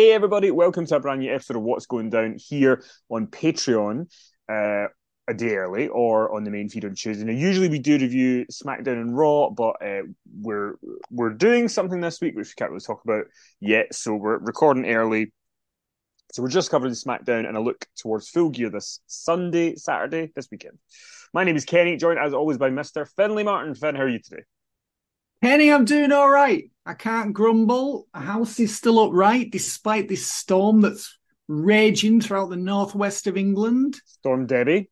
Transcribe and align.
Hey, 0.00 0.12
everybody, 0.12 0.50
welcome 0.50 0.86
to 0.86 0.96
a 0.96 1.00
brand 1.00 1.20
new 1.20 1.30
episode 1.30 1.58
of 1.58 1.62
What's 1.62 1.84
Going 1.84 2.08
Down 2.08 2.36
here 2.38 2.82
on 3.10 3.26
Patreon. 3.26 4.10
Uh, 4.50 4.86
a 5.28 5.34
day 5.36 5.56
early 5.56 5.88
or 5.88 6.34
on 6.34 6.42
the 6.42 6.50
main 6.50 6.70
feed 6.70 6.86
on 6.86 6.94
Tuesday. 6.94 7.22
Now, 7.22 7.34
usually 7.34 7.68
we 7.68 7.78
do 7.78 7.98
review 7.98 8.46
SmackDown 8.50 8.98
and 8.98 9.14
Raw, 9.14 9.50
but 9.50 9.76
uh, 9.84 10.04
we're 10.40 10.76
we're 11.10 11.34
doing 11.34 11.68
something 11.68 12.00
this 12.00 12.18
week 12.22 12.34
which 12.34 12.46
we 12.46 12.54
can't 12.56 12.70
really 12.70 12.80
talk 12.80 13.04
about 13.04 13.26
yet. 13.60 13.94
So 13.94 14.14
we're 14.14 14.38
recording 14.38 14.86
early. 14.86 15.34
So 16.32 16.42
we're 16.42 16.48
just 16.48 16.70
covering 16.70 16.94
SmackDown 16.94 17.46
and 17.46 17.58
a 17.58 17.60
look 17.60 17.84
towards 17.98 18.30
Full 18.30 18.48
Gear 18.48 18.70
this 18.70 19.00
Sunday, 19.06 19.74
Saturday, 19.74 20.32
this 20.34 20.48
weekend. 20.50 20.78
My 21.34 21.44
name 21.44 21.56
is 21.56 21.66
Kenny, 21.66 21.98
joined 21.98 22.18
as 22.18 22.32
always 22.32 22.56
by 22.56 22.70
Mister 22.70 23.04
Finley 23.04 23.44
Martin. 23.44 23.74
Fin, 23.74 23.96
how 23.96 24.04
are 24.04 24.08
you 24.08 24.20
today? 24.20 24.44
Kenny, 25.42 25.72
I'm 25.72 25.86
doing 25.86 26.12
all 26.12 26.28
right. 26.28 26.70
I 26.84 26.94
can't 26.94 27.32
grumble. 27.32 28.06
The 28.12 28.20
house 28.20 28.60
is 28.60 28.76
still 28.76 29.00
upright 29.00 29.50
despite 29.50 30.08
this 30.08 30.26
storm 30.26 30.82
that's 30.82 31.18
raging 31.48 32.20
throughout 32.20 32.50
the 32.50 32.56
northwest 32.56 33.26
of 33.26 33.36
England. 33.36 33.98
Storm 34.04 34.46
Debi. 34.46 34.88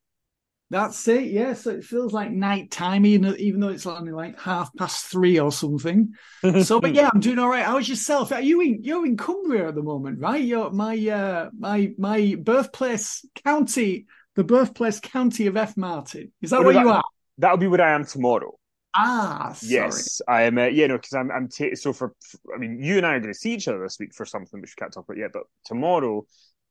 That's 0.71 1.09
it. 1.09 1.25
Yeah, 1.25 1.55
so 1.55 1.71
it 1.71 1.85
feels 1.85 2.13
like 2.13 2.31
night 2.31 2.71
time, 2.71 3.07
even, 3.07 3.35
even 3.39 3.61
though 3.61 3.69
it's 3.69 3.87
only 3.87 4.13
like 4.13 4.39
half 4.39 4.71
past 4.77 5.07
three 5.07 5.39
or 5.39 5.51
something. 5.51 6.13
so, 6.63 6.79
but 6.79 6.95
yeah, 6.95 7.09
I'm 7.13 7.21
doing 7.21 7.39
all 7.39 7.49
right. 7.49 7.65
How's 7.65 7.89
yourself? 7.89 8.33
Are 8.33 8.41
you 8.41 8.61
in? 8.61 8.83
You're 8.83 9.07
in 9.07 9.17
Cumbria 9.17 9.69
at 9.69 9.75
the 9.75 9.83
moment, 9.83 10.19
right? 10.21 10.43
You're 10.43 10.71
my 10.71 10.95
uh, 11.09 11.51
my 11.59 11.95
my 11.97 12.37
birthplace 12.39 13.25
county, 13.45 14.07
the 14.35 14.45
birthplace 14.45 15.01
county 15.01 15.47
of 15.47 15.57
F 15.57 15.75
Martin. 15.77 16.33
Is 16.43 16.51
that 16.51 16.59
Well, 16.59 16.75
where 16.75 16.83
you 16.83 16.91
are? 16.91 17.05
That'll 17.39 17.57
be 17.57 17.67
where 17.67 17.81
I 17.81 17.95
am 17.95 18.05
tomorrow. 18.05 18.58
Ah, 18.95 19.53
sorry. 19.55 19.83
Yes, 19.83 20.21
I 20.27 20.43
am. 20.43 20.59
Uh, 20.59 20.67
yeah, 20.67 20.87
no, 20.89 20.97
because 20.97 21.13
I'm. 21.15 21.31
I'm. 21.31 21.49
ta 21.49 21.67
so 21.75 21.93
for, 21.93 22.15
for- 22.23 22.55
I 22.55 22.59
mean, 22.59 22.83
you 22.83 22.97
and 22.97 23.07
I 23.07 23.15
are 23.15 23.21
going 23.21 23.33
to 23.33 23.39
see 23.39 23.55
each 23.55 23.69
other 23.69 23.81
this 23.83 23.99
week 23.99 24.15
for 24.15 24.25
something 24.27 24.61
which 24.61 24.75
we 24.77 24.81
can't 24.81 24.93
talk 24.93 25.05
about 25.05 25.19
yet. 25.19 25.31
But 25.33 25.45
tomorrow, 25.67 26.27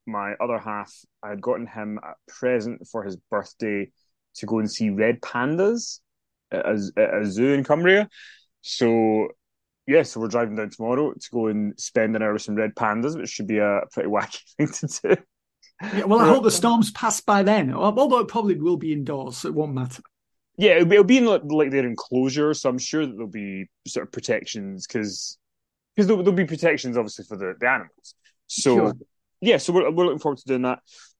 my 0.05 0.33
other 0.41 0.57
half, 0.57 0.93
I 1.23 1.29
had 1.29 1.41
gotten 1.41 1.67
him 1.67 1.99
a 2.03 2.13
present 2.31 2.87
for 2.87 3.03
his 3.03 3.15
birthday 3.29 3.91
to 4.35 4.45
go 4.45 4.59
and 4.59 4.69
see 4.69 4.89
red 4.89 5.21
pandas 5.21 5.99
at 6.51 6.65
a, 6.65 6.91
at 6.97 7.21
a 7.21 7.25
zoo 7.25 7.53
in 7.53 7.63
Cumbria. 7.63 8.09
So, 8.61 9.29
yeah, 9.85 10.03
so 10.03 10.19
we're 10.19 10.27
driving 10.27 10.55
down 10.55 10.69
tomorrow 10.69 11.13
to 11.13 11.29
go 11.31 11.47
and 11.47 11.79
spend 11.79 12.15
an 12.15 12.21
hour 12.21 12.33
with 12.33 12.41
some 12.41 12.55
red 12.55 12.75
pandas, 12.75 13.17
which 13.17 13.29
should 13.29 13.47
be 13.47 13.59
a 13.59 13.81
pretty 13.91 14.09
wacky 14.09 14.41
thing 14.57 14.67
to 14.67 15.15
do. 15.15 15.23
Yeah, 15.93 16.05
well, 16.05 16.19
I 16.19 16.27
hope 16.27 16.43
the 16.43 16.51
storm's 16.51 16.91
pass 16.91 17.21
by 17.21 17.43
then. 17.43 17.73
Although 17.73 18.19
it 18.19 18.27
probably 18.27 18.55
will 18.59 18.77
be 18.77 18.93
indoors, 18.93 19.37
so 19.37 19.47
it 19.49 19.53
won't 19.53 19.73
matter. 19.73 20.01
Yeah, 20.57 20.71
it'll 20.71 20.85
be, 20.87 20.95
it'll 20.95 21.05
be 21.05 21.17
in 21.19 21.25
like, 21.25 21.41
like 21.45 21.71
their 21.71 21.85
enclosure, 21.85 22.53
so 22.53 22.69
I'm 22.69 22.79
sure 22.79 23.05
that 23.05 23.11
there'll 23.11 23.27
be 23.27 23.67
sort 23.87 24.07
of 24.07 24.11
protections 24.11 24.87
because 24.87 25.37
because 25.95 26.07
there'll, 26.07 26.23
there'll 26.23 26.35
be 26.35 26.45
protections 26.45 26.97
obviously 26.97 27.25
for 27.25 27.37
the, 27.37 27.53
the 27.59 27.67
animals. 27.69 28.15
So 28.47 28.75
Sure. 28.75 28.93
yeah, 29.41 29.57
so 29.57 29.73
we're 29.73 29.91
we're 29.91 30.05
looking 30.05 30.19
forward 30.19 30.39
to 30.39 30.47
doing 30.47 30.63
that. 30.63 30.79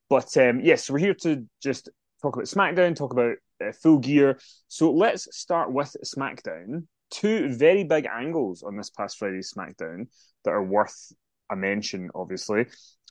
But 0.09 0.35
um, 0.37 0.59
yes, 0.61 0.85
so 0.85 0.93
we're 0.93 0.99
here 0.99 1.13
to 1.21 1.45
just 1.61 1.89
talk 2.21 2.35
about 2.35 2.45
SmackDown, 2.47 2.95
talk 2.95 3.13
about 3.13 3.35
uh, 3.63 3.71
Full 3.83 3.99
Gear. 3.99 4.39
So 4.67 4.91
let's 4.91 5.27
start 5.37 5.71
with 5.71 5.95
SmackDown. 6.05 6.87
Two 7.09 7.53
very 7.55 7.83
big 7.83 8.05
angles 8.05 8.63
on 8.63 8.75
this 8.75 8.89
past 8.89 9.17
Friday's 9.17 9.53
SmackDown 9.55 10.07
that 10.45 10.51
are 10.51 10.63
worth 10.63 11.11
a 11.51 11.55
mention. 11.55 12.09
Obviously, 12.15 12.65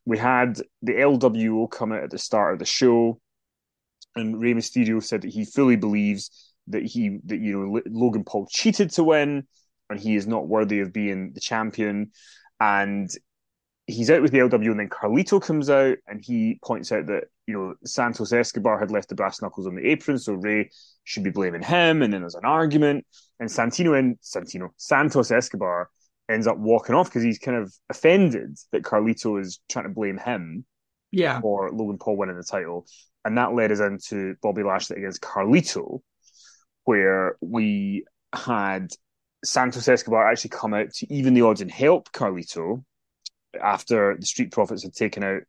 we 0.05 0.19
had 0.19 0.61
the 0.83 0.93
LWO 0.95 1.71
come 1.71 1.93
out 1.93 2.05
at 2.05 2.11
the 2.11 2.19
start 2.19 2.55
of 2.55 2.59
the 2.59 2.65
show 2.65 3.21
and 4.17 4.41
Rey 4.41 4.55
Mysterio 4.55 5.03
said 5.03 5.23
that 5.23 5.31
he 5.33 5.45
fully 5.45 5.77
believes 5.77 6.53
that 6.69 6.85
he 6.85 7.19
that 7.27 7.39
you 7.39 7.53
know 7.67 7.81
Logan 7.87 8.25
Paul 8.25 8.47
cheated 8.51 8.91
to 8.93 9.05
win, 9.05 9.47
and 9.91 10.01
he 10.01 10.17
is 10.17 10.27
not 10.27 10.49
worthy 10.49 10.81
of 10.81 10.93
being 10.93 11.33
the 11.33 11.41
champion. 11.41 12.11
And 12.61 13.11
he's 13.87 14.11
out 14.11 14.23
with 14.23 14.33
the 14.33 14.39
LW, 14.39 14.71
and 14.71 14.81
then 14.81 14.89
Carlito 14.89 15.41
comes 15.41 15.71
out 15.71 15.99
and 16.07 16.21
he 16.25 16.59
points 16.65 16.91
out 16.93 17.07
that 17.07 17.25
you 17.47 17.55
know 17.55 17.75
Santos 17.85 18.33
Escobar 18.33 18.79
had 18.79 18.91
left 18.91 19.09
the 19.09 19.15
brass 19.15 19.41
knuckles 19.43 19.67
on 19.67 19.75
the 19.77 19.87
apron, 19.89 20.19
so 20.19 20.35
Rey 20.35 20.71
should 21.05 21.25
be 21.25 21.31
blaming 21.31 21.63
him. 21.63 22.03
And 22.03 22.13
then 22.13 22.21
there's 22.23 22.35
an 22.35 22.45
argument, 22.45 23.07
and 23.39 23.49
Santino 23.49 23.99
and 23.99 24.19
Santino 24.21 24.71
Santos 24.77 25.31
Escobar 25.31 25.91
ends 26.29 26.49
up 26.49 26.59
walking 26.59 26.95
off 26.97 27.09
because 27.09 27.23
he's 27.23 27.39
kind 27.39 27.57
of 27.57 27.73
offended 27.89 28.57
that 28.73 28.83
Carlito 28.83 29.41
is 29.41 29.61
trying 29.69 29.85
to 29.85 29.91
blame 29.91 30.19
him 30.19 30.65
Yeah. 31.13 31.41
for 31.41 31.71
Logan 31.71 31.99
Paul 31.99 32.17
winning 32.17 32.37
the 32.37 32.43
title. 32.43 32.87
And 33.27 33.37
that 33.39 33.55
led 33.55 33.73
us 33.73 33.81
into 33.81 34.37
Bobby 34.41 34.63
Lashley 34.63 34.99
against 34.99 35.21
Carlito, 35.21 36.01
where 36.85 37.37
we 37.41 38.05
had 38.33 38.93
Santos 39.45 39.89
Escobar 39.89 40.31
actually 40.31 40.51
come 40.51 40.73
out 40.73 40.93
to 40.95 41.13
even 41.13 41.35
the 41.35 41.43
odds 41.43 41.61
and 41.61 41.69
help 41.69 42.13
Carlito 42.13 42.85
after 43.61 44.17
the 44.17 44.27
Street 44.27 44.53
Profits 44.53 44.85
had 44.85 44.95
taken 44.95 45.25
out 45.25 45.43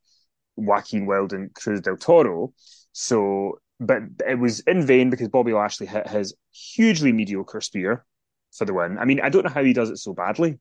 Joaquin 0.56 1.06
Wilde 1.06 1.34
and 1.34 1.54
Cruz 1.54 1.82
del 1.82 1.98
Toro. 1.98 2.52
So, 2.94 3.60
but 3.80 4.02
it 4.28 4.40
was 4.40 4.62
in 4.62 4.84
vain 4.84 5.12
because 5.12 5.30
Bobby 5.30 5.54
Lashley 5.54 5.86
hit 5.86 6.10
his 6.10 6.34
hugely 6.52 7.12
mediocre 7.12 7.62
spear 7.62 8.04
for 8.54 8.66
the 8.66 8.74
win. 8.74 8.98
I 8.98 9.06
mean, 9.06 9.22
I 9.22 9.30
don't 9.30 9.44
know 9.44 9.52
how 9.52 9.64
he 9.64 9.74
does 9.74 9.92
it 9.92 9.98
so 9.98 10.16
badly. 10.16 10.58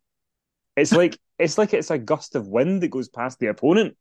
It's 0.76 0.92
like 0.92 1.18
it's 1.38 1.56
like 1.56 1.72
it's 1.72 1.90
a 1.90 1.96
gust 1.96 2.34
of 2.34 2.46
wind 2.46 2.82
that 2.82 2.88
goes 2.88 3.08
past 3.08 3.38
the 3.38 3.46
opponent. 3.46 3.96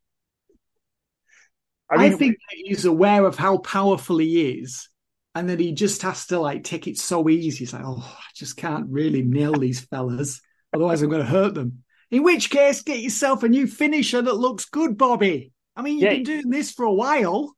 I, 1.90 1.98
mean, 1.98 2.14
I 2.14 2.16
think 2.16 2.38
he's 2.50 2.86
aware 2.86 3.26
of 3.26 3.38
how 3.38 3.58
powerful 3.58 4.18
he 4.18 4.60
is, 4.60 4.90
and 5.36 5.50
that 5.50 5.60
he 5.60 5.74
just 5.74 6.02
has 6.02 6.28
to 6.28 6.40
like 6.40 6.64
take 6.64 6.88
it 6.88 6.98
so 6.98 7.30
easy. 7.30 7.60
He's 7.60 7.74
like, 7.74 7.84
oh, 7.86 8.18
I 8.18 8.30
just 8.36 8.58
can't 8.58 8.88
really 8.90 9.22
nail 9.22 9.54
these 9.54 9.82
fellas, 9.82 10.42
otherwise 10.74 11.02
I'm 11.02 11.10
going 11.10 11.22
to 11.22 11.28
hurt 11.28 11.54
them. 11.54 11.84
In 12.12 12.24
which 12.24 12.50
case, 12.50 12.82
get 12.82 13.00
yourself 13.00 13.44
a 13.44 13.50
new 13.50 13.68
finisher 13.68 14.22
that 14.22 14.36
looks 14.36 14.66
good, 14.66 14.98
Bobby. 14.98 15.52
I 15.76 15.82
mean, 15.82 15.96
you've 15.96 16.04
yeah. 16.04 16.14
been 16.16 16.24
doing 16.24 16.50
this 16.50 16.72
for 16.72 16.86
a 16.86 16.94
while. 16.94 17.56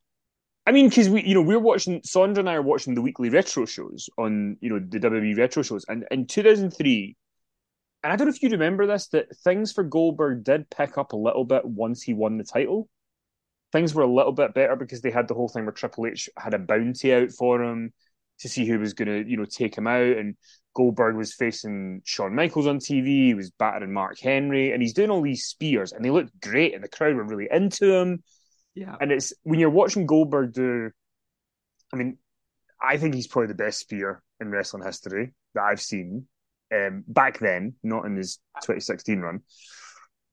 I 0.65 0.71
mean, 0.71 0.89
because 0.89 1.09
we, 1.09 1.23
you 1.23 1.33
know, 1.33 1.41
we're 1.41 1.59
watching. 1.59 2.01
Sandra 2.03 2.41
and 2.41 2.49
I 2.49 2.55
are 2.55 2.61
watching 2.61 2.95
the 2.95 3.01
weekly 3.01 3.29
retro 3.29 3.65
shows 3.65 4.09
on, 4.17 4.57
you 4.59 4.69
know, 4.69 4.79
the 4.79 4.99
WWE 4.99 5.37
retro 5.37 5.63
shows, 5.63 5.85
and 5.87 6.05
in 6.11 6.27
2003, 6.27 7.15
and 8.03 8.13
I 8.13 8.15
don't 8.15 8.27
know 8.27 8.33
if 8.33 8.43
you 8.43 8.49
remember 8.49 8.85
this, 8.85 9.07
that 9.09 9.35
things 9.43 9.71
for 9.71 9.83
Goldberg 9.83 10.43
did 10.43 10.69
pick 10.69 10.97
up 10.97 11.13
a 11.13 11.17
little 11.17 11.45
bit 11.45 11.63
once 11.63 12.01
he 12.01 12.13
won 12.13 12.37
the 12.37 12.43
title. 12.43 12.89
Things 13.71 13.93
were 13.93 14.03
a 14.03 14.11
little 14.11 14.31
bit 14.31 14.53
better 14.53 14.75
because 14.75 15.01
they 15.01 15.11
had 15.11 15.27
the 15.27 15.33
whole 15.33 15.49
thing 15.49 15.65
where 15.65 15.73
Triple 15.73 16.07
H 16.07 16.29
had 16.37 16.53
a 16.53 16.59
bounty 16.59 17.13
out 17.13 17.31
for 17.31 17.61
him 17.61 17.93
to 18.39 18.49
see 18.49 18.65
who 18.65 18.79
was 18.79 18.93
going 18.93 19.07
to, 19.07 19.29
you 19.29 19.37
know, 19.37 19.45
take 19.45 19.75
him 19.77 19.87
out, 19.87 20.17
and 20.17 20.35
Goldberg 20.75 21.15
was 21.15 21.33
facing 21.33 22.01
Shawn 22.05 22.35
Michaels 22.35 22.67
on 22.67 22.79
TV. 22.79 23.25
He 23.25 23.33
was 23.33 23.51
battering 23.51 23.93
Mark 23.93 24.19
Henry, 24.19 24.71
and 24.71 24.81
he's 24.81 24.93
doing 24.93 25.09
all 25.09 25.21
these 25.21 25.45
spears, 25.45 25.91
and 25.91 26.05
they 26.05 26.11
looked 26.11 26.39
great, 26.39 26.75
and 26.75 26.83
the 26.83 26.87
crowd 26.87 27.15
were 27.15 27.23
really 27.25 27.47
into 27.51 27.93
him. 27.93 28.23
Yeah. 28.75 28.95
And 29.01 29.11
it's 29.11 29.33
when 29.43 29.59
you're 29.59 29.71
watching 29.71 30.05
Goldberg 30.05 30.53
do, 30.53 30.91
I 31.91 31.95
mean, 31.95 32.17
I 32.79 32.97
think 32.97 33.15
he's 33.15 33.27
probably 33.27 33.47
the 33.47 33.55
best 33.55 33.79
spear 33.79 34.21
in 34.39 34.49
wrestling 34.49 34.85
history 34.85 35.33
that 35.55 35.63
I've 35.63 35.81
seen. 35.81 36.27
Um, 36.71 37.03
back 37.07 37.39
then, 37.39 37.75
not 37.81 38.05
in 38.05 38.15
his 38.15 38.37
2016 38.61 39.19
run, 39.19 39.39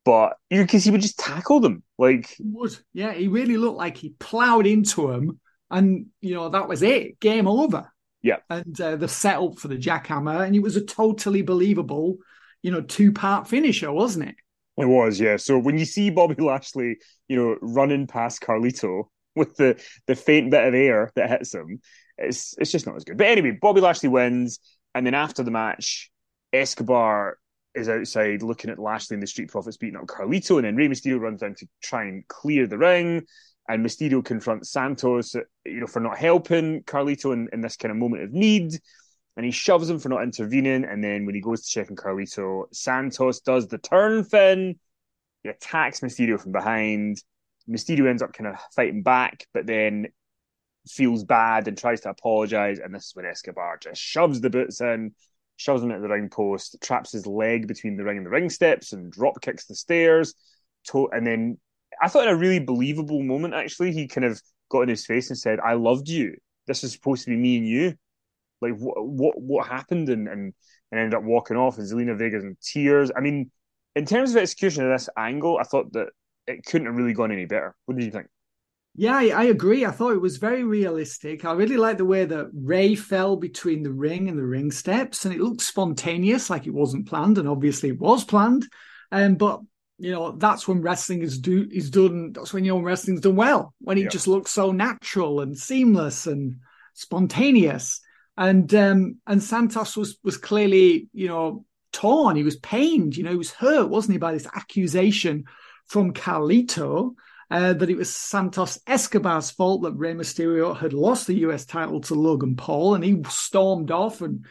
but 0.05 0.37
you 0.51 0.59
know, 0.59 0.65
because 0.65 0.85
he 0.85 0.91
would 0.91 1.01
just 1.01 1.19
tackle 1.19 1.61
them 1.61 1.83
like 1.99 2.29
he 2.29 2.45
would. 2.47 2.77
Yeah, 2.93 3.13
he 3.13 3.29
really 3.29 3.57
looked 3.57 3.79
like 3.79 3.97
he 3.97 4.15
plowed 4.19 4.67
into 4.67 5.11
him, 5.11 5.41
and 5.71 6.07
you 6.21 6.35
know 6.35 6.51
that 6.51 6.69
was 6.69 6.83
it, 6.83 7.19
game 7.21 7.49
over. 7.49 7.91
Yeah, 8.23 8.39
and 8.51 8.79
uh, 8.81 8.97
the 8.97 9.09
setup 9.09 9.59
for 9.59 9.69
the 9.69 9.77
jackhammer, 9.77 10.45
and 10.47 10.55
it 10.55 10.61
was 10.61 10.77
a 10.77 10.85
totally 10.85 11.43
believable, 11.43 12.19
you 12.63 12.71
know, 12.71 12.81
two 12.81 13.13
part 13.13 13.49
finisher, 13.49 13.93
wasn't 13.93 14.29
it? 14.31 14.37
It 14.77 14.87
was, 14.87 15.21
yeah. 15.21 15.37
So 15.37 15.59
when 15.59 15.79
you 15.79 15.85
see 15.85 16.11
Bobby 16.11 16.35
Lashley, 16.43 16.97
you 17.29 17.37
know, 17.37 17.57
running 17.61 18.07
past 18.07 18.41
Carlito 18.41 19.05
with 19.37 19.57
the 19.57 19.83
the 20.07 20.15
faint 20.15 20.51
bit 20.51 20.67
of 20.67 20.75
air 20.75 21.13
that 21.17 21.31
hits 21.31 21.55
him, 21.55 21.81
it's 22.19 22.55
it's 22.59 22.71
just 22.73 22.87
not 22.87 22.97
as 22.97 23.05
good. 23.05 23.17
But 23.17 23.29
anyway, 23.29 23.59
Bobby 23.61 23.81
Lashley 23.81 24.09
wins, 24.09 24.59
and 24.95 25.07
then 25.07 25.15
after 25.15 25.43
the 25.43 25.51
match, 25.51 26.11
Escobar 26.53 27.39
is 27.75 27.89
outside 27.89 28.43
looking 28.43 28.71
at 28.71 28.79
Lashley 28.79 29.15
and 29.15 29.23
the 29.23 29.27
Street 29.27 29.51
Profits 29.51 29.77
beating 29.77 29.97
up 29.97 30.07
Carlito, 30.07 30.57
and 30.57 30.65
then 30.65 30.77
Rey 30.77 30.89
Mysterio 30.89 31.21
runs 31.21 31.41
down 31.41 31.55
to 31.57 31.69
try 31.83 32.05
and 32.05 32.27
clear 32.29 32.67
the 32.67 32.79
ring, 32.79 33.23
and 33.69 33.85
Mysterio 33.85 34.25
confronts 34.25 34.71
Santos, 34.71 35.35
you 35.65 35.81
know, 35.81 35.87
for 35.87 36.01
not 36.01 36.19
helping 36.19 36.83
Carlito 36.83 37.33
in, 37.33 37.49
in 37.53 37.61
this 37.61 37.77
kind 37.77 37.91
of 37.91 37.99
moment 37.99 38.23
of 38.23 38.33
need 38.33 38.79
and 39.37 39.45
he 39.45 39.53
shoves 39.53 39.91
him 39.91 39.99
for 39.99 40.09
not 40.09 40.23
intervening. 40.23 40.85
And 40.85 41.03
then 41.03 41.27
when 41.27 41.35
he 41.35 41.41
goes 41.41 41.63
to 41.63 41.71
check 41.71 41.91
on 41.91 41.97
Carlito, 41.97 42.65
Santos 42.73 43.41
does 43.41 43.67
the 43.67 43.79
turn 43.79 44.25
Fin. 44.25 44.79
He 45.43 45.49
attacks 45.49 46.01
Mysterio 46.01 46.41
from 46.41 46.53
behind. 46.53 47.23
Mysterio 47.69 48.09
ends 48.09 48.23
up 48.23 48.33
kind 48.33 48.49
of 48.49 48.57
fighting 48.75 49.03
back, 49.03 49.47
but 49.53 49.67
then 49.67 50.09
feels 50.87 51.25
bad 51.25 51.67
and 51.67 51.77
tries 51.77 52.03
to 52.03 52.11
apologize. 52.11 52.79
And 52.79 52.95
this 52.95 53.07
is 53.07 53.17
when 53.17 53.27
Escobar 53.27 53.79
just 53.79 54.01
shoves 54.01 54.41
the 54.41 54.51
boots 54.51 54.81
in, 54.81 55.15
shoves 55.57 55.83
him 55.83 55.91
at 55.91 56.01
the 56.01 56.09
ring 56.09 56.29
post, 56.29 56.77
traps 56.83 57.13
his 57.13 57.27
leg 57.27 57.67
between 57.67 57.97
the 57.97 58.05
ring 58.05 58.19
and 58.19 58.27
the 58.27 58.31
ring 58.31 58.51
steps, 58.51 58.93
and 58.93 59.13
drop 59.13 59.41
kicks 59.41 59.67
the 59.67 59.75
stairs. 59.75 60.35
And 60.93 61.27
then 61.27 61.59
I 62.01 62.09
thought 62.09 62.27
in 62.29 62.35
a 62.35 62.37
really 62.37 62.59
believable 62.59 63.23
moment, 63.23 63.55
actually, 63.55 63.93
he 63.93 64.09
kind 64.09 64.25
of 64.25 64.41
got 64.71 64.83
in 64.83 64.89
his 64.89 65.07
face 65.07 65.31
and 65.31 65.39
said, 65.39 65.61
I 65.61 65.75
loved 65.75 66.09
you. 66.09 66.37
This 66.67 66.85
is 66.85 66.93
supposed 66.93 67.25
to 67.25 67.31
be 67.31 67.37
me 67.37 67.59
and 67.59 67.69
you 67.69 67.95
like 68.65 68.79
what 68.79 69.07
what 69.07 69.41
what 69.41 69.67
happened 69.67 70.09
and 70.09 70.29
and, 70.29 70.55
and 70.91 71.01
ended 71.01 71.15
up 71.15 71.23
walking 71.23 71.57
off 71.57 71.79
and 71.79 71.87
Zelina 71.87 72.17
Vega's 72.19 72.45
in 72.45 72.57
tears. 72.63 73.11
I 73.17 73.21
mean, 73.21 73.51
in 73.95 74.07
terms 74.07 74.31
of 74.31 74.39
execution 74.39 74.85
of 74.85 74.91
this 74.91 75.09
angle, 75.17 75.59
I 75.59 75.65
thought 75.65 75.93
that 75.93 76.09
it 76.47 76.65
couldn't 76.65 76.87
have 76.87 76.97
really 76.97 77.13
gone 77.13 77.33
any 77.33 77.47
better. 77.47 77.75
What 77.87 77.97
did 77.97 78.05
you 78.05 78.11
think? 78.11 78.27
Yeah, 78.97 79.17
I, 79.17 79.29
I 79.29 79.45
agree. 79.45 79.85
I 79.85 79.91
thought 79.91 80.13
it 80.13 80.21
was 80.21 80.37
very 80.37 80.63
realistic. 80.63 81.45
I 81.45 81.53
really 81.53 81.77
like 81.77 81.99
the 81.99 82.05
way 82.05 82.25
that 82.25 82.51
Rey 82.53 82.95
fell 82.95 83.37
between 83.37 83.83
the 83.83 83.93
ring 83.93 84.29
and 84.29 84.39
the 84.39 84.47
ring 84.47 84.71
steps, 84.71 85.25
and 85.25 85.35
it 85.35 85.41
looked 85.41 85.63
spontaneous, 85.63 86.49
like 86.49 86.67
it 86.67 86.75
wasn't 86.75 87.09
planned, 87.09 87.39
and 87.39 87.49
obviously 87.49 87.89
it 87.89 87.99
was 87.99 88.25
planned. 88.25 88.67
Um, 89.11 89.35
but 89.35 89.61
you 89.99 90.13
know, 90.13 90.33
that's 90.33 90.69
when 90.69 90.83
wrestling 90.83 91.23
is 91.23 91.39
do 91.39 91.67
is 91.71 91.91
done. 91.91 92.33
That's 92.33 92.53
when 92.53 92.65
your 92.65 92.83
wrestling's 92.83 93.21
done 93.21 93.37
well. 93.37 93.75
When 93.81 93.99
it 93.99 94.05
yeah. 94.05 94.09
just 94.11 94.29
looks 94.29 94.53
so 94.53 94.71
natural 94.71 95.41
and 95.41 95.59
seamless 95.59 96.27
and 96.27 96.57
spontaneous 96.95 98.01
and 98.37 98.73
um, 98.75 99.17
and 99.27 99.43
Santos 99.43 99.97
was 99.97 100.19
was 100.23 100.37
clearly 100.37 101.09
you 101.13 101.29
know 101.29 101.65
torn. 101.93 102.37
He 102.37 102.43
was 102.43 102.57
pained. 102.57 103.17
You 103.17 103.25
know, 103.25 103.31
he 103.31 103.37
was 103.37 103.53
hurt, 103.53 103.89
wasn't 103.89 104.13
he, 104.13 104.19
by 104.19 104.33
this 104.33 104.47
accusation 104.55 105.45
from 105.87 106.13
Carlito 106.13 107.15
uh, 107.51 107.73
that 107.75 107.91
it 107.91 107.97
was 107.97 108.15
Santos 108.15 108.79
Escobar's 108.87 109.51
fault 109.51 109.83
that 109.83 109.93
Rey 109.93 110.15
Mysterio 110.15 110.77
had 110.77 110.93
lost 110.93 111.27
the 111.27 111.39
U.S. 111.41 111.65
title 111.65 112.01
to 112.03 112.15
Logan 112.15 112.57
Paul, 112.57 112.95
and 112.95 113.05
he 113.05 113.23
stormed 113.29 113.91
off, 113.91 114.21
and 114.21 114.47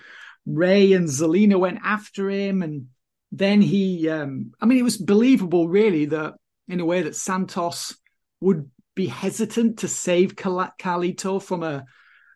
Rey 0.45 0.94
and 0.94 1.07
Zelina 1.07 1.60
went 1.60 1.80
after 1.84 2.30
him, 2.30 2.62
and 2.62 2.88
then 3.31 3.62
he, 3.62 4.10
um, 4.10 4.54
I 4.62 4.66
mean, 4.66 4.78
it 4.78 4.84
was 4.84 4.98
believable, 4.98 5.68
really, 5.68 6.06
that 6.06 6.36
in 6.68 6.80
a 6.80 6.86
way 6.86 7.01
that 7.01 7.16
Santos 7.16 7.95
would 8.42 8.69
be 8.95 9.07
hesitant 9.07 9.80
to 9.80 9.88
save 9.88 10.36
Carlito 10.36 11.42
from 11.42 11.63
a 11.63 11.86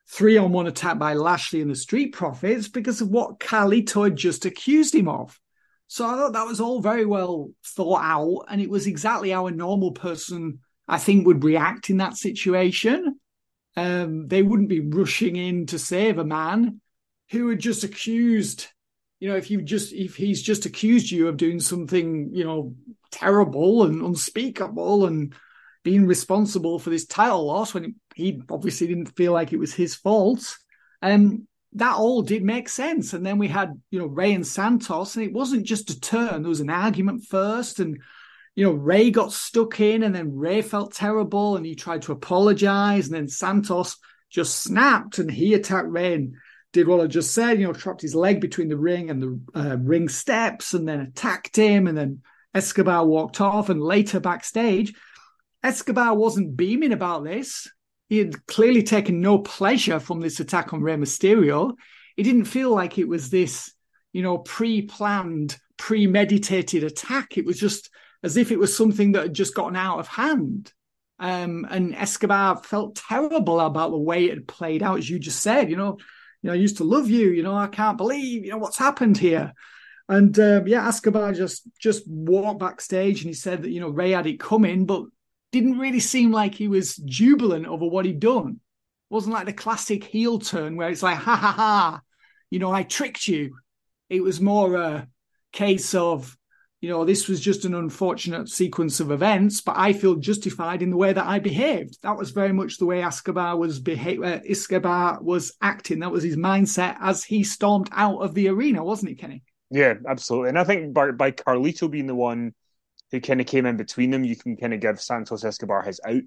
three 0.09 0.37
on 0.37 0.51
one 0.51 0.67
attack 0.67 0.97
by 0.97 1.13
Lashley 1.13 1.61
and 1.61 1.69
the 1.69 1.75
Street 1.75 2.13
Profits 2.13 2.67
because 2.67 3.01
of 3.01 3.09
what 3.09 3.39
Carlito 3.39 4.05
had 4.05 4.15
just 4.15 4.45
accused 4.45 4.95
him 4.95 5.07
of. 5.07 5.39
So 5.87 6.05
I 6.05 6.15
thought 6.15 6.33
that 6.33 6.47
was 6.47 6.59
all 6.59 6.81
very 6.81 7.05
well 7.05 7.51
thought 7.65 8.01
out, 8.01 8.45
and 8.49 8.61
it 8.61 8.69
was 8.69 8.87
exactly 8.87 9.29
how 9.29 9.47
a 9.47 9.51
normal 9.51 9.91
person, 9.91 10.59
I 10.87 10.97
think, 10.97 11.25
would 11.25 11.43
react 11.43 11.89
in 11.89 11.97
that 11.97 12.17
situation. 12.17 13.19
Um, 13.77 14.27
they 14.27 14.43
wouldn't 14.43 14.69
be 14.69 14.81
rushing 14.81 15.35
in 15.35 15.65
to 15.67 15.79
save 15.79 16.17
a 16.17 16.25
man 16.25 16.81
who 17.31 17.49
had 17.49 17.59
just 17.59 17.83
accused, 17.83 18.67
you 19.19 19.29
know, 19.29 19.35
if 19.35 19.49
you 19.49 19.61
just 19.61 19.93
if 19.93 20.15
he's 20.15 20.41
just 20.41 20.65
accused 20.65 21.09
you 21.09 21.27
of 21.27 21.37
doing 21.37 21.59
something, 21.59 22.31
you 22.33 22.43
know, 22.43 22.75
terrible 23.11 23.83
and 23.83 24.01
unspeakable 24.01 25.05
and 25.05 25.33
being 25.83 26.05
responsible 26.05 26.79
for 26.79 26.89
this 26.89 27.05
title 27.05 27.45
loss 27.45 27.73
when 27.73 27.95
he 28.13 28.41
obviously 28.49 28.87
didn't 28.87 29.15
feel 29.15 29.31
like 29.31 29.53
it 29.53 29.59
was 29.59 29.73
his 29.73 29.95
fault. 29.95 30.57
Um, 31.01 31.46
that 31.73 31.95
all 31.95 32.21
did 32.21 32.43
make 32.43 32.69
sense. 32.69 33.13
And 33.13 33.25
then 33.25 33.37
we 33.37 33.47
had, 33.47 33.79
you 33.91 33.99
know, 33.99 34.07
Rey 34.07 34.33
and 34.33 34.47
Santos, 34.47 35.15
and 35.15 35.25
it 35.25 35.33
wasn't 35.33 35.65
just 35.65 35.89
a 35.89 35.99
turn. 35.99 36.41
There 36.41 36.49
was 36.49 36.61
an 36.61 36.69
argument 36.69 37.25
first, 37.25 37.79
and 37.79 38.01
you 38.55 38.63
know, 38.63 38.73
Rey 38.73 39.11
got 39.11 39.31
stuck 39.31 39.79
in, 39.79 40.01
and 40.01 40.15
then 40.15 40.35
Rey 40.35 40.61
felt 40.61 40.93
terrible, 40.93 41.57
and 41.57 41.65
he 41.65 41.75
tried 41.75 42.01
to 42.03 42.11
apologize, 42.11 43.05
and 43.05 43.15
then 43.15 43.27
Santos 43.27 43.97
just 44.29 44.63
snapped, 44.63 45.19
and 45.19 45.29
he 45.29 45.53
attacked 45.53 45.89
Rey 45.89 46.15
and 46.15 46.35
did 46.73 46.87
what 46.87 46.99
I 46.99 47.07
just 47.07 47.33
said. 47.33 47.59
You 47.59 47.67
know, 47.67 47.73
trapped 47.73 48.01
his 48.01 48.15
leg 48.15 48.41
between 48.41 48.69
the 48.69 48.77
ring 48.77 49.09
and 49.09 49.21
the 49.21 49.39
uh, 49.53 49.77
ring 49.77 50.09
steps, 50.09 50.73
and 50.73 50.87
then 50.87 51.01
attacked 51.01 51.55
him, 51.55 51.87
and 51.87 51.97
then 51.97 52.21
Escobar 52.53 53.05
walked 53.05 53.39
off, 53.39 53.69
and 53.69 53.81
later 53.81 54.19
backstage, 54.19 54.95
Escobar 55.63 56.15
wasn't 56.15 56.57
beaming 56.57 56.93
about 56.93 57.23
this. 57.23 57.69
He 58.07 58.17
had 58.19 58.45
clearly 58.47 58.83
taken 58.83 59.21
no 59.21 59.39
pleasure 59.39 59.99
from 59.99 60.21
this 60.21 60.39
attack 60.39 60.73
on 60.73 60.81
Rey 60.81 60.95
Mysterio. 60.95 61.73
He 62.15 62.23
didn't 62.23 62.45
feel 62.45 62.73
like 62.73 62.97
it 62.97 63.07
was 63.07 63.29
this, 63.29 63.73
you 64.13 64.23
know, 64.23 64.37
pre-planned, 64.37 65.57
premeditated 65.77 66.83
attack. 66.83 67.37
It 67.37 67.45
was 67.45 67.59
just 67.59 67.89
as 68.23 68.37
if 68.37 68.51
it 68.51 68.59
was 68.59 68.75
something 68.75 69.11
that 69.11 69.23
had 69.23 69.33
just 69.33 69.55
gotten 69.55 69.75
out 69.75 69.99
of 69.99 70.07
hand. 70.07 70.71
Um, 71.19 71.65
and 71.69 71.95
Escobar 71.95 72.63
felt 72.63 72.95
terrible 72.95 73.59
about 73.59 73.91
the 73.91 73.97
way 73.97 74.25
it 74.25 74.35
had 74.35 74.47
played 74.47 74.83
out, 74.83 74.99
as 74.99 75.09
you 75.09 75.19
just 75.19 75.41
said. 75.41 75.69
You 75.69 75.75
know, 75.75 75.97
you 76.41 76.47
know, 76.47 76.53
I 76.53 76.57
used 76.57 76.77
to 76.77 76.83
love 76.83 77.09
you. 77.09 77.29
You 77.29 77.43
know, 77.43 77.55
I 77.55 77.67
can't 77.67 77.97
believe 77.97 78.45
you 78.45 78.51
know 78.51 78.57
what's 78.57 78.77
happened 78.77 79.17
here. 79.17 79.53
And 80.09 80.37
um, 80.39 80.67
yeah, 80.67 80.87
Escobar 80.87 81.33
just 81.33 81.63
just 81.79 82.07
walked 82.07 82.59
backstage 82.59 83.21
and 83.21 83.29
he 83.29 83.33
said 83.33 83.63
that 83.63 83.71
you 83.71 83.81
know 83.81 83.89
Rey 83.89 84.11
had 84.11 84.27
it 84.27 84.39
coming, 84.39 84.85
but 84.85 85.05
didn't 85.51 85.79
really 85.79 85.99
seem 85.99 86.31
like 86.31 86.55
he 86.55 86.67
was 86.67 86.95
jubilant 86.97 87.65
over 87.65 87.87
what 87.87 88.05
he'd 88.05 88.19
done. 88.19 88.59
It 89.09 89.13
wasn't 89.13 89.33
like 89.33 89.45
the 89.45 89.53
classic 89.53 90.03
heel 90.03 90.39
turn 90.39 90.75
where 90.75 90.89
it's 90.89 91.03
like, 91.03 91.17
ha 91.17 91.35
ha 91.35 91.51
ha, 91.51 92.01
you 92.49 92.59
know, 92.59 92.71
I 92.71 92.83
tricked 92.83 93.27
you. 93.27 93.57
It 94.09 94.21
was 94.21 94.41
more 94.41 94.75
a 94.75 95.07
case 95.53 95.93
of, 95.95 96.37
you 96.81 96.89
know, 96.89 97.05
this 97.05 97.27
was 97.27 97.39
just 97.39 97.65
an 97.65 97.73
unfortunate 97.73 98.49
sequence 98.49 98.99
of 98.99 99.11
events, 99.11 99.61
but 99.61 99.75
I 99.77 99.93
feel 99.93 100.15
justified 100.15 100.81
in 100.81 100.91
the 100.91 100.97
way 100.97 101.11
that 101.11 101.25
I 101.25 101.39
behaved. 101.39 101.97
That 102.03 102.17
was 102.17 102.31
very 102.31 102.53
much 102.53 102.77
the 102.77 102.85
way 102.85 103.01
Escobar 103.01 103.57
was 103.57 103.79
behave. 103.79 104.21
Uh, 104.21 104.39
Escobar 104.47 105.19
was 105.21 105.53
acting. 105.61 105.99
That 105.99 106.11
was 106.11 106.23
his 106.23 106.37
mindset 106.37 106.97
as 107.01 107.23
he 107.23 107.43
stormed 107.43 107.89
out 107.91 108.19
of 108.19 108.33
the 108.33 108.49
arena, 108.49 108.83
wasn't 108.83 109.11
it, 109.11 109.15
Kenny? 109.15 109.43
Yeah, 109.71 109.95
absolutely. 110.07 110.49
And 110.49 110.59
I 110.59 110.63
think 110.63 110.93
by, 110.93 111.11
by 111.11 111.31
Carlito 111.31 111.89
being 111.89 112.07
the 112.07 112.15
one 112.15 112.53
who 113.11 113.21
kind 113.21 113.41
of 113.41 113.47
came 113.47 113.65
in 113.65 113.77
between 113.77 114.11
them, 114.11 114.23
you 114.23 114.35
can 114.35 114.57
kind 114.57 114.73
of 114.73 114.79
give 114.79 115.01
Santos 115.01 115.43
Escobar 115.43 115.83
his 115.83 115.99
out 116.05 116.21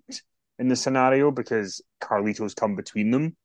in 0.58 0.68
the 0.68 0.76
scenario 0.76 1.30
because 1.30 1.82
Carlito's 2.02 2.54
come 2.54 2.76
between 2.76 3.10
them. 3.10 3.36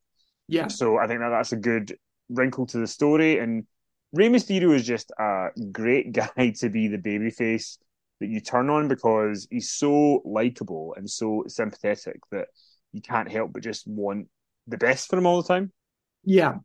Yeah. 0.48 0.68
So 0.68 0.98
I 0.98 1.08
think 1.08 1.20
that 1.22 1.30
that's 1.30 1.52
a 1.52 1.58
good 1.58 1.98
wrinkle 2.30 2.66
to 2.68 2.78
the 2.78 2.88
story. 2.88 3.40
And 3.40 3.66
Rey 4.14 4.30
Mysterio 4.30 4.74
is 4.74 4.86
just 4.86 5.12
a 5.20 5.48
great 5.72 6.12
guy 6.36 6.54
to 6.60 6.70
be 6.70 6.88
the 6.88 6.98
babyface 6.98 7.78
that 8.20 8.28
you 8.28 8.40
turn 8.40 8.70
on 8.70 8.88
because 8.88 9.48
he's 9.52 9.72
so 9.72 10.22
likable 10.24 10.94
and 10.98 11.10
so 11.10 11.44
sympathetic 11.48 12.20
that 12.32 12.48
you 12.94 13.02
can't 13.02 13.30
help 13.30 13.52
but 13.52 13.64
just 13.64 13.86
want 13.88 14.28
the 14.68 14.78
best 14.78 15.10
for 15.10 15.18
him 15.18 15.26
all 15.26 15.42
the 15.42 15.48
time. 15.48 15.72
Yeah. 16.24 16.56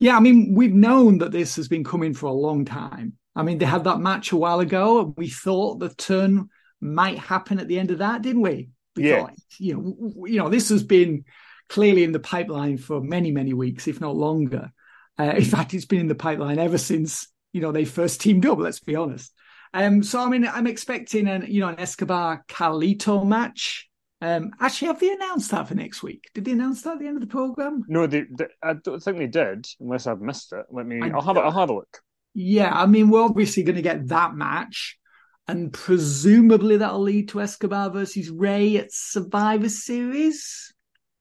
Yeah, 0.00 0.16
I 0.16 0.20
mean, 0.20 0.54
we've 0.54 0.74
known 0.74 1.18
that 1.18 1.32
this 1.32 1.56
has 1.56 1.66
been 1.66 1.82
coming 1.82 2.14
for 2.14 2.26
a 2.26 2.32
long 2.32 2.64
time. 2.64 3.14
I 3.38 3.44
mean, 3.44 3.58
they 3.58 3.66
had 3.66 3.84
that 3.84 4.00
match 4.00 4.32
a 4.32 4.36
while 4.36 4.58
ago, 4.58 5.00
and 5.00 5.14
we 5.16 5.28
thought 5.28 5.78
the 5.78 5.90
turn 5.90 6.48
might 6.80 7.20
happen 7.20 7.60
at 7.60 7.68
the 7.68 7.78
end 7.78 7.92
of 7.92 7.98
that, 7.98 8.20
didn't 8.20 8.42
we? 8.42 8.70
we 8.96 9.08
yeah. 9.08 9.28
You 9.58 9.74
know, 9.76 10.26
you 10.26 10.38
know, 10.38 10.48
this 10.48 10.70
has 10.70 10.82
been 10.82 11.24
clearly 11.68 12.02
in 12.02 12.10
the 12.10 12.18
pipeline 12.18 12.78
for 12.78 13.00
many, 13.00 13.30
many 13.30 13.52
weeks, 13.52 13.86
if 13.86 14.00
not 14.00 14.16
longer. 14.16 14.72
Uh, 15.16 15.34
in 15.36 15.44
fact, 15.44 15.72
it's 15.72 15.84
been 15.84 16.00
in 16.00 16.08
the 16.08 16.16
pipeline 16.16 16.58
ever 16.58 16.78
since 16.78 17.28
you 17.52 17.60
know 17.60 17.70
they 17.70 17.84
first 17.84 18.20
teamed 18.20 18.44
up. 18.44 18.58
Let's 18.58 18.80
be 18.80 18.96
honest. 18.96 19.32
Um, 19.72 20.02
so 20.02 20.20
I 20.20 20.28
mean, 20.28 20.44
I'm 20.44 20.66
expecting 20.66 21.28
an 21.28 21.44
you 21.46 21.60
know 21.60 21.68
an 21.68 21.78
Escobar 21.78 22.44
Carlito 22.48 23.24
match. 23.24 23.88
Um, 24.20 24.50
actually, 24.60 24.88
have 24.88 24.98
they 24.98 25.12
announced 25.12 25.52
that 25.52 25.68
for 25.68 25.76
next 25.76 26.02
week? 26.02 26.24
Did 26.34 26.44
they 26.44 26.52
announce 26.52 26.82
that 26.82 26.94
at 26.94 26.98
the 26.98 27.06
end 27.06 27.18
of 27.18 27.20
the 27.20 27.28
program? 27.28 27.84
No, 27.86 28.08
they, 28.08 28.24
they, 28.36 28.48
I 28.60 28.72
don't 28.72 29.00
think 29.00 29.18
they 29.18 29.28
did, 29.28 29.68
unless 29.78 30.08
I've 30.08 30.20
missed 30.20 30.52
it. 30.52 30.66
Let 30.72 30.86
me. 30.86 31.00
I, 31.00 31.14
will 31.14 31.22
have. 31.22 31.36
A, 31.36 31.40
I'll 31.40 31.52
have 31.52 31.70
a 31.70 31.74
look. 31.74 32.00
Yeah, 32.34 32.72
I 32.72 32.86
mean, 32.86 33.10
we're 33.10 33.22
obviously 33.24 33.62
going 33.62 33.76
to 33.76 33.82
get 33.82 34.08
that 34.08 34.34
match, 34.34 34.98
and 35.46 35.72
presumably 35.72 36.76
that'll 36.76 37.00
lead 37.00 37.28
to 37.30 37.40
Escobar 37.40 37.90
versus 37.90 38.30
Rey 38.30 38.76
at 38.76 38.92
Survivor 38.92 39.68
Series. 39.68 40.72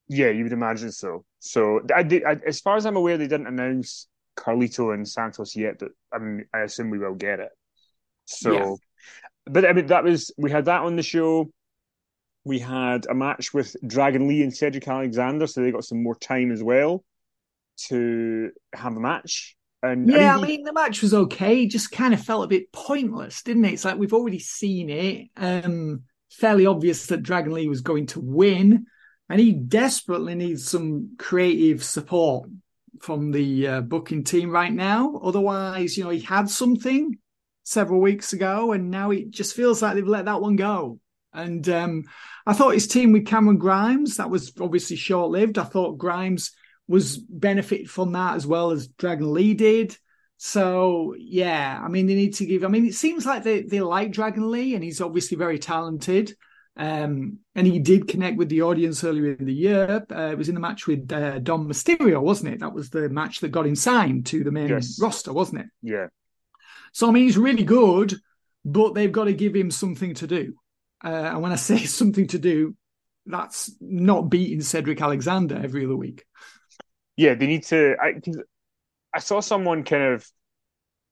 Yeah, 0.08 0.30
you 0.30 0.44
would 0.44 0.54
imagine 0.54 0.92
so. 0.92 1.26
So, 1.40 1.82
I 1.94 2.04
did, 2.04 2.24
I, 2.24 2.38
as 2.46 2.60
far 2.60 2.78
as 2.78 2.86
I'm 2.86 2.96
aware, 2.96 3.18
they 3.18 3.28
didn't 3.28 3.48
announce 3.48 4.08
Carlito 4.38 4.94
and 4.94 5.08
Santos 5.08 5.56
yet, 5.56 5.80
but 5.80 5.90
I 6.14 6.20
mean, 6.20 6.46
I 6.54 6.60
assume 6.60 6.90
we 6.90 7.00
will 7.00 7.16
get 7.16 7.40
it. 7.40 7.50
So, 8.26 8.54
yeah. 8.54 8.76
but 9.46 9.66
I 9.66 9.74
mean, 9.74 9.88
that 9.88 10.04
was 10.04 10.32
we 10.38 10.52
had 10.52 10.66
that 10.66 10.82
on 10.82 10.96
the 10.96 11.04
show. 11.04 11.52
We 12.46 12.60
had 12.60 13.08
a 13.10 13.14
match 13.14 13.54
with 13.54 13.76
Dragon 13.86 14.28
Lee 14.28 14.44
and 14.44 14.56
Cedric 14.56 14.88
Alexander, 14.88 15.48
so 15.48 15.62
they 15.62 15.72
got 15.72 15.84
some 15.84 16.02
more 16.02 16.16
time 16.16 16.52
as 16.52 16.64
well 16.64 17.04
to 17.88 18.52
have 18.74 18.96
a 18.96 19.00
match. 19.00 19.58
And 19.84 20.10
yeah, 20.10 20.34
I 20.34 20.36
mean, 20.36 20.44
I 20.44 20.48
mean, 20.48 20.64
the 20.64 20.74
match 20.74 21.02
was 21.02 21.14
okay. 21.14 21.64
It 21.64 21.72
just 21.72 21.92
kind 21.92 22.14
of 22.14 22.22
felt 22.22 22.46
a 22.46 22.48
bit 22.48 22.72
pointless, 22.72 23.44
didn't 23.44 23.66
it? 23.66 23.74
It's 23.74 23.86
like 23.86 23.98
we've 23.98 24.14
already 24.14 24.40
seen 24.40 24.90
it. 24.90 25.30
Um, 25.38 26.04
fairly 26.32 26.66
obvious 26.66 27.08
that 27.08 27.24
Dragon 27.24 27.54
Lee 27.54 27.70
was 27.70 27.82
going 27.82 28.08
to 28.08 28.20
win 28.20 28.86
and 29.30 29.40
he 29.40 29.52
desperately 29.52 30.36
needs 30.36 30.68
some 30.68 31.16
creative 31.18 31.84
support 31.84 32.50
from 33.02 33.32
the 33.32 33.68
uh, 33.68 33.82
booking 33.82 34.24
team 34.24 34.50
right 34.50 34.72
now. 34.72 35.20
Otherwise, 35.24 35.98
you 35.98 36.04
know, 36.04 36.10
he 36.10 36.22
had 36.22 36.50
something 36.50 37.18
several 37.64 38.00
weeks 38.00 38.32
ago, 38.34 38.72
and 38.72 38.90
now 38.90 39.12
it 39.12 39.30
just 39.30 39.56
feels 39.56 39.82
like 39.82 39.96
they've 39.96 40.08
let 40.08 40.26
that 40.26 40.42
one 40.42 40.56
go. 40.56 41.00
And 41.34 41.68
um, 41.70 42.04
I 42.46 42.54
thought 42.54 42.74
his 42.74 42.88
team 42.88 43.12
with 43.12 43.28
Cameron 43.28 43.58
Grimes 43.58 44.18
that 44.18 44.30
was 44.30 44.54
obviously 44.60 44.96
short 44.96 45.30
lived. 45.30 45.58
I 45.58 45.66
thought 45.66 45.98
Grimes 45.98 46.52
was 46.88 47.18
benefited 47.18 47.90
from 47.90 48.14
that 48.14 48.36
as 48.36 48.48
well 48.48 48.72
as 48.72 48.88
Dragon 48.88 49.34
Lee 49.34 49.54
did. 49.54 49.98
So 50.38 51.16
yeah, 51.18 51.82
I 51.84 51.88
mean 51.88 52.06
they 52.06 52.16
need 52.16 52.36
to 52.36 52.46
give. 52.46 52.64
I 52.64 52.68
mean 52.68 52.86
it 52.86 52.94
seems 52.94 53.26
like 53.26 53.44
they 53.44 53.64
they 53.64 53.82
like 53.82 54.12
Dragon 54.12 54.52
Lee, 54.52 54.76
and 54.76 54.84
he's 54.84 55.02
obviously 55.02 55.38
very 55.38 55.60
talented. 55.60 56.36
Um, 56.80 57.40
and 57.56 57.66
he 57.66 57.80
did 57.80 58.08
connect 58.08 58.38
with 58.38 58.50
the 58.50 58.62
audience 58.62 59.04
earlier 59.04 59.34
in 59.34 59.46
the 59.46 59.54
year. 59.54 60.06
Uh, 60.12 60.30
it 60.32 60.38
was 60.38 60.48
in 60.48 60.54
the 60.54 60.62
match 60.62 60.86
with 60.86 61.12
uh, 61.12 61.40
Dom 61.40 61.68
Mysterio, 61.68 62.22
wasn't 62.22 62.54
it? 62.54 62.60
That 62.60 62.74
was 62.74 62.92
the 62.92 63.10
match 63.10 63.40
that 63.40 63.50
got 63.50 63.66
him 63.66 63.76
signed 63.76 64.28
to 64.28 64.44
the 64.44 64.52
main 64.52 64.70
yes. 64.70 65.00
roster, 65.02 65.34
wasn't 65.34 65.62
it? 65.62 65.68
Yeah. 65.82 66.08
So 66.94 67.08
I 67.08 67.12
mean, 67.12 67.24
he's 67.24 67.38
really 67.38 67.64
good, 67.64 68.16
but 68.64 68.94
they've 68.94 69.12
got 69.12 69.26
to 69.26 69.34
give 69.34 69.56
him 69.56 69.72
something 69.72 70.14
to 70.16 70.28
do. 70.28 70.54
Uh, 71.04 71.08
and 71.08 71.42
when 71.42 71.52
I 71.52 71.56
say 71.56 71.78
something 71.86 72.28
to 72.28 72.40
do, 72.40 72.76
that's 73.26 73.72
not 73.82 74.30
beating 74.30 74.62
Cedric 74.62 75.02
Alexander 75.02 75.60
every 75.62 75.84
other 75.86 75.96
week. 75.96 76.26
Yeah, 77.18 77.34
they 77.34 77.48
need 77.48 77.64
to. 77.66 77.96
I, 78.02 78.22
I 79.14 79.20
saw 79.20 79.40
someone 79.40 79.84
kind 79.84 80.04
of 80.14 80.26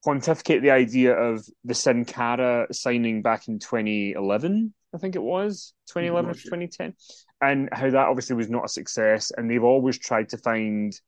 pontificate 0.04 0.62
the 0.62 0.70
idea 0.70 1.14
of 1.14 1.44
the 1.64 1.74
Sin 1.74 2.04
Cara 2.04 2.68
signing 2.72 3.22
back 3.22 3.48
in 3.48 3.58
2011 3.58 4.72
I 4.96 4.98
think 4.98 5.14
it 5.14 5.22
was 5.22 5.74
2011 5.88 6.30
or 6.30 6.34
2010, 6.34 6.94
and 7.42 7.68
how 7.70 7.90
that 7.90 8.08
obviously 8.08 8.34
was 8.34 8.48
not 8.48 8.64
a 8.64 8.68
success. 8.68 9.30
And 9.36 9.50
they've 9.50 9.62
always 9.62 9.98
tried 9.98 10.30
to 10.30 10.38
find 10.38 10.98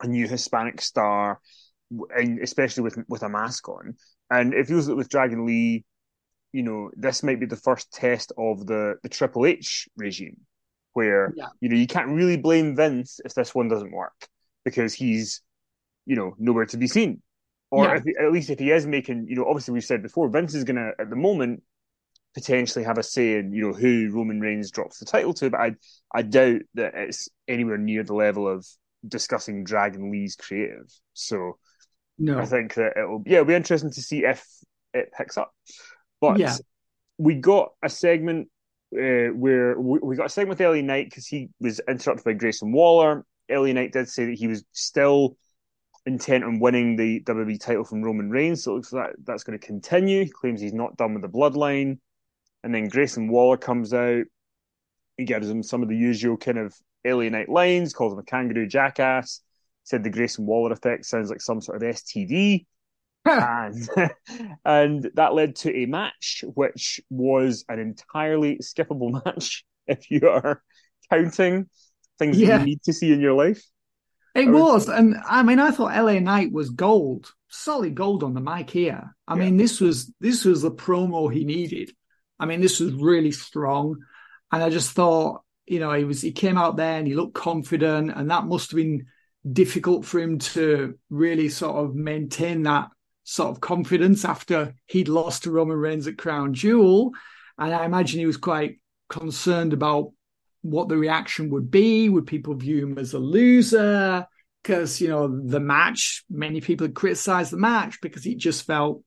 a 0.00 0.06
new 0.06 0.28
Hispanic 0.28 0.80
star, 0.80 1.40
and 1.90 2.40
especially 2.40 2.84
with 2.84 2.98
with 3.08 3.24
a 3.24 3.28
mask 3.28 3.68
on. 3.68 3.96
And 4.30 4.54
it 4.54 4.68
feels 4.68 4.86
that 4.86 4.96
with 4.96 5.08
Dragon 5.08 5.44
Lee, 5.44 5.84
you 6.52 6.62
know, 6.62 6.90
this 6.96 7.24
might 7.24 7.40
be 7.40 7.46
the 7.46 7.56
first 7.56 7.92
test 7.92 8.32
of 8.38 8.64
the 8.66 8.96
the 9.02 9.08
Triple 9.08 9.44
H 9.44 9.88
regime, 9.96 10.36
where 10.98 11.32
yeah. 11.36 11.46
you 11.60 11.68
know 11.68 11.76
you 11.76 11.86
can't 11.86 12.08
really 12.08 12.36
blame 12.36 12.74
Vince 12.74 13.20
if 13.24 13.34
this 13.34 13.54
one 13.54 13.68
doesn't 13.68 13.92
work 13.92 14.18
because 14.64 14.92
he's 14.92 15.42
you 16.06 16.16
know 16.16 16.34
nowhere 16.38 16.66
to 16.66 16.76
be 16.76 16.88
seen. 16.88 17.22
Or 17.70 17.84
yeah. 17.84 18.00
if, 18.04 18.18
at 18.18 18.32
least 18.32 18.50
if 18.50 18.58
he 18.58 18.70
is 18.70 18.86
making, 18.86 19.26
you 19.28 19.36
know, 19.36 19.44
obviously 19.44 19.74
we've 19.74 19.84
said 19.84 20.02
before, 20.02 20.30
Vince 20.30 20.54
is 20.54 20.64
going 20.64 20.76
to, 20.76 20.92
at 20.98 21.10
the 21.10 21.16
moment, 21.16 21.62
potentially 22.34 22.82
have 22.82 22.96
a 22.96 23.02
say 23.02 23.36
in 23.36 23.52
you 23.52 23.62
know 23.62 23.72
who 23.72 24.10
Roman 24.10 24.40
Reigns 24.40 24.70
drops 24.70 24.98
the 24.98 25.04
title 25.04 25.34
to, 25.34 25.50
but 25.50 25.60
I 25.60 25.74
I 26.12 26.22
doubt 26.22 26.62
that 26.74 26.94
it's 26.94 27.28
anywhere 27.46 27.78
near 27.78 28.02
the 28.02 28.14
level 28.14 28.48
of 28.48 28.66
discussing 29.06 29.64
Dragon 29.64 30.10
Lee's 30.10 30.34
creative. 30.34 30.90
So 31.14 31.58
no. 32.18 32.38
I 32.38 32.46
think 32.46 32.74
that 32.74 32.96
it'll 32.96 33.22
yeah 33.26 33.38
it'll 33.38 33.46
be 33.46 33.54
interesting 33.54 33.92
to 33.92 34.02
see 34.02 34.24
if 34.24 34.44
it 34.92 35.12
picks 35.16 35.38
up. 35.38 35.52
But 36.20 36.38
yeah. 36.38 36.56
we 37.18 37.34
got 37.34 37.72
a 37.82 37.88
segment 37.88 38.48
uh, 38.94 39.32
where 39.34 39.78
we, 39.78 39.98
we, 40.02 40.16
got 40.16 40.26
a 40.26 40.28
segment 40.28 40.58
with 40.58 40.66
LA 40.66 40.80
Knight 40.80 41.06
because 41.10 41.26
he 41.26 41.50
was 41.60 41.80
interrupted 41.88 42.24
by 42.24 42.32
Grayson 42.32 42.72
Waller. 42.72 43.24
LA 43.50 43.72
Knight 43.72 43.92
did 43.92 44.08
say 44.08 44.26
that 44.26 44.38
he 44.38 44.46
was 44.46 44.64
still 44.72 45.36
intent 46.06 46.44
on 46.44 46.58
winning 46.58 46.96
the 46.96 47.20
WWE 47.20 47.60
title 47.60 47.84
from 47.84 48.02
Roman 48.02 48.30
Reigns, 48.30 48.64
so 48.64 48.72
it 48.72 48.74
looks 48.76 48.92
like 48.92 49.14
that's 49.24 49.44
going 49.44 49.58
to 49.58 49.66
continue. 49.66 50.24
He 50.24 50.30
claims 50.30 50.60
he's 50.60 50.72
not 50.72 50.96
done 50.96 51.12
with 51.12 51.22
the 51.22 51.28
bloodline. 51.28 51.98
And 52.64 52.74
then 52.74 52.88
Grayson 52.88 53.28
Waller 53.28 53.56
comes 53.56 53.92
out. 53.94 54.24
He 55.16 55.24
gives 55.24 55.48
him 55.48 55.62
some 55.62 55.82
of 55.82 55.88
the 55.88 55.96
usual 55.96 56.36
kind 56.36 56.58
of 56.58 56.74
LA 57.04 57.28
Knight 57.28 57.48
lines, 57.48 57.92
calls 57.92 58.12
him 58.12 58.18
a 58.18 58.24
kangaroo 58.24 58.66
jackass. 58.66 59.40
Said 59.84 60.02
the 60.02 60.10
Grayson 60.10 60.46
Waller 60.46 60.72
effect 60.72 61.06
sounds 61.06 61.30
like 61.30 61.40
some 61.40 61.60
sort 61.60 61.82
of 61.82 61.94
STD. 61.94 62.66
And, 63.28 64.10
and 64.64 65.10
that 65.14 65.34
led 65.34 65.56
to 65.56 65.76
a 65.76 65.86
match 65.86 66.44
which 66.54 67.00
was 67.10 67.64
an 67.68 67.78
entirely 67.78 68.58
skippable 68.58 69.24
match 69.24 69.64
if 69.86 70.10
you 70.10 70.28
are 70.28 70.62
counting 71.10 71.68
things 72.18 72.38
yeah. 72.38 72.58
you 72.58 72.66
need 72.66 72.82
to 72.82 72.92
see 72.92 73.12
in 73.12 73.20
your 73.20 73.34
life. 73.34 73.62
It 74.34 74.50
was, 74.50 74.88
and 74.88 75.16
I 75.28 75.42
mean, 75.42 75.58
I 75.58 75.72
thought 75.72 75.96
LA 75.96 76.20
Knight 76.20 76.52
was 76.52 76.70
gold, 76.70 77.32
solid 77.48 77.94
gold 77.96 78.22
on 78.22 78.34
the 78.34 78.40
mic 78.40 78.70
here. 78.70 79.16
I 79.26 79.34
yeah. 79.34 79.44
mean, 79.44 79.56
this 79.56 79.80
was 79.80 80.12
this 80.20 80.44
was 80.44 80.62
the 80.62 80.70
promo 80.70 81.32
he 81.32 81.44
needed. 81.44 81.90
I 82.38 82.46
mean, 82.46 82.60
this 82.60 82.78
was 82.78 82.92
really 82.92 83.32
strong. 83.32 83.96
And 84.52 84.62
I 84.62 84.70
just 84.70 84.92
thought, 84.92 85.42
you 85.66 85.80
know, 85.80 85.92
he 85.92 86.04
was 86.04 86.22
he 86.22 86.30
came 86.30 86.56
out 86.56 86.76
there 86.76 86.98
and 86.98 87.06
he 87.06 87.14
looked 87.14 87.34
confident, 87.34 88.12
and 88.14 88.30
that 88.30 88.46
must 88.46 88.70
have 88.70 88.76
been 88.76 89.06
difficult 89.50 90.04
for 90.04 90.20
him 90.20 90.38
to 90.38 90.96
really 91.10 91.48
sort 91.48 91.76
of 91.76 91.94
maintain 91.94 92.62
that 92.64 92.88
sort 93.28 93.50
of 93.50 93.60
confidence 93.60 94.24
after 94.24 94.74
he'd 94.86 95.06
lost 95.06 95.42
to 95.42 95.50
Roman 95.50 95.76
Reigns 95.76 96.06
at 96.06 96.16
Crown 96.16 96.54
Jewel. 96.54 97.12
And 97.58 97.74
I 97.74 97.84
imagine 97.84 98.20
he 98.20 98.26
was 98.26 98.38
quite 98.38 98.80
concerned 99.10 99.74
about 99.74 100.12
what 100.62 100.88
the 100.88 100.96
reaction 100.96 101.50
would 101.50 101.70
be. 101.70 102.08
Would 102.08 102.26
people 102.26 102.54
view 102.54 102.86
him 102.86 102.96
as 102.96 103.12
a 103.12 103.18
loser? 103.18 104.26
Because, 104.62 104.98
you 105.02 105.08
know, 105.08 105.28
the 105.28 105.60
match, 105.60 106.24
many 106.30 106.62
people 106.62 106.86
had 106.86 106.94
criticized 106.94 107.52
the 107.52 107.58
match 107.58 108.00
because 108.00 108.24
it 108.24 108.38
just 108.38 108.64
felt 108.66 109.02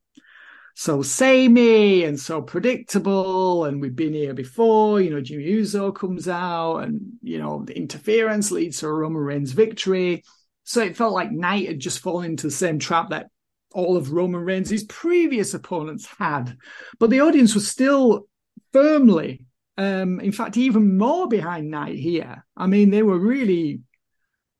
so 0.75 1.01
samey 1.01 2.03
and 2.03 2.19
so 2.19 2.43
predictable. 2.43 3.65
And 3.65 3.81
we've 3.81 3.95
been 3.95 4.13
here 4.13 4.35
before. 4.35 5.01
You 5.01 5.09
know, 5.09 5.21
Jimmy 5.21 5.45
Uso 5.45 5.91
comes 5.91 6.27
out, 6.27 6.77
and 6.77 7.13
you 7.23 7.39
know 7.39 7.63
the 7.65 7.75
interference 7.75 8.51
leads 8.51 8.79
to 8.79 8.87
a 8.87 8.93
Roman 8.93 9.23
Reigns 9.23 9.53
victory. 9.53 10.23
So 10.63 10.83
it 10.83 10.95
felt 10.95 11.13
like 11.13 11.31
Knight 11.31 11.67
had 11.67 11.79
just 11.79 11.99
fallen 11.99 12.31
into 12.31 12.47
the 12.47 12.51
same 12.51 12.77
trap 12.77 13.09
that 13.09 13.30
all 13.73 13.97
of 13.97 14.11
Roman 14.11 14.41
Reigns' 14.41 14.83
previous 14.83 15.53
opponents 15.53 16.07
had. 16.17 16.57
But 16.99 17.09
the 17.09 17.21
audience 17.21 17.53
was 17.53 17.69
still 17.69 18.27
firmly, 18.73 19.45
um, 19.77 20.19
in 20.19 20.31
fact, 20.31 20.57
even 20.57 20.97
more 20.97 21.27
behind 21.27 21.69
Knight 21.69 21.97
here. 21.97 22.45
I 22.55 22.67
mean, 22.67 22.89
they 22.89 23.03
were 23.03 23.17
really, 23.17 23.81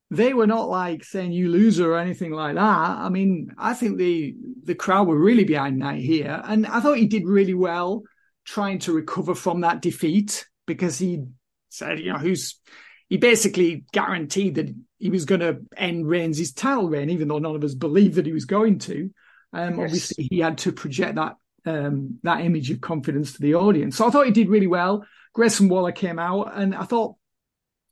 they 0.10 0.34
were 0.34 0.48
not 0.48 0.70
like 0.70 1.04
saying 1.04 1.32
you 1.32 1.50
loser 1.50 1.94
or 1.94 1.98
anything 1.98 2.32
like 2.32 2.56
that. 2.56 2.62
I 2.62 3.10
mean, 3.10 3.52
I 3.58 3.74
think 3.74 3.98
the 3.98 4.36
the 4.64 4.76
crowd 4.76 5.08
were 5.08 5.20
really 5.20 5.44
behind 5.44 5.78
Knight 5.78 6.02
here, 6.02 6.42
and 6.46 6.66
I 6.66 6.80
thought 6.80 6.98
he 6.98 7.08
did 7.08 7.26
really 7.26 7.54
well 7.54 8.04
trying 8.46 8.80
to 8.80 8.94
recover 8.94 9.36
from 9.36 9.62
that 9.62 9.82
defeat 9.82 10.48
because 10.66 10.98
he 10.98 11.24
said, 11.70 12.00
you 12.00 12.12
know, 12.12 12.20
who's 12.20 12.60
he 13.10 13.18
basically 13.18 13.84
guaranteed 13.92 14.56
that 14.56 14.74
he 15.02 15.10
was 15.10 15.26
going 15.26 15.42
to 15.42 15.60
end 15.76 16.08
Reigns' 16.08 16.54
title 16.54 16.88
reign, 16.88 17.10
even 17.10 17.28
though 17.28 17.40
none 17.40 17.56
of 17.56 17.64
us 17.64 17.74
believed 17.74 18.16
that 18.16 18.26
he 18.28 18.34
was 18.34 18.46
going 18.46 18.78
to. 18.80 19.10
Um, 19.52 19.80
yes. 19.80 19.86
Obviously, 19.86 20.28
he 20.30 20.40
had 20.40 20.60
to 20.60 20.72
project 20.72 21.16
that 21.16 21.36
um, 21.66 22.20
that 22.24 22.42
image 22.42 22.70
of 22.70 22.82
confidence 22.82 23.34
to 23.34 23.42
the 23.42 23.56
audience. 23.56 23.98
So 23.98 24.08
I 24.08 24.12
thought 24.12 24.28
he 24.28 24.32
did 24.32 24.50
really 24.50 24.68
well. 24.68 25.06
Grayson 25.34 25.70
Waller 25.70 25.92
came 25.92 26.20
out, 26.20 26.56
and 26.56 26.76
I 26.76 26.84
thought 26.84 27.16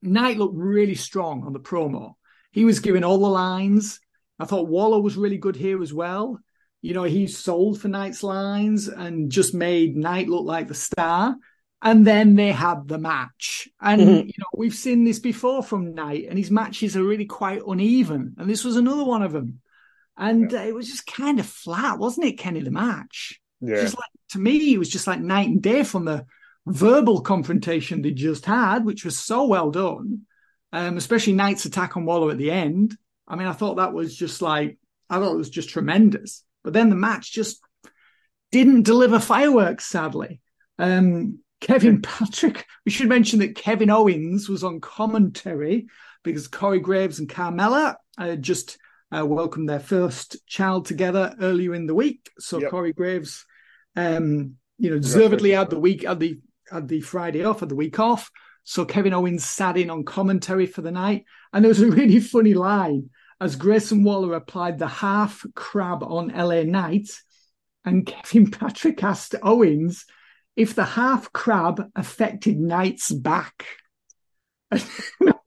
Knight 0.03 0.37
looked 0.37 0.55
really 0.55 0.95
strong 0.95 1.43
on 1.45 1.53
the 1.53 1.59
promo. 1.59 2.13
He 2.51 2.63
was 2.63 2.79
giving 2.79 3.03
all 3.03 3.17
the 3.17 3.27
lines. 3.27 3.99
I 4.39 4.45
thought 4.45 4.67
Waller 4.69 5.01
was 5.01 5.17
really 5.17 5.37
good 5.37 5.55
here 5.55 5.81
as 5.81 5.93
well. 5.93 6.39
You 6.81 6.93
know, 6.93 7.03
he 7.03 7.27
sold 7.27 7.81
for 7.81 7.87
Knight's 7.87 8.23
lines 8.23 8.87
and 8.87 9.31
just 9.31 9.53
made 9.53 9.97
Knight 9.97 10.29
look 10.29 10.45
like 10.45 10.67
the 10.67 10.75
star 10.75 11.35
and 11.81 12.05
then 12.05 12.35
they 12.35 12.51
had 12.51 12.87
the 12.87 12.97
match. 12.97 13.69
And 13.81 14.01
mm-hmm. 14.01 14.27
you 14.27 14.33
know, 14.37 14.45
we've 14.55 14.75
seen 14.75 15.03
this 15.03 15.19
before 15.19 15.63
from 15.63 15.93
Knight, 15.93 16.25
and 16.29 16.37
his 16.37 16.51
matches 16.51 16.97
are 16.97 17.03
really 17.03 17.25
quite 17.25 17.61
uneven. 17.65 18.35
And 18.37 18.49
this 18.49 18.63
was 18.63 18.75
another 18.75 19.03
one 19.03 19.23
of 19.23 19.31
them. 19.31 19.61
And 20.17 20.51
yeah. 20.51 20.59
uh, 20.59 20.63
it 20.63 20.75
was 20.75 20.89
just 20.89 21.07
kind 21.07 21.39
of 21.39 21.45
flat, 21.45 21.97
wasn't 21.97 22.27
it, 22.27 22.37
Kenny? 22.37 22.61
The 22.61 22.71
match, 22.71 23.39
yeah. 23.61 23.81
Just 23.81 23.97
like 23.97 24.09
to 24.31 24.39
me, 24.39 24.73
it 24.73 24.77
was 24.77 24.89
just 24.89 25.07
like 25.07 25.19
night 25.19 25.49
and 25.49 25.61
day 25.61 25.83
from 25.83 26.05
the 26.05 26.25
verbal 26.65 27.21
confrontation 27.21 28.01
they 28.01 28.11
just 28.11 28.45
had, 28.45 28.85
which 28.85 29.03
was 29.03 29.17
so 29.17 29.45
well 29.45 29.71
done. 29.71 30.21
Um, 30.71 30.97
especially 30.97 31.33
Knight's 31.33 31.65
attack 31.65 31.97
on 31.97 32.05
Waller 32.05 32.31
at 32.31 32.37
the 32.37 32.51
end. 32.51 32.95
I 33.27 33.35
mean, 33.35 33.47
I 33.47 33.53
thought 33.53 33.77
that 33.77 33.93
was 33.93 34.15
just 34.15 34.41
like 34.41 34.77
I 35.09 35.17
thought 35.17 35.33
it 35.33 35.37
was 35.37 35.49
just 35.49 35.69
tremendous. 35.69 36.43
But 36.63 36.73
then 36.73 36.89
the 36.89 36.95
match 36.95 37.31
just 37.31 37.61
didn't 38.51 38.83
deliver 38.83 39.19
fireworks, 39.19 39.85
sadly. 39.85 40.41
Um, 40.77 41.39
Kevin 41.61 42.01
Patrick. 42.01 42.65
We 42.85 42.91
should 42.91 43.09
mention 43.09 43.39
that 43.39 43.55
Kevin 43.55 43.89
Owens 43.89 44.47
was 44.49 44.63
on 44.63 44.79
commentary 44.79 45.87
because 46.23 46.47
Corey 46.47 46.79
Graves 46.79 47.19
and 47.19 47.29
Carmella 47.29 47.95
uh, 48.17 48.35
just 48.35 48.77
uh, 49.15 49.25
welcomed 49.25 49.69
their 49.69 49.79
first 49.79 50.37
child 50.47 50.85
together 50.85 51.35
earlier 51.41 51.73
in 51.73 51.87
the 51.87 51.95
week. 51.95 52.29
So 52.39 52.59
yep. 52.59 52.71
Corey 52.71 52.93
Graves, 52.93 53.45
um, 53.95 54.55
you 54.77 54.89
know, 54.89 54.99
deservedly 54.99 55.51
had 55.51 55.69
the 55.69 55.79
week 55.79 56.05
had 56.05 56.19
the 56.19 56.39
had 56.71 56.87
the 56.87 57.01
Friday 57.01 57.43
off, 57.43 57.61
had 57.61 57.69
the 57.69 57.75
week 57.75 57.99
off. 57.99 58.29
So 58.63 58.85
Kevin 58.85 59.13
Owens 59.13 59.45
sat 59.45 59.77
in 59.77 59.89
on 59.89 60.03
commentary 60.03 60.67
for 60.67 60.81
the 60.81 60.91
night, 60.91 61.25
and 61.51 61.63
there 61.63 61.69
was 61.69 61.81
a 61.81 61.89
really 61.89 62.19
funny 62.19 62.53
line 62.53 63.09
as 63.41 63.55
Grayson 63.55 64.03
Waller 64.03 64.33
applied 64.33 64.77
the 64.77 64.87
half 64.87 65.45
crab 65.55 66.03
on 66.03 66.27
LA 66.27 66.63
Knight, 66.63 67.09
and 67.85 68.05
Kevin 68.05 68.51
Patrick 68.51 69.03
asked 69.03 69.35
Owens 69.41 70.05
if 70.59 70.75
the 70.75 70.83
half 70.83 71.31
crab 71.31 71.89
affected 71.95 72.59
Knight's 72.59 73.13
back. 73.13 73.65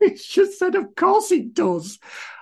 it's 0.01 0.27
just 0.27 0.59
said, 0.59 0.75
of 0.75 0.95
course 0.97 1.31
it 1.31 1.53
does. 1.53 1.99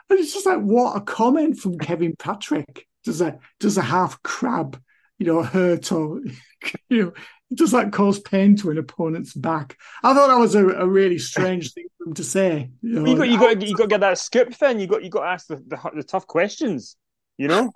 And 0.09 0.21
it's 0.21 0.33
just 0.33 0.47
like, 0.47 0.61
what 0.61 0.97
a 0.97 1.01
comment 1.01 1.59
from 1.59 1.81
Kevin 1.81 2.15
Patrick. 2.17 2.87
Does 3.03 3.21
a 3.21 3.41
does 3.59 3.77
a 3.77 3.83
half 3.83 4.23
crab, 4.23 4.81
you 5.19 5.27
know, 5.27 5.43
hurt 5.43 5.91
or 5.91 6.21
you 6.89 7.03
know, 7.03 7.13
does 7.53 7.73
that 7.73 7.91
cause 7.91 8.21
pain 8.21 8.55
to 8.59 8.71
an 8.71 8.79
opponent's 8.79 9.35
back? 9.35 9.77
I 10.05 10.15
thought 10.15 10.29
that 10.29 10.39
was 10.39 10.55
a, 10.55 10.65
a 10.65 10.87
really 10.87 11.19
strange 11.19 11.73
thing 11.73 11.87
for 11.99 12.07
him 12.07 12.15
to 12.15 12.25
say. 12.25 12.71
You, 12.83 13.01
know, 13.01 13.05
you 13.05 13.17
got 13.17 13.29
you 13.29 13.39
got 13.39 13.67
you 13.67 13.75
got 13.75 13.83
to 13.85 13.89
get 13.89 14.01
that 14.03 14.19
scoop 14.19 14.57
then. 14.59 14.79
You 14.79 14.87
got 14.87 15.03
you 15.03 15.11
got 15.11 15.23
to 15.23 15.27
ask 15.27 15.49
the, 15.49 15.57
the, 15.57 15.91
the 15.97 16.05
tough 16.05 16.29
questions. 16.29 16.97
You 17.37 17.49
know. 17.49 17.73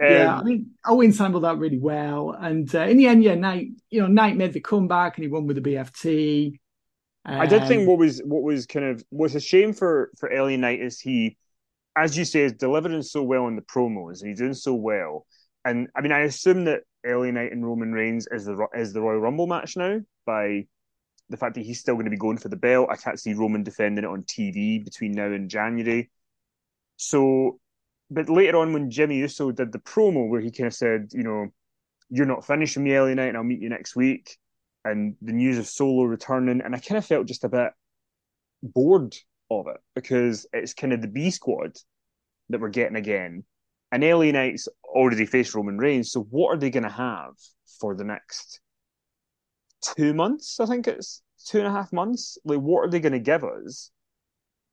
Um, 0.00 0.08
yeah, 0.08 0.36
I 0.36 0.42
mean, 0.42 0.70
Owens 0.86 1.18
handled 1.18 1.44
that 1.44 1.58
really 1.58 1.78
well, 1.78 2.30
and 2.30 2.72
uh, 2.74 2.82
in 2.82 2.96
the 2.96 3.06
end, 3.06 3.22
yeah, 3.22 3.34
Knight, 3.34 3.68
you 3.90 4.00
know, 4.00 4.06
Knight 4.06 4.36
made 4.36 4.52
the 4.52 4.60
comeback 4.60 5.16
and 5.16 5.24
he 5.24 5.30
won 5.30 5.46
with 5.46 5.62
the 5.62 5.70
BFT. 5.70 6.58
Um, 7.24 7.40
I 7.40 7.46
did 7.46 7.66
think 7.68 7.82
um, 7.82 7.86
what 7.86 7.98
was 7.98 8.20
what 8.24 8.42
was 8.42 8.66
kind 8.66 8.86
of 8.86 9.04
was 9.10 9.34
a 9.34 9.40
shame 9.40 9.72
for 9.72 10.10
for 10.18 10.30
LA 10.32 10.56
Knight 10.56 10.80
is 10.80 10.98
he, 10.98 11.36
as 11.96 12.16
you 12.16 12.24
say, 12.24 12.40
is 12.40 12.52
delivering 12.54 13.02
so 13.02 13.22
well 13.22 13.46
in 13.46 13.56
the 13.56 13.62
promos 13.62 14.20
and 14.20 14.30
he's 14.30 14.38
doing 14.38 14.54
so 14.54 14.74
well. 14.74 15.26
And 15.64 15.88
I 15.94 16.00
mean, 16.00 16.10
I 16.10 16.20
assume 16.20 16.64
that 16.64 16.80
LA 17.06 17.30
Knight 17.30 17.52
and 17.52 17.64
Roman 17.64 17.92
Reigns 17.92 18.26
is 18.30 18.46
the 18.46 18.66
is 18.74 18.92
the 18.92 19.00
Royal 19.00 19.20
Rumble 19.20 19.46
match 19.46 19.76
now 19.76 20.00
by 20.26 20.66
the 21.28 21.36
fact 21.36 21.54
that 21.54 21.64
he's 21.64 21.80
still 21.80 21.94
going 21.94 22.06
to 22.06 22.10
be 22.10 22.16
going 22.16 22.38
for 22.38 22.48
the 22.48 22.56
belt. 22.56 22.88
I 22.90 22.96
can't 22.96 23.20
see 23.20 23.34
Roman 23.34 23.62
defending 23.62 24.04
it 24.04 24.08
on 24.08 24.22
TV 24.22 24.84
between 24.84 25.12
now 25.12 25.26
and 25.26 25.48
January. 25.48 26.10
So 26.96 27.60
but 28.14 28.28
later 28.28 28.58
on, 28.58 28.72
when 28.72 28.90
Jimmy 28.90 29.18
Uso 29.18 29.50
did 29.50 29.72
the 29.72 29.78
promo 29.78 30.28
where 30.28 30.40
he 30.40 30.50
kind 30.50 30.66
of 30.66 30.74
said, 30.74 31.10
you 31.12 31.22
know, 31.22 31.48
you're 32.10 32.26
not 32.26 32.46
finishing 32.46 32.84
me 32.84 32.94
early 32.94 33.14
night, 33.14 33.28
and 33.28 33.36
I'll 33.36 33.44
meet 33.44 33.62
you 33.62 33.68
next 33.68 33.96
week, 33.96 34.36
and 34.84 35.16
the 35.22 35.32
news 35.32 35.58
of 35.58 35.66
Solo 35.66 36.04
returning, 36.04 36.60
and 36.60 36.74
I 36.74 36.78
kind 36.78 36.98
of 36.98 37.06
felt 37.06 37.26
just 37.26 37.44
a 37.44 37.48
bit 37.48 37.72
bored 38.62 39.16
of 39.50 39.66
it 39.66 39.78
because 39.94 40.46
it's 40.52 40.74
kind 40.74 40.92
of 40.92 41.00
the 41.00 41.08
B 41.08 41.30
squad 41.30 41.76
that 42.50 42.60
we're 42.60 42.68
getting 42.68 42.96
again, 42.96 43.44
and 43.90 44.02
LA 44.02 44.30
Knight's 44.30 44.68
already 44.84 45.26
faced 45.26 45.54
Roman 45.54 45.78
Reigns, 45.78 46.12
so 46.12 46.20
what 46.20 46.48
are 46.48 46.58
they 46.58 46.70
going 46.70 46.82
to 46.82 46.88
have 46.88 47.32
for 47.80 47.94
the 47.94 48.04
next 48.04 48.60
two 49.96 50.14
months? 50.14 50.60
I 50.60 50.66
think 50.66 50.86
it's 50.86 51.22
two 51.46 51.58
and 51.58 51.66
a 51.66 51.72
half 51.72 51.92
months. 51.92 52.38
Like, 52.44 52.60
what 52.60 52.80
are 52.80 52.90
they 52.90 53.00
going 53.00 53.12
to 53.12 53.18
give 53.18 53.44
us 53.44 53.90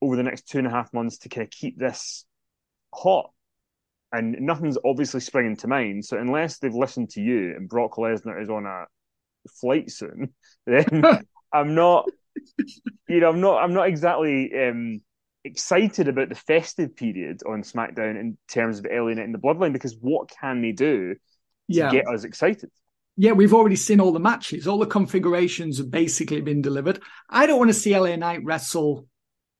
over 0.01 0.15
the 0.15 0.23
next 0.23 0.47
two 0.47 0.57
and 0.57 0.67
a 0.67 0.71
half 0.71 0.93
months 0.93 1.17
to 1.19 1.29
kind 1.29 1.45
of 1.45 1.51
keep 1.51 1.77
this 1.77 2.25
hot 2.93 3.31
and 4.11 4.35
nothing's 4.39 4.77
obviously 4.83 5.19
springing 5.19 5.55
to 5.57 5.67
mind. 5.67 6.05
So 6.05 6.17
unless 6.17 6.57
they've 6.57 6.73
listened 6.73 7.11
to 7.11 7.21
you 7.21 7.55
and 7.55 7.69
Brock 7.69 7.95
Lesnar 7.95 8.41
is 8.41 8.49
on 8.49 8.65
a 8.65 8.85
flight 9.59 9.91
soon, 9.91 10.33
then 10.65 11.03
I'm 11.53 11.75
not, 11.75 12.09
you 13.07 13.19
know, 13.19 13.29
I'm 13.29 13.41
not, 13.41 13.63
I'm 13.63 13.73
not 13.73 13.87
exactly 13.87 14.51
um, 14.55 15.01
excited 15.43 16.07
about 16.07 16.29
the 16.29 16.35
festive 16.35 16.95
period 16.95 17.41
on 17.47 17.63
SmackDown 17.63 18.19
in 18.19 18.37
terms 18.47 18.79
of 18.79 18.85
Knight 18.85 19.23
and 19.23 19.33
the 19.33 19.39
Bloodline 19.39 19.73
because 19.73 19.95
what 19.99 20.29
can 20.29 20.61
they 20.61 20.71
do 20.71 21.13
to 21.13 21.19
yeah. 21.67 21.91
get 21.91 22.07
us 22.07 22.23
excited? 22.23 22.69
Yeah, 23.15 23.33
we've 23.33 23.53
already 23.53 23.75
seen 23.75 23.99
all 23.99 24.13
the 24.13 24.19
matches. 24.19 24.65
All 24.65 24.79
the 24.79 24.85
configurations 24.85 25.77
have 25.77 25.91
basically 25.91 26.41
been 26.41 26.61
delivered. 26.61 27.01
I 27.29 27.47
don't 27.47 27.59
want 27.59 27.69
to 27.69 27.73
see 27.73 27.97
LA 27.97 28.15
Knight 28.15 28.45
wrestle 28.45 29.07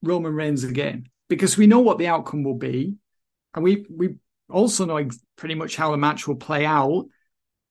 Roman 0.02 0.32
Reigns 0.32 0.64
again 0.64 1.10
because 1.28 1.58
we 1.58 1.66
know 1.66 1.80
what 1.80 1.98
the 1.98 2.06
outcome 2.06 2.42
will 2.42 2.56
be 2.56 2.94
and 3.54 3.64
we 3.64 3.86
we 3.90 4.16
also 4.48 4.84
know 4.84 5.08
pretty 5.36 5.54
much 5.54 5.76
how 5.76 5.90
the 5.90 5.96
match 5.96 6.26
will 6.26 6.36
play 6.36 6.64
out. 6.64 7.06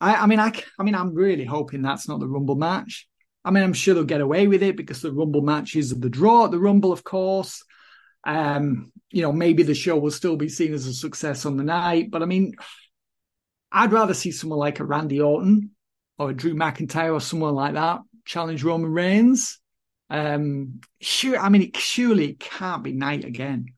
I, 0.01 0.15
I 0.15 0.25
mean, 0.27 0.39
I, 0.39 0.53
I 0.77 0.83
mean, 0.83 0.95
I'm 0.95 1.13
really 1.13 1.45
hoping 1.45 1.81
that's 1.81 2.07
not 2.07 2.19
the 2.19 2.27
Rumble 2.27 2.55
match. 2.55 3.07
I 3.43 3.51
mean, 3.51 3.63
I'm 3.63 3.73
sure 3.73 3.93
they'll 3.93 4.03
get 4.03 4.21
away 4.21 4.47
with 4.47 4.63
it 4.63 4.77
because 4.77 5.01
the 5.01 5.11
Rumble 5.11 5.41
match 5.41 5.75
is 5.75 5.97
the 5.97 6.09
draw 6.09 6.45
at 6.45 6.51
the 6.51 6.59
Rumble, 6.59 6.91
of 6.91 7.03
course. 7.03 7.63
Um, 8.25 8.91
you 9.11 9.21
know, 9.21 9.31
maybe 9.31 9.63
the 9.63 9.75
show 9.75 9.97
will 9.97 10.11
still 10.11 10.35
be 10.35 10.49
seen 10.49 10.73
as 10.73 10.85
a 10.85 10.93
success 10.93 11.45
on 11.45 11.57
the 11.57 11.63
night, 11.63 12.11
but 12.11 12.21
I 12.21 12.25
mean, 12.25 12.53
I'd 13.71 13.91
rather 13.93 14.13
see 14.13 14.31
someone 14.31 14.59
like 14.59 14.79
a 14.79 14.85
Randy 14.85 15.21
Orton 15.21 15.71
or 16.17 16.31
a 16.31 16.33
Drew 16.33 16.53
McIntyre 16.53 17.13
or 17.13 17.21
someone 17.21 17.55
like 17.55 17.73
that 17.73 18.01
challenge 18.25 18.63
Roman 18.63 18.91
Reigns. 18.91 19.59
Um, 20.09 20.81
sure, 21.01 21.37
I 21.37 21.49
mean, 21.49 21.63
it 21.63 21.77
surely 21.77 22.33
can't 22.33 22.83
be 22.83 22.93
Knight 22.93 23.25
again 23.25 23.73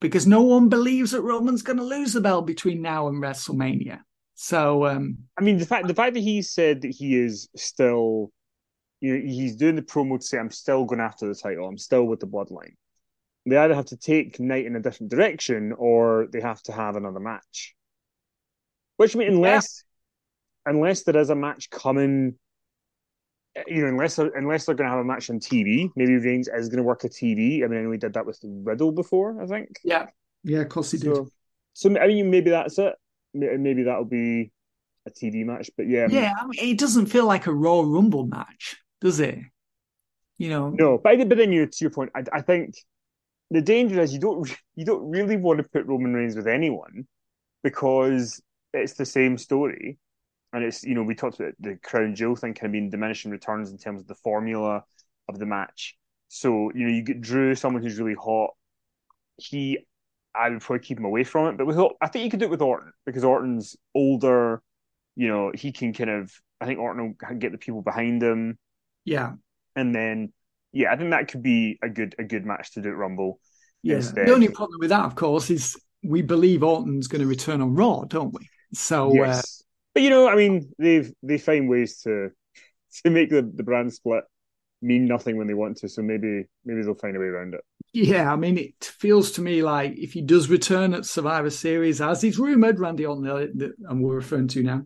because 0.00 0.26
no 0.26 0.42
one 0.42 0.68
believes 0.68 1.10
that 1.10 1.22
Roman's 1.22 1.62
going 1.62 1.78
to 1.78 1.84
lose 1.84 2.12
the 2.12 2.20
belt 2.20 2.46
between 2.46 2.82
now 2.82 3.08
and 3.08 3.22
WrestleMania. 3.22 4.00
So, 4.34 4.86
um, 4.86 5.18
I 5.36 5.42
mean, 5.42 5.58
the 5.58 5.66
fact 5.66 5.88
the 5.88 5.94
fact 5.94 6.14
that 6.14 6.20
he 6.20 6.42
said 6.42 6.82
that 6.82 6.94
he 6.94 7.16
is 7.16 7.48
still, 7.56 8.30
you 9.00 9.14
know, 9.18 9.26
he's 9.26 9.56
doing 9.56 9.74
the 9.74 9.82
promo 9.82 10.18
to 10.18 10.24
say, 10.24 10.38
"I'm 10.38 10.50
still 10.50 10.84
going 10.84 11.00
after 11.00 11.26
the 11.26 11.34
title. 11.34 11.66
I'm 11.66 11.78
still 11.78 12.04
with 12.04 12.20
the 12.20 12.28
Bloodline." 12.28 12.76
They 13.46 13.56
either 13.56 13.74
have 13.74 13.86
to 13.86 13.96
take 13.96 14.38
Knight 14.38 14.66
in 14.66 14.76
a 14.76 14.80
different 14.80 15.10
direction, 15.10 15.72
or 15.76 16.28
they 16.32 16.40
have 16.40 16.62
to 16.64 16.72
have 16.72 16.94
another 16.94 17.18
match. 17.18 17.74
Which 18.96 19.16
I 19.16 19.18
mean, 19.18 19.28
unless 19.28 19.84
yeah. 20.64 20.72
unless 20.72 21.02
there 21.02 21.16
is 21.16 21.30
a 21.30 21.34
match 21.34 21.70
coming 21.70 22.38
you 23.66 23.82
know, 23.82 23.88
unless 23.88 24.18
unless 24.18 24.66
they're 24.66 24.74
going 24.74 24.88
to 24.88 24.96
have 24.96 25.00
a 25.00 25.04
match 25.04 25.30
on 25.30 25.40
TV, 25.40 25.90
maybe 25.96 26.16
Reigns 26.16 26.48
is 26.48 26.68
going 26.68 26.78
to 26.78 26.82
work 26.82 27.04
a 27.04 27.08
TV. 27.08 27.64
I 27.64 27.66
mean, 27.66 27.88
we 27.88 27.98
did 27.98 28.14
that 28.14 28.26
with 28.26 28.38
Riddle 28.42 28.92
before, 28.92 29.42
I 29.42 29.46
think. 29.46 29.78
Yeah, 29.84 30.06
yeah, 30.44 30.60
of 30.60 30.68
course 30.68 30.90
he 30.90 30.98
so, 30.98 31.24
did. 31.24 31.32
So 31.74 31.98
I 31.98 32.08
mean, 32.08 32.30
maybe 32.30 32.50
that's 32.50 32.78
it. 32.78 32.94
Maybe 33.34 33.84
that'll 33.84 34.04
be 34.04 34.52
a 35.06 35.10
TV 35.10 35.44
match, 35.44 35.70
but 35.76 35.86
yeah, 35.86 36.06
yeah. 36.10 36.32
I 36.40 36.46
mean, 36.46 36.58
it 36.60 36.78
doesn't 36.78 37.06
feel 37.06 37.26
like 37.26 37.46
a 37.46 37.52
Raw 37.52 37.80
Rumble 37.80 38.26
match, 38.26 38.76
does 39.00 39.20
it? 39.20 39.38
You 40.38 40.50
know, 40.50 40.70
no. 40.70 40.98
But 40.98 41.28
but 41.28 41.38
then 41.38 41.52
you 41.52 41.66
to 41.66 41.78
your 41.80 41.90
point, 41.90 42.10
I, 42.14 42.22
I 42.32 42.42
think 42.42 42.74
the 43.50 43.60
danger 43.60 44.00
is 44.00 44.12
you 44.12 44.20
don't 44.20 44.54
you 44.76 44.84
don't 44.84 45.10
really 45.10 45.36
want 45.36 45.58
to 45.58 45.68
put 45.68 45.86
Roman 45.86 46.14
Reigns 46.14 46.36
with 46.36 46.46
anyone 46.46 47.06
because 47.62 48.40
it's 48.72 48.94
the 48.94 49.06
same 49.06 49.38
story. 49.38 49.98
And 50.52 50.64
it's, 50.64 50.82
you 50.82 50.94
know, 50.94 51.02
we 51.02 51.14
talked 51.14 51.38
about 51.38 51.54
the 51.60 51.76
Crown 51.82 52.14
Jewel 52.14 52.34
thing 52.34 52.54
kind 52.54 52.66
of 52.66 52.72
being 52.72 52.90
diminishing 52.90 53.30
returns 53.30 53.70
in 53.70 53.78
terms 53.78 54.00
of 54.00 54.06
the 54.06 54.14
formula 54.14 54.84
of 55.28 55.38
the 55.38 55.46
match. 55.46 55.96
So, 56.28 56.70
you 56.74 56.86
know, 56.86 56.92
you 56.92 57.02
get 57.02 57.20
Drew, 57.20 57.54
someone 57.54 57.82
who's 57.82 57.98
really 57.98 58.16
hot. 58.18 58.50
He, 59.36 59.78
I 60.34 60.50
would 60.50 60.60
probably 60.60 60.84
keep 60.84 60.98
him 60.98 61.04
away 61.04 61.24
from 61.24 61.48
it. 61.48 61.58
But 61.58 61.66
with, 61.66 61.78
I 62.00 62.08
think 62.08 62.24
you 62.24 62.30
could 62.30 62.40
do 62.40 62.46
it 62.46 62.50
with 62.50 62.62
Orton 62.62 62.92
because 63.04 63.24
Orton's 63.24 63.76
older. 63.94 64.62
You 65.16 65.28
know, 65.28 65.52
he 65.54 65.72
can 65.72 65.92
kind 65.92 66.10
of, 66.10 66.32
I 66.60 66.66
think 66.66 66.78
Orton 66.78 67.16
will 67.20 67.38
get 67.38 67.52
the 67.52 67.58
people 67.58 67.82
behind 67.82 68.22
him. 68.22 68.58
Yeah. 69.04 69.32
And 69.74 69.94
then, 69.94 70.32
yeah, 70.72 70.92
I 70.92 70.96
think 70.96 71.10
that 71.10 71.28
could 71.28 71.42
be 71.42 71.78
a 71.82 71.88
good, 71.88 72.14
a 72.18 72.24
good 72.24 72.46
match 72.46 72.72
to 72.74 72.82
do 72.82 72.88
at 72.88 72.96
Rumble. 72.96 73.40
Yeah. 73.82 73.98
The 73.98 74.32
only 74.32 74.48
problem 74.48 74.78
with 74.80 74.90
that, 74.90 75.04
of 75.04 75.14
course, 75.14 75.50
is 75.50 75.76
we 76.02 76.22
believe 76.22 76.62
Orton's 76.62 77.08
going 77.08 77.20
to 77.20 77.26
return 77.26 77.60
on 77.60 77.74
Raw, 77.74 78.04
don't 78.04 78.32
we? 78.32 78.48
So, 78.72 79.10
uh, 79.10 79.26
yes. 79.26 79.62
Uh, 79.62 79.64
but 79.94 80.02
you 80.02 80.10
know, 80.10 80.28
I 80.28 80.36
mean, 80.36 80.72
they've 80.78 81.12
they 81.22 81.38
find 81.38 81.68
ways 81.68 82.00
to 82.02 82.30
to 83.04 83.10
make 83.10 83.30
the, 83.30 83.42
the 83.42 83.62
brand 83.62 83.92
split 83.92 84.24
mean 84.80 85.06
nothing 85.06 85.36
when 85.36 85.46
they 85.46 85.54
want 85.54 85.78
to. 85.78 85.88
So 85.88 86.02
maybe 86.02 86.44
maybe 86.64 86.82
they'll 86.82 86.94
find 86.94 87.16
a 87.16 87.20
way 87.20 87.26
around 87.26 87.54
it. 87.54 87.60
Yeah, 87.92 88.32
I 88.32 88.36
mean, 88.36 88.58
it 88.58 88.84
feels 88.84 89.32
to 89.32 89.40
me 89.40 89.62
like 89.62 89.96
if 89.96 90.12
he 90.12 90.22
does 90.22 90.50
return 90.50 90.94
at 90.94 91.06
Survivor 91.06 91.50
Series, 91.50 92.00
as 92.00 92.22
is 92.22 92.38
rumored, 92.38 92.78
Randy 92.78 93.06
Orton, 93.06 93.74
and 93.88 94.02
we're 94.02 94.16
referring 94.16 94.48
to 94.48 94.62
now. 94.62 94.84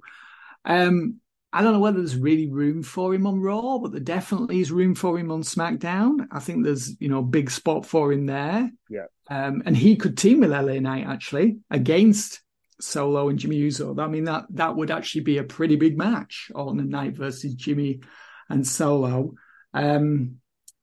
Um, 0.64 1.20
I 1.52 1.62
don't 1.62 1.74
know 1.74 1.80
whether 1.80 1.98
there's 1.98 2.16
really 2.16 2.48
room 2.48 2.82
for 2.82 3.12
him 3.12 3.26
on 3.26 3.40
Raw, 3.40 3.78
but 3.78 3.92
there 3.92 4.00
definitely 4.00 4.60
is 4.60 4.72
room 4.72 4.94
for 4.94 5.18
him 5.18 5.30
on 5.30 5.42
SmackDown. 5.42 6.26
I 6.30 6.38
think 6.38 6.64
there's 6.64 6.98
you 7.00 7.08
know 7.08 7.18
a 7.18 7.24
big 7.24 7.50
spot 7.50 7.84
for 7.84 8.12
him 8.12 8.26
there. 8.26 8.70
Yeah, 8.88 9.06
um, 9.28 9.62
and 9.66 9.76
he 9.76 9.96
could 9.96 10.16
team 10.16 10.40
with 10.40 10.50
LA 10.50 10.78
Knight 10.80 11.06
actually 11.06 11.58
against 11.70 12.40
Solo 12.82 13.28
and 13.28 13.38
Jimmy 13.38 13.56
Uso. 13.56 13.98
I 13.98 14.08
mean 14.08 14.24
that 14.24 14.46
that 14.50 14.76
would 14.76 14.90
actually 14.90 15.22
be 15.22 15.38
a 15.38 15.44
pretty 15.44 15.76
big 15.76 15.96
match, 15.96 16.50
on 16.54 16.80
and 16.80 16.90
Knight 16.90 17.16
versus 17.16 17.54
Jimmy 17.54 18.00
and 18.48 18.66
Solo. 18.66 19.34
Um, 19.74 20.36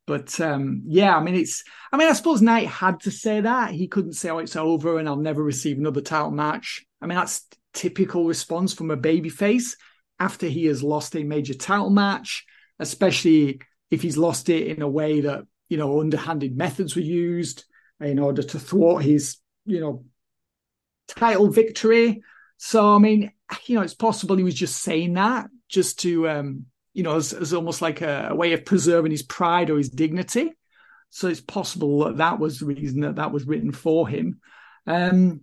but 0.10 0.42
um, 0.42 0.82
yeah, 0.88 1.16
I 1.16 1.22
mean, 1.22 1.36
it's. 1.36 1.64
I 1.92 1.98
mean, 1.98 2.08
I 2.08 2.14
suppose 2.14 2.42
Knight 2.42 2.68
had 2.68 3.02
to 3.02 3.12
say 3.12 3.42
that 3.42 3.70
he 3.70 3.88
couldn't 3.88 4.14
say, 4.14 4.32
"Oh, 4.32 4.40
it's 4.40 4.56
over," 4.56 4.98
and 4.98 5.08
I'll 5.08 5.16
never 5.16 5.44
receive 5.44 5.78
another 5.78 6.02
title 6.02 6.32
match. 6.32 6.84
I 7.00 7.06
mean, 7.06 7.16
that's 7.16 7.46
typical 7.74 8.26
response 8.26 8.74
from 8.74 8.90
a 8.90 8.98
babyface 8.98 9.76
after 10.20 10.48
he 10.48 10.66
has 10.66 10.82
lost 10.82 11.16
a 11.16 11.24
major 11.24 11.54
title 11.54 11.92
match, 11.92 12.44
especially 12.80 13.62
if 13.92 14.02
he's 14.02 14.18
lost 14.18 14.50
it 14.50 14.68
in 14.68 14.82
a 14.82 14.90
way 14.90 15.22
that 15.22 15.44
you 15.70 15.78
know 15.78 16.02
underhanded 16.02 16.58
methods 16.58 16.96
were 16.96 17.04
used 17.04 17.66
in 18.02 18.18
order 18.18 18.42
to 18.42 18.58
thwart 18.58 19.04
his, 19.04 19.38
you 19.68 19.80
know, 19.80 20.06
title 21.16 21.50
victory. 21.50 22.22
So, 22.58 22.96
I 22.96 23.00
mean, 23.00 23.32
you 23.66 23.76
know, 23.76 23.82
it's 23.82 23.94
possible 23.94 24.36
he 24.36 24.44
was 24.44 24.56
just 24.56 24.82
saying 24.82 25.14
that 25.14 25.50
just 25.70 26.00
to 26.00 26.28
um, 26.28 26.66
you 26.94 27.04
know, 27.04 27.16
as, 27.16 27.34
as 27.34 27.54
almost 27.54 27.82
like 27.82 28.02
a, 28.02 28.30
a, 28.32 28.36
way 28.36 28.54
of 28.54 28.66
preserving 28.66 29.12
his 29.12 29.24
pride 29.24 29.70
or 29.70 29.78
his 29.78 29.90
dignity. 29.90 30.52
So 31.12 31.28
it's 31.28 31.42
possible 31.42 32.06
that 32.06 32.18
that 32.18 32.40
was 32.40 32.60
the 32.60 32.66
reason 32.66 33.02
that 33.02 33.16
that 33.16 33.32
was 33.32 33.46
written 33.46 33.72
for 33.72 34.08
him. 34.08 34.42
Um, 34.86 35.42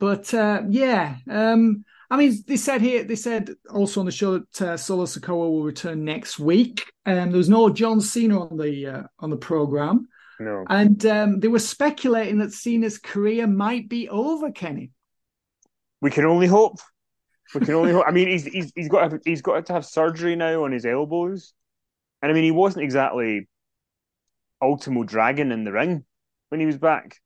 but 0.00 0.32
uh, 0.34 0.62
yeah, 0.68 1.16
um, 1.28 1.84
I 2.10 2.16
mean, 2.16 2.36
they 2.46 2.56
said 2.56 2.80
here, 2.80 3.04
they 3.04 3.16
said 3.16 3.50
also 3.70 4.00
on 4.00 4.06
the 4.06 4.12
show 4.12 4.38
that 4.38 4.62
uh, 4.62 4.76
Solo 4.76 5.04
Sikoa 5.04 5.50
will 5.50 5.62
return 5.62 6.04
next 6.04 6.38
week. 6.38 6.92
And 7.06 7.18
um, 7.18 7.30
there 7.30 7.38
was 7.38 7.48
no 7.48 7.70
John 7.70 8.00
Cena 8.00 8.40
on 8.40 8.56
the 8.56 8.86
uh, 8.86 9.02
on 9.18 9.30
the 9.30 9.36
program. 9.36 10.08
No. 10.40 10.64
And 10.68 11.04
um, 11.06 11.40
they 11.40 11.48
were 11.48 11.60
speculating 11.60 12.38
that 12.38 12.52
Cena's 12.52 12.98
career 12.98 13.46
might 13.46 13.88
be 13.88 14.08
over, 14.08 14.50
Kenny. 14.50 14.90
We 16.04 16.10
can 16.10 16.26
only 16.26 16.46
hope. 16.46 16.80
We 17.54 17.62
can 17.62 17.72
only. 17.72 17.92
Hope. 17.92 18.04
I 18.06 18.10
mean, 18.10 18.28
he's 18.28 18.44
he's 18.44 18.70
he's 18.76 18.90
got 18.90 19.08
to, 19.08 19.20
he's 19.24 19.40
got 19.40 19.64
to 19.64 19.72
have 19.72 19.86
surgery 19.86 20.36
now 20.36 20.64
on 20.64 20.70
his 20.70 20.84
elbows, 20.84 21.54
and 22.20 22.30
I 22.30 22.34
mean, 22.34 22.44
he 22.44 22.50
wasn't 22.50 22.84
exactly 22.84 23.48
Ultimo 24.60 25.04
Dragon 25.04 25.50
in 25.50 25.64
the 25.64 25.72
ring 25.72 26.04
when 26.50 26.60
he 26.60 26.66
was 26.66 26.76
back. 26.76 27.16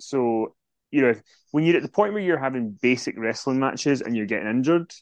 So 0.00 0.54
you 0.90 1.00
know, 1.00 1.14
when 1.52 1.64
you're 1.64 1.78
at 1.78 1.82
the 1.82 1.88
point 1.88 2.12
where 2.12 2.20
you're 2.20 2.36
having 2.36 2.78
basic 2.82 3.18
wrestling 3.18 3.58
matches 3.58 4.02
and 4.02 4.14
you're 4.14 4.26
getting 4.26 4.50
injured, 4.50 4.92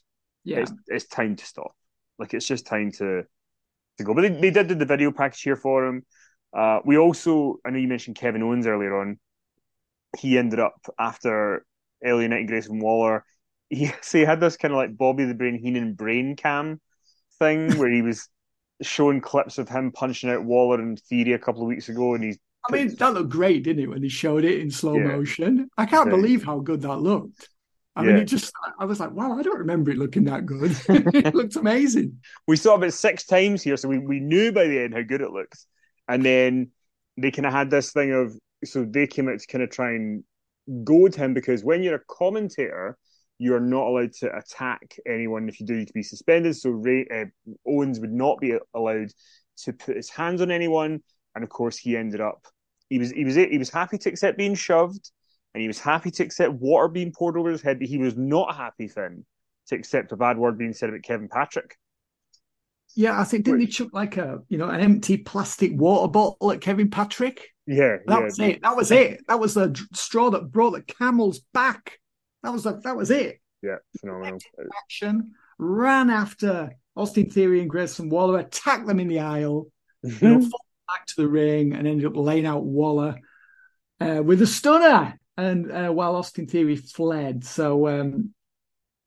yeah, 0.45 0.59
it's, 0.59 0.71
it's 0.87 1.05
time 1.05 1.35
to 1.35 1.45
stop. 1.45 1.75
Like 2.17 2.33
it's 2.33 2.47
just 2.47 2.65
time 2.65 2.89
to 2.99 3.23
to 3.97 4.03
go. 4.05 4.13
But 4.13 4.21
they, 4.21 4.29
they 4.29 4.51
did 4.51 4.69
do 4.69 4.75
the 4.75 4.85
video 4.85 5.11
package 5.11 5.41
here 5.41 5.57
for 5.57 5.85
him. 5.85 6.05
Uh, 6.57 6.79
we 6.85 6.97
also, 6.97 7.57
I 7.65 7.71
know 7.71 7.79
you 7.79 7.89
mentioned 7.89 8.15
Kevin 8.15 8.43
Owens 8.43 8.65
earlier 8.65 8.97
on. 8.97 9.19
He 10.17 10.37
ended 10.37 10.61
up 10.61 10.79
after 10.97 11.65
And 12.05 12.47
Grayson 12.47 12.79
Waller 12.79 13.25
he 13.69 13.87
so 14.01 14.17
he 14.17 14.25
had 14.25 14.39
this 14.39 14.57
kind 14.57 14.73
of 14.73 14.77
like 14.77 14.97
Bobby 14.97 15.25
the 15.25 15.33
Brain 15.33 15.57
Heenan 15.57 15.93
brain 15.93 16.35
cam 16.35 16.79
thing 17.39 17.71
where 17.77 17.89
he 17.89 18.01
was 18.01 18.29
showing 18.81 19.21
clips 19.21 19.57
of 19.57 19.69
him 19.69 19.91
punching 19.91 20.29
out 20.29 20.43
Waller 20.43 20.79
and 20.79 20.99
Theory 20.99 21.33
a 21.33 21.39
couple 21.39 21.61
of 21.61 21.67
weeks 21.67 21.89
ago, 21.89 22.13
and 22.13 22.23
he's. 22.23 22.37
I 22.67 22.73
mean, 22.73 22.95
that 22.95 23.13
looked 23.13 23.29
great, 23.29 23.63
didn't 23.63 23.83
it, 23.83 23.89
when 23.89 24.01
he 24.01 24.09
showed 24.09 24.43
it 24.43 24.59
in 24.59 24.71
slow 24.71 24.97
yeah. 24.97 25.03
motion? 25.03 25.69
I 25.77 25.85
can't 25.85 26.09
believe 26.09 26.43
how 26.43 26.59
good 26.59 26.81
that 26.81 26.97
looked. 26.97 27.47
I 27.95 28.01
yeah. 28.01 28.07
mean, 28.07 28.23
it 28.23 28.25
just, 28.25 28.51
I 28.79 28.85
was 28.85 28.99
like, 28.99 29.11
wow, 29.11 29.37
I 29.37 29.43
don't 29.43 29.59
remember 29.59 29.91
it 29.91 29.99
looking 29.99 30.23
that 30.23 30.47
good. 30.47 30.75
it 30.89 31.35
looked 31.35 31.55
amazing. 31.57 32.19
We 32.47 32.57
saw 32.57 32.79
it 32.79 32.91
six 32.91 33.27
times 33.27 33.61
here, 33.61 33.77
so 33.77 33.87
we, 33.87 33.99
we 33.99 34.19
knew 34.19 34.51
by 34.51 34.65
the 34.65 34.79
end 34.79 34.95
how 34.95 35.03
good 35.03 35.21
it 35.21 35.29
looks. 35.29 35.67
And 36.07 36.25
then 36.25 36.71
they 37.17 37.29
kind 37.29 37.45
of 37.45 37.53
had 37.53 37.69
this 37.69 37.91
thing 37.91 38.11
of, 38.13 38.35
so 38.63 38.83
they 38.83 39.05
came 39.05 39.29
out 39.29 39.39
to 39.39 39.47
kind 39.47 39.63
of 39.63 39.69
try 39.69 39.91
and 39.91 40.23
goad 40.83 41.15
him 41.15 41.33
because 41.33 41.63
when 41.63 41.83
you're 41.83 41.95
a 41.95 42.05
commentator, 42.07 42.97
you're 43.37 43.59
not 43.59 43.87
allowed 43.87 44.13
to 44.13 44.35
attack 44.35 44.97
anyone. 45.05 45.49
If 45.49 45.59
you 45.59 45.65
do, 45.65 45.75
you 45.75 45.85
could 45.85 45.93
be 45.93 46.03
suspended. 46.03 46.55
So 46.55 46.69
Ray, 46.69 47.05
uh, 47.13 47.25
Owens 47.67 47.99
would 47.99 48.13
not 48.13 48.39
be 48.39 48.57
allowed 48.73 49.09
to 49.63 49.73
put 49.73 49.95
his 49.95 50.09
hands 50.09 50.41
on 50.41 50.51
anyone, 50.51 51.01
and 51.33 51.43
of 51.43 51.49
course, 51.49 51.77
he 51.77 51.97
ended 51.97 52.21
up. 52.21 52.45
He 52.89 52.99
was 52.99 53.11
he 53.11 53.25
was 53.25 53.35
he 53.35 53.57
was 53.57 53.69
happy 53.69 53.97
to 53.97 54.09
accept 54.09 54.37
being 54.37 54.55
shoved, 54.55 55.11
and 55.53 55.61
he 55.61 55.67
was 55.67 55.79
happy 55.79 56.11
to 56.11 56.23
accept 56.23 56.53
water 56.53 56.87
being 56.87 57.11
poured 57.11 57.37
over 57.37 57.49
his 57.49 57.61
head, 57.61 57.79
but 57.79 57.87
he 57.87 57.97
was 57.97 58.15
not 58.15 58.55
happy, 58.55 58.87
Fin, 58.87 59.25
to 59.67 59.75
accept 59.75 60.11
a 60.11 60.17
bad 60.17 60.37
word 60.37 60.57
being 60.57 60.73
said 60.73 60.89
about 60.89 61.03
Kevin 61.03 61.27
Patrick. 61.27 61.77
Yeah, 62.95 63.19
I 63.19 63.25
think 63.25 63.45
didn't 63.45 63.59
Which, 63.59 63.77
they 63.77 63.83
chuck 63.85 63.93
like 63.93 64.17
a 64.17 64.39
you 64.47 64.57
know 64.57 64.69
an 64.69 64.79
empty 64.79 65.17
plastic 65.17 65.71
water 65.75 66.07
bottle 66.07 66.51
at 66.51 66.61
Kevin 66.61 66.89
Patrick? 66.89 67.54
Yeah, 67.67 67.97
that 68.05 68.19
yeah. 68.19 68.23
was 68.23 68.39
it. 68.39 68.61
That 68.61 68.75
was 68.75 68.91
it. 68.91 69.21
That 69.27 69.39
was 69.39 69.53
the 69.55 69.87
straw 69.93 70.29
that 70.29 70.51
brought 70.51 70.71
the 70.71 70.81
camel's 70.81 71.39
back. 71.53 71.99
That 72.43 72.53
was 72.53 72.65
like 72.65 72.81
that 72.81 72.95
was 72.95 73.09
it. 73.09 73.39
Yeah, 73.61 73.77
phenomenal. 73.99 74.39
Action 74.83 75.33
ran 75.57 76.09
after 76.09 76.75
Austin 76.95 77.29
Theory 77.29 77.61
and 77.61 77.69
Grayson 77.69 78.09
Waller, 78.09 78.39
attacked 78.39 78.87
them 78.87 78.99
in 78.99 79.07
the 79.07 79.19
aisle, 79.19 79.67
you 80.03 80.17
know, 80.21 80.39
back 80.87 81.05
to 81.07 81.13
the 81.17 81.27
ring, 81.27 81.73
and 81.73 81.87
ended 81.87 82.05
up 82.05 82.15
laying 82.15 82.45
out 82.45 82.63
Waller 82.63 83.15
uh, 83.99 84.21
with 84.23 84.41
a 84.41 84.47
stunner. 84.47 85.19
And 85.37 85.71
uh, 85.71 85.89
while 85.89 86.15
Austin 86.15 86.47
Theory 86.47 86.77
fled, 86.77 87.43
so 87.43 87.87
um, 87.87 88.33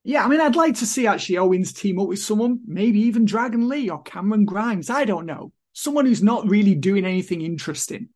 yeah, 0.04 0.24
I 0.24 0.28
mean, 0.28 0.40
I'd 0.40 0.56
like 0.56 0.76
to 0.76 0.86
see 0.86 1.06
actually 1.06 1.38
Owens 1.38 1.72
team 1.72 1.98
up 1.98 2.08
with 2.08 2.18
someone, 2.18 2.60
maybe 2.66 3.00
even 3.02 3.24
Dragon 3.24 3.68
Lee 3.68 3.88
or 3.88 4.02
Cameron 4.02 4.44
Grimes. 4.44 4.90
I 4.90 5.04
don't 5.04 5.26
know, 5.26 5.52
someone 5.72 6.06
who's 6.06 6.22
not 6.22 6.48
really 6.48 6.74
doing 6.74 7.04
anything 7.04 7.40
interesting. 7.40 8.08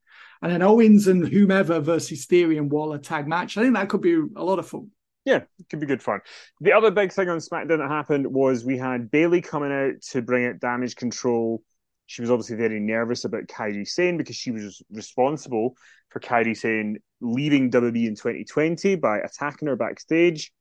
And 0.43 0.51
then 0.51 0.63
Owens 0.63 1.07
and 1.07 1.27
whomever 1.27 1.79
versus 1.81 2.27
Theory 2.27 2.59
and 2.59 2.71
Waller 2.71 2.99
tag 2.99 3.29
match. 3.29 3.57
I 3.57 3.63
think 3.63 3.75
that 3.75 3.89
could 3.89 4.01
be 4.01 4.15
a 4.15 4.45
lot 4.45 4.59
of 4.59 4.67
fun. 4.67 4.91
Yeah, 5.25 5.43
it 5.59 5.69
could 5.71 5.79
be 5.79 5.87
good 5.87 6.03
fun. 6.03 6.21
The 6.61 6.73
other 6.73 6.91
big 6.91 7.13
thing 7.13 7.29
on 7.29 7.39
SmackDown 7.39 7.79
that 7.79 7.89
happened 7.89 8.27
was 8.27 8.65
we 8.65 8.77
had 8.77 9.11
Bayley 9.11 9.41
coming 9.41 9.71
out 9.73 10.03
to 10.11 10.21
bring 10.21 10.47
out 10.47 10.59
Damage 10.59 10.97
CTRL. 10.97 11.59
She 12.07 12.23
was 12.23 12.31
obviously 12.31 12.57
very 12.57 12.81
nervous 12.81 13.25
about 13.25 13.47
Kairi 13.47 13.87
Sane 13.87 14.17
because 14.17 14.35
she 14.35 14.51
was 14.51 14.83
responsible 14.91 15.77
for 16.09 16.19
Kairi 16.19 16.57
Sane 16.57 16.99
leaving 17.21 17.71
WWE 17.71 18.09
in 18.09 18.17
2020 18.17 18.97
by 18.97 19.19
attacking 19.19 19.69
her 19.69 19.77
backstage. 19.77 20.53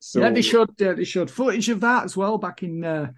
So 0.00 0.20
yeah, 0.20 0.30
they 0.30 0.40
showed 0.40 0.80
uh, 0.80 0.94
they 0.94 1.04
showed 1.04 1.30
footage 1.30 1.68
of 1.68 1.80
that 1.82 2.04
as 2.04 2.16
well 2.16 2.38
back 2.38 2.62
in 2.62 2.82
uh, 2.82 3.10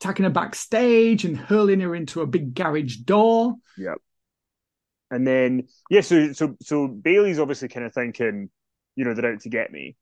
attacking 0.00 0.24
her 0.24 0.30
backstage 0.30 1.26
and 1.26 1.36
hurling 1.36 1.80
her 1.80 1.94
into 1.94 2.22
a 2.22 2.26
big 2.26 2.54
garage 2.54 2.96
door. 2.96 3.56
Yep. 3.76 3.98
And 5.10 5.26
then 5.26 5.68
yeah, 5.90 6.02
so 6.02 6.32
so 6.32 6.56
so 6.62 6.88
Bayley's 6.88 7.38
obviously 7.38 7.68
kind 7.68 7.84
of 7.86 7.92
thinking, 7.92 8.50
you 8.96 9.04
know, 9.04 9.14
they're 9.14 9.32
out 9.32 9.40
to 9.40 9.48
get 9.48 9.72
me. 9.72 9.96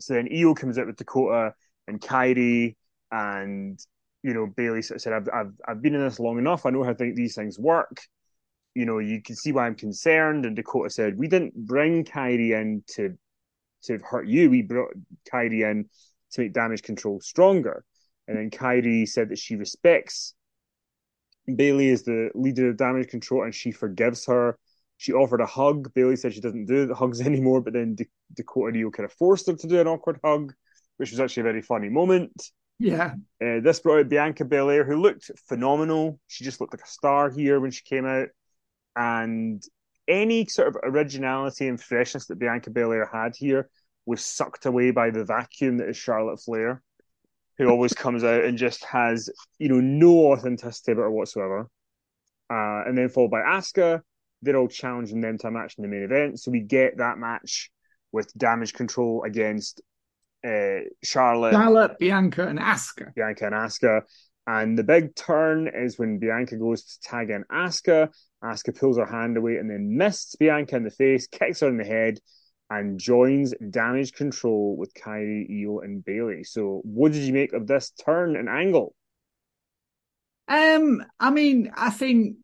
So 0.00 0.14
then 0.14 0.28
Io 0.32 0.54
comes 0.54 0.78
out 0.78 0.86
with 0.86 0.96
Dakota 0.96 1.54
and 1.86 2.00
Kairi, 2.00 2.76
and 3.10 3.78
you 4.22 4.34
know 4.34 4.46
Bayley 4.46 4.82
said, 4.82 5.12
"I've 5.12 5.28
I've 5.32 5.52
I've 5.66 5.82
been 5.82 5.94
in 5.94 6.02
this 6.02 6.20
long 6.20 6.38
enough. 6.38 6.66
I 6.66 6.70
know 6.70 6.84
how 6.84 6.92
th- 6.92 7.14
these 7.14 7.34
things 7.34 7.58
work. 7.58 8.00
You 8.74 8.86
know, 8.86 8.98
you 8.98 9.22
can 9.22 9.36
see 9.36 9.52
why 9.52 9.66
I'm 9.66 9.74
concerned." 9.74 10.44
And 10.44 10.56
Dakota 10.56 10.90
said, 10.90 11.18
"We 11.18 11.28
didn't 11.28 11.54
bring 11.54 12.04
Kairi 12.04 12.60
in 12.60 12.82
to 12.94 13.16
to 13.84 13.98
hurt 13.98 14.26
you. 14.26 14.50
We 14.50 14.62
brought 14.62 14.92
Kairi 15.32 15.70
in 15.70 15.88
to 16.32 16.40
make 16.40 16.52
Damage 16.52 16.82
CTRL 16.82 17.22
stronger." 17.22 17.84
And 18.26 18.36
then 18.36 18.50
Kairi 18.50 19.08
said 19.08 19.30
that 19.30 19.38
she 19.38 19.56
respects 19.56 20.34
Bayley 21.56 21.88
is 21.88 22.02
the 22.02 22.30
leader 22.34 22.68
of 22.68 22.76
Damage 22.76 23.08
CTRL 23.08 23.44
and 23.44 23.54
she 23.54 23.70
forgives 23.70 24.26
her. 24.26 24.58
She 24.96 25.12
offered 25.12 25.40
a 25.40 25.46
hug. 25.46 25.92
Bayley 25.94 26.16
said 26.16 26.34
she 26.34 26.40
doesn't 26.40 26.66
do 26.66 26.86
the 26.86 26.94
hugs 26.94 27.20
anymore, 27.26 27.60
but 27.60 27.72
then 27.72 27.94
D- 27.94 28.06
Dakota 28.34 28.72
Rio 28.72 28.90
kind 28.90 29.04
of 29.04 29.12
forced 29.12 29.46
her 29.46 29.54
to 29.54 29.66
do 29.66 29.80
an 29.80 29.86
awkward 29.86 30.18
hug, 30.24 30.52
which 30.96 31.10
was 31.10 31.20
actually 31.20 31.42
a 31.42 31.44
very 31.44 31.62
funny 31.62 31.88
moment. 31.88 32.50
Yeah. 32.78 33.14
Uh, 33.42 33.60
this 33.60 33.80
brought 33.80 34.00
out 34.00 34.08
Bianca 34.08 34.44
Belair, 34.44 34.84
who 34.84 34.96
looked 34.96 35.30
phenomenal. 35.48 36.20
She 36.28 36.44
just 36.44 36.60
looked 36.60 36.72
like 36.74 36.84
a 36.84 36.90
star 36.90 37.30
here 37.30 37.60
when 37.60 37.70
she 37.70 37.82
came 37.82 38.06
out. 38.06 38.28
And 38.94 39.62
any 40.06 40.46
sort 40.46 40.68
of 40.68 40.76
originality 40.82 41.68
and 41.68 41.80
freshness 41.80 42.26
that 42.26 42.38
Bianca 42.38 42.70
Belair 42.70 43.08
had 43.12 43.36
here 43.36 43.68
was 44.06 44.24
sucked 44.24 44.64
away 44.66 44.90
by 44.90 45.10
the 45.10 45.24
vacuum 45.24 45.76
that 45.78 45.88
is 45.88 45.96
Charlotte 45.96 46.40
Flair, 46.40 46.82
who 47.58 47.68
always 47.68 47.92
comes 47.92 48.24
out 48.24 48.44
and 48.44 48.56
just 48.56 48.84
has, 48.84 49.28
you 49.58 49.68
know, 49.68 49.80
no 49.80 50.32
authenticity 50.32 50.92
about 50.92 51.02
her 51.02 51.10
whatsoever. 51.10 51.68
Uh, 52.50 52.82
and 52.86 52.96
then 52.96 53.08
followed 53.08 53.30
by 53.30 53.40
Asuka. 53.40 54.00
They're 54.40 54.56
all 54.56 54.68
challenging 54.68 55.20
them 55.20 55.36
to 55.38 55.48
a 55.48 55.50
match 55.50 55.74
in 55.76 55.82
the 55.82 55.88
main 55.88 56.04
event. 56.04 56.38
So 56.40 56.52
we 56.52 56.60
get 56.60 56.98
that 56.98 57.18
match 57.18 57.70
with 58.12 58.32
Damage 58.38 58.72
CTRL 58.72 59.26
against 59.26 59.82
uh, 60.46 60.86
Charlotte, 61.02 61.52
Charlotte, 61.52 61.98
Bianca, 61.98 62.46
and 62.46 62.60
Asuka. 62.60 63.12
Bianca 63.14 63.46
and 63.46 63.54
Asuka. 63.54 64.02
And 64.46 64.78
the 64.78 64.84
big 64.84 65.14
turn 65.14 65.68
is 65.68 65.98
when 65.98 66.18
Bianca 66.18 66.56
goes 66.56 66.84
to 66.84 67.00
tag 67.00 67.30
in 67.30 67.44
Asuka. 67.52 68.10
Asuka 68.42 68.78
pulls 68.78 68.96
her 68.96 69.04
hand 69.04 69.36
away 69.36 69.56
and 69.56 69.68
then 69.68 69.96
mists 69.96 70.36
Bianca 70.36 70.76
in 70.76 70.84
the 70.84 70.90
face, 70.90 71.26
kicks 71.26 71.60
her 71.60 71.68
in 71.68 71.76
the 71.76 71.84
head, 71.84 72.20
and 72.70 72.98
joins 72.98 73.54
Damage 73.70 74.12
CTRL 74.12 74.76
with 74.76 74.92
Kairi, 74.94 75.64
Io, 75.64 75.80
and 75.80 76.04
Bayley. 76.04 76.44
So, 76.44 76.80
what 76.84 77.12
did 77.12 77.22
you 77.22 77.32
make 77.32 77.52
of 77.52 77.66
this 77.66 77.90
turn 77.90 78.36
and 78.36 78.48
angle? 78.48 78.94
Um, 80.48 81.04
I 81.18 81.30
mean, 81.30 81.72
I 81.76 81.90
think, 81.90 82.36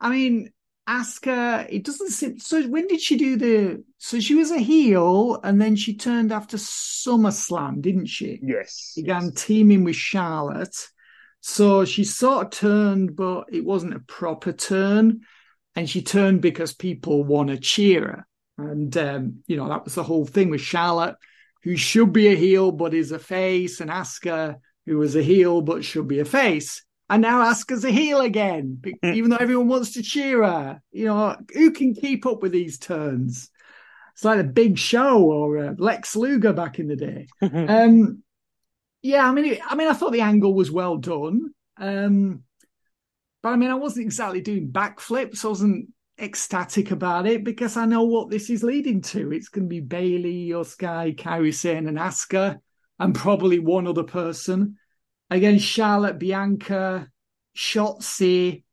I 0.00 0.10
mean, 0.10 0.52
Asuka, 0.88 1.66
it 1.70 1.84
doesn't 1.84 2.10
seem. 2.10 2.38
So, 2.38 2.62
when 2.62 2.86
did 2.86 3.00
she 3.00 3.16
do 3.16 3.36
the? 3.36 3.84
So, 3.98 4.20
she 4.20 4.34
was 4.34 4.50
a 4.50 4.58
heel, 4.58 5.40
and 5.42 5.60
then 5.60 5.76
she 5.76 5.96
turned 5.96 6.32
after 6.32 6.56
SummerSlam, 6.56 7.80
didn't 7.80 8.06
she? 8.06 8.40
Yes. 8.42 8.94
Began 8.96 9.32
yes. 9.34 9.44
teaming 9.44 9.84
with 9.84 9.96
Charlotte. 9.96 10.76
So 11.40 11.84
she 11.84 12.04
sort 12.04 12.46
of 12.46 12.50
turned, 12.50 13.16
but 13.16 13.44
it 13.50 13.64
wasn't 13.64 13.94
a 13.94 14.00
proper 14.00 14.52
turn. 14.52 15.20
And 15.74 15.88
she 15.88 16.02
turned 16.02 16.42
because 16.42 16.74
people 16.74 17.24
want 17.24 17.48
to 17.48 17.58
cheer 17.58 18.02
her. 18.02 18.26
And, 18.60 18.96
um, 18.96 19.42
you 19.46 19.56
know, 19.56 19.68
that 19.68 19.84
was 19.84 19.94
the 19.94 20.02
whole 20.02 20.26
thing 20.26 20.50
with 20.50 20.60
Charlotte, 20.60 21.16
who 21.62 21.76
should 21.76 22.12
be 22.12 22.28
a 22.28 22.36
heel, 22.36 22.72
but 22.72 22.94
is 22.94 23.12
a 23.12 23.18
face, 23.18 23.80
and 23.80 23.90
Asuka, 23.90 24.56
who 24.86 24.98
was 24.98 25.16
a 25.16 25.22
heel, 25.22 25.62
but 25.62 25.84
should 25.84 26.08
be 26.08 26.20
a 26.20 26.24
face. 26.24 26.84
And 27.08 27.22
now 27.22 27.44
Asuka's 27.44 27.84
a 27.84 27.90
heel 27.90 28.20
again, 28.20 28.80
even 29.02 29.30
though 29.30 29.36
everyone 29.36 29.68
wants 29.68 29.94
to 29.94 30.02
cheer 30.02 30.44
her. 30.44 30.80
You 30.92 31.06
know, 31.06 31.36
who 31.52 31.72
can 31.72 31.94
keep 31.94 32.24
up 32.24 32.40
with 32.40 32.52
these 32.52 32.78
turns? 32.78 33.50
It's 34.14 34.24
like 34.24 34.38
a 34.38 34.44
big 34.44 34.78
show 34.78 35.22
or 35.22 35.58
uh, 35.58 35.74
Lex 35.76 36.14
Luger 36.14 36.52
back 36.52 36.78
in 36.78 36.86
the 36.86 36.96
day. 36.96 37.26
um, 37.42 38.22
yeah, 39.02 39.28
I 39.28 39.32
mean, 39.32 39.58
I 39.66 39.74
mean, 39.74 39.88
I 39.88 39.92
thought 39.92 40.12
the 40.12 40.20
angle 40.20 40.54
was 40.54 40.70
well 40.70 40.98
done. 40.98 41.50
Um, 41.78 42.44
but 43.42 43.50
I 43.50 43.56
mean, 43.56 43.70
I 43.70 43.74
wasn't 43.74 44.06
exactly 44.06 44.40
doing 44.40 44.70
backflips. 44.70 45.44
I 45.44 45.48
wasn't 45.48 45.88
ecstatic 46.20 46.90
about 46.90 47.26
it 47.26 47.44
because 47.44 47.76
I 47.76 47.86
know 47.86 48.04
what 48.04 48.30
this 48.30 48.50
is 48.50 48.62
leading 48.62 49.00
to. 49.02 49.32
It's 49.32 49.48
going 49.48 49.64
to 49.64 49.68
be 49.68 49.80
Bayley, 49.80 50.52
or 50.52 50.64
Sky, 50.64 51.14
Kairi 51.16 51.54
Sane, 51.54 51.88
and 51.88 51.98
Asuka, 51.98 52.58
and 52.98 53.14
probably 53.14 53.58
one 53.58 53.86
other 53.86 54.04
person 54.04 54.76
against 55.30 55.64
Charlotte, 55.64 56.18
Bianca, 56.18 57.08
Shotzi, 57.56 58.64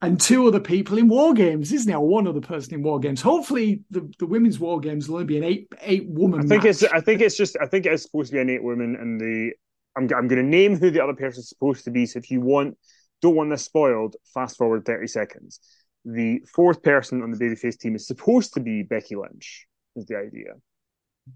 and 0.00 0.20
two 0.20 0.48
other 0.48 0.60
people 0.60 0.98
in 0.98 1.08
War 1.08 1.32
Games, 1.32 1.72
isn't 1.72 1.90
it? 1.90 1.94
Or 1.94 2.06
one 2.06 2.26
other 2.26 2.40
person 2.40 2.74
in 2.74 2.82
War 2.82 2.98
Games. 2.98 3.22
Hopefully, 3.22 3.82
the, 3.90 4.12
the 4.18 4.26
women's 4.26 4.58
War 4.58 4.80
Games 4.80 5.08
will 5.08 5.16
only 5.16 5.26
be 5.26 5.38
an 5.38 5.44
eight 5.44 5.72
eight 5.80 6.08
woman. 6.08 6.40
I 6.40 6.42
think 6.42 6.64
match. 6.64 6.70
it's 6.70 6.84
I 6.84 7.00
think 7.00 7.20
it's 7.20 7.36
just 7.36 7.56
I 7.62 7.66
think 7.66 7.86
it's 7.86 8.02
supposed 8.02 8.30
to 8.30 8.36
be 8.36 8.40
an 8.40 8.50
eight 8.50 8.64
women, 8.64 8.96
and 8.96 9.20
the 9.20 9.52
I'm 9.96 10.04
I'm 10.04 10.26
going 10.26 10.42
to 10.42 10.42
name 10.42 10.76
who 10.76 10.90
the 10.90 11.02
other 11.02 11.14
person's 11.14 11.48
supposed 11.48 11.84
to 11.84 11.90
be. 11.90 12.06
So 12.06 12.18
if 12.18 12.30
you 12.30 12.40
want 12.40 12.76
don't 13.20 13.36
want 13.36 13.50
this 13.50 13.62
spoiled, 13.62 14.16
fast 14.34 14.58
forward 14.58 14.84
thirty 14.84 15.06
seconds. 15.06 15.60
The 16.04 16.40
fourth 16.52 16.82
person 16.82 17.22
on 17.22 17.30
the 17.30 17.36
babyface 17.36 17.78
team 17.78 17.94
is 17.94 18.06
supposed 18.06 18.54
to 18.54 18.60
be 18.60 18.82
Becky 18.82 19.16
Lynch. 19.16 19.66
Is 19.94 20.06
the 20.06 20.16
idea? 20.16 20.54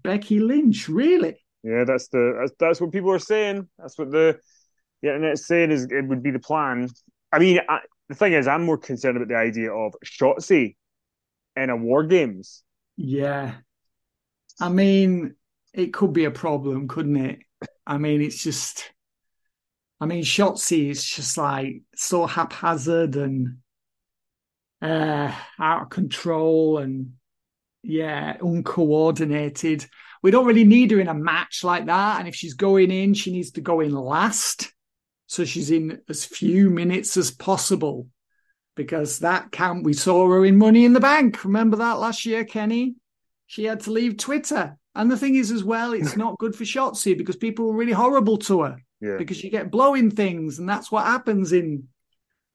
Becky 0.03 0.39
Lynch, 0.39 0.89
really? 0.89 1.43
Yeah, 1.63 1.83
that's 1.85 2.07
the 2.09 2.37
that's, 2.39 2.51
that's 2.59 2.81
what 2.81 2.91
people 2.91 3.11
are 3.11 3.19
saying. 3.19 3.67
That's 3.77 3.97
what 3.97 4.11
the 4.11 4.39
the 5.01 5.09
internet's 5.09 5.45
saying 5.45 5.71
is 5.71 5.85
it 5.85 6.07
would 6.07 6.23
be 6.23 6.31
the 6.31 6.39
plan. 6.39 6.89
I 7.31 7.39
mean, 7.39 7.59
I, 7.67 7.79
the 8.09 8.15
thing 8.15 8.33
is, 8.33 8.47
I'm 8.47 8.65
more 8.65 8.77
concerned 8.77 9.17
about 9.17 9.29
the 9.29 9.35
idea 9.35 9.71
of 9.71 9.93
Shotzi 10.05 10.75
in 11.55 11.69
a 11.69 11.75
War 11.75 12.03
Games. 12.03 12.63
Yeah. 12.95 13.55
I 14.59 14.69
mean, 14.69 15.35
it 15.73 15.93
could 15.93 16.13
be 16.13 16.25
a 16.25 16.31
problem, 16.31 16.87
couldn't 16.87 17.17
it? 17.17 17.39
I 17.85 17.97
mean, 17.97 18.21
it's 18.21 18.41
just, 18.41 18.91
I 19.99 20.05
mean, 20.05 20.23
Shotzi 20.23 20.89
is 20.89 21.03
just 21.03 21.37
like 21.37 21.81
so 21.95 22.25
haphazard 22.25 23.15
and 23.15 23.57
uh, 24.81 25.31
out 25.59 25.83
of 25.83 25.89
control 25.89 26.77
and, 26.77 27.13
yeah, 27.83 28.37
uncoordinated. 28.41 29.85
We 30.23 30.31
don't 30.31 30.45
really 30.45 30.63
need 30.63 30.91
her 30.91 30.99
in 30.99 31.07
a 31.07 31.13
match 31.13 31.63
like 31.63 31.85
that. 31.85 32.19
And 32.19 32.27
if 32.27 32.35
she's 32.35 32.53
going 32.55 32.91
in, 32.91 33.13
she 33.13 33.31
needs 33.31 33.51
to 33.51 33.61
go 33.61 33.79
in 33.79 33.91
last. 33.93 34.73
So 35.27 35.45
she's 35.45 35.71
in 35.71 36.01
as 36.09 36.25
few 36.25 36.69
minutes 36.69 37.17
as 37.17 37.31
possible 37.31 38.07
because 38.75 39.19
that 39.19 39.51
count 39.51 39.83
we 39.83 39.93
saw 39.93 40.27
her 40.29 40.45
in 40.45 40.57
Money 40.57 40.85
in 40.85 40.93
the 40.93 40.99
Bank. 40.99 41.43
Remember 41.43 41.77
that 41.77 41.99
last 41.99 42.25
year, 42.25 42.45
Kenny? 42.45 42.95
She 43.47 43.65
had 43.65 43.81
to 43.81 43.91
leave 43.91 44.17
Twitter. 44.17 44.77
And 44.95 45.11
the 45.11 45.17
thing 45.17 45.35
is, 45.35 45.51
as 45.51 45.63
well, 45.63 45.93
it's 45.93 46.17
not 46.17 46.39
good 46.39 46.55
for 46.55 46.63
Shotzi 46.63 47.15
because 47.17 47.35
people 47.35 47.65
were 47.67 47.75
really 47.75 47.91
horrible 47.91 48.37
to 48.39 48.61
her 48.63 48.77
Yeah. 48.99 49.17
because 49.17 49.43
you 49.43 49.51
get 49.51 49.69
blowing 49.69 50.09
things, 50.09 50.57
and 50.57 50.67
that's 50.67 50.91
what 50.91 51.05
happens 51.05 51.53
in, 51.53 51.87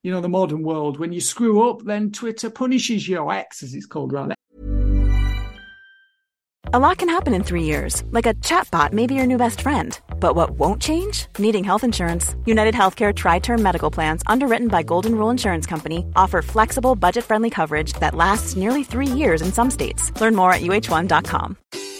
you 0.03 0.11
know, 0.13 0.21
the 0.21 0.29
modern 0.29 0.63
world. 0.63 0.99
When 0.99 1.13
you 1.13 1.21
screw 1.21 1.69
up, 1.69 1.83
then 1.85 2.11
Twitter 2.11 2.51
punishes 2.51 3.09
you, 3.09 3.19
or 3.19 3.33
X 3.33 3.63
as 3.63 3.75
it's 3.75 3.87
called 3.87 4.13
rather. 4.13 4.35
A 6.75 6.79
lot 6.79 6.97
can 6.97 7.11
happen 7.11 7.35
in 7.35 7.45
three 7.45 7.65
years, 7.65 8.03
like 8.13 8.25
a 8.25 8.33
chatbot 8.35 8.95
may 8.95 9.07
be 9.07 9.15
your 9.15 9.27
new 9.27 9.37
best 9.37 9.61
friend. 9.61 10.01
But 10.19 10.37
what 10.37 10.53
won't 10.53 10.81
change? 10.81 11.27
Needing 11.39 11.65
health 11.65 11.85
insurance. 11.85 12.35
United 12.47 12.73
Healthcare 12.75 13.15
Tri 13.15 13.41
Term 13.41 13.63
Medical 13.63 13.91
Plans, 13.91 14.23
underwritten 14.27 14.69
by 14.69 14.83
Golden 14.83 15.15
Rule 15.15 15.29
Insurance 15.29 15.67
Company, 15.67 16.07
offer 16.17 16.41
flexible, 16.41 16.95
budget 16.97 17.25
friendly 17.25 17.51
coverage 17.51 17.93
that 17.95 18.15
lasts 18.15 18.57
nearly 18.57 18.85
three 18.85 19.07
years 19.07 19.43
in 19.43 19.53
some 19.53 19.71
states. 19.71 20.19
Learn 20.19 20.35
more 20.35 20.53
at 20.55 20.63
uh1.com. 20.63 21.59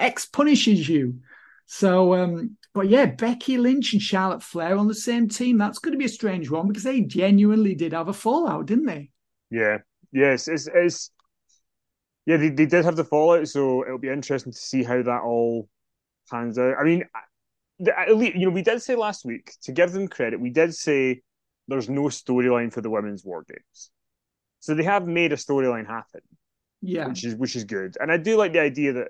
X 0.00 0.26
punishes 0.26 0.88
you. 0.88 1.20
So, 1.66 2.14
um, 2.14 2.56
but 2.74 2.88
yeah, 2.88 3.06
Becky 3.06 3.56
Lynch 3.56 3.92
and 3.92 4.02
Charlotte 4.02 4.42
Flair 4.42 4.76
on 4.76 4.88
the 4.88 4.94
same 4.94 5.28
team. 5.28 5.56
That's 5.56 5.78
going 5.78 5.92
to 5.92 5.98
be 5.98 6.04
a 6.04 6.08
strange 6.08 6.50
one 6.50 6.66
because 6.66 6.82
they 6.82 7.00
genuinely 7.00 7.74
did 7.74 7.92
have 7.92 8.08
a 8.08 8.12
fallout, 8.12 8.66
didn't 8.66 8.86
they? 8.86 9.10
Yeah. 9.50 9.78
Yes. 10.12 10.48
It's 10.48 10.68
it's 10.72 11.10
yeah. 12.26 12.38
They, 12.38 12.48
they 12.48 12.66
did 12.66 12.84
have 12.84 12.96
the 12.96 13.04
fallout, 13.04 13.48
so 13.48 13.84
it'll 13.84 13.98
be 13.98 14.08
interesting 14.08 14.52
to 14.52 14.58
see 14.58 14.82
how 14.82 15.00
that 15.02 15.22
all 15.22 15.68
pans 16.30 16.58
out. 16.58 16.74
I 16.78 16.84
mean, 16.84 17.04
the, 17.78 17.98
at 17.98 18.16
least, 18.16 18.36
you 18.36 18.46
know, 18.46 18.52
we 18.52 18.62
did 18.62 18.82
say 18.82 18.94
last 18.94 19.24
week 19.24 19.52
to 19.62 19.72
give 19.72 19.92
them 19.92 20.08
credit. 20.08 20.40
We 20.40 20.50
did 20.50 20.74
say 20.74 21.22
there's 21.68 21.88
no 21.88 22.02
storyline 22.04 22.72
for 22.72 22.80
the 22.80 22.90
women's 22.90 23.24
war 23.24 23.44
games, 23.48 23.90
so 24.58 24.74
they 24.74 24.84
have 24.84 25.06
made 25.06 25.32
a 25.32 25.36
storyline 25.36 25.86
happen. 25.86 26.20
Yeah, 26.82 27.08
which 27.08 27.24
is 27.24 27.34
which 27.34 27.56
is 27.56 27.64
good. 27.64 27.96
And 28.00 28.10
I 28.10 28.16
do 28.16 28.36
like 28.36 28.52
the 28.52 28.60
idea 28.60 28.92
that 28.94 29.08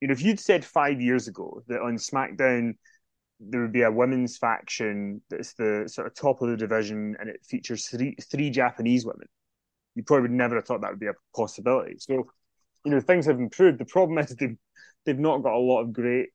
you 0.00 0.08
know 0.08 0.12
if 0.12 0.22
you'd 0.22 0.40
said 0.40 0.64
five 0.64 1.00
years 1.00 1.28
ago 1.28 1.62
that 1.68 1.80
on 1.80 1.96
SmackDown 1.96 2.74
there 3.40 3.60
would 3.60 3.72
be 3.72 3.82
a 3.82 3.90
women's 3.90 4.36
faction 4.36 5.20
that's 5.28 5.54
the 5.54 5.84
sort 5.86 6.06
of 6.06 6.14
top 6.14 6.40
of 6.40 6.48
the 6.48 6.56
division 6.56 7.16
and 7.18 7.28
it 7.28 7.44
features 7.44 7.86
three 7.88 8.16
three 8.30 8.50
Japanese 8.50 9.04
women, 9.04 9.26
you 9.94 10.02
probably 10.02 10.22
would 10.22 10.30
never 10.30 10.56
have 10.56 10.64
thought 10.64 10.80
that 10.80 10.90
would 10.90 11.00
be 11.00 11.08
a 11.08 11.14
possibility. 11.34 11.96
So 11.98 12.26
you 12.84 12.92
know 12.92 13.00
things 13.00 13.26
have 13.26 13.38
improved. 13.38 13.78
The 13.78 13.84
problem 13.84 14.18
is 14.24 14.34
they've 14.36 14.56
they've 15.04 15.18
not 15.18 15.42
got 15.42 15.54
a 15.54 15.58
lot 15.58 15.82
of 15.82 15.92
great 15.92 16.30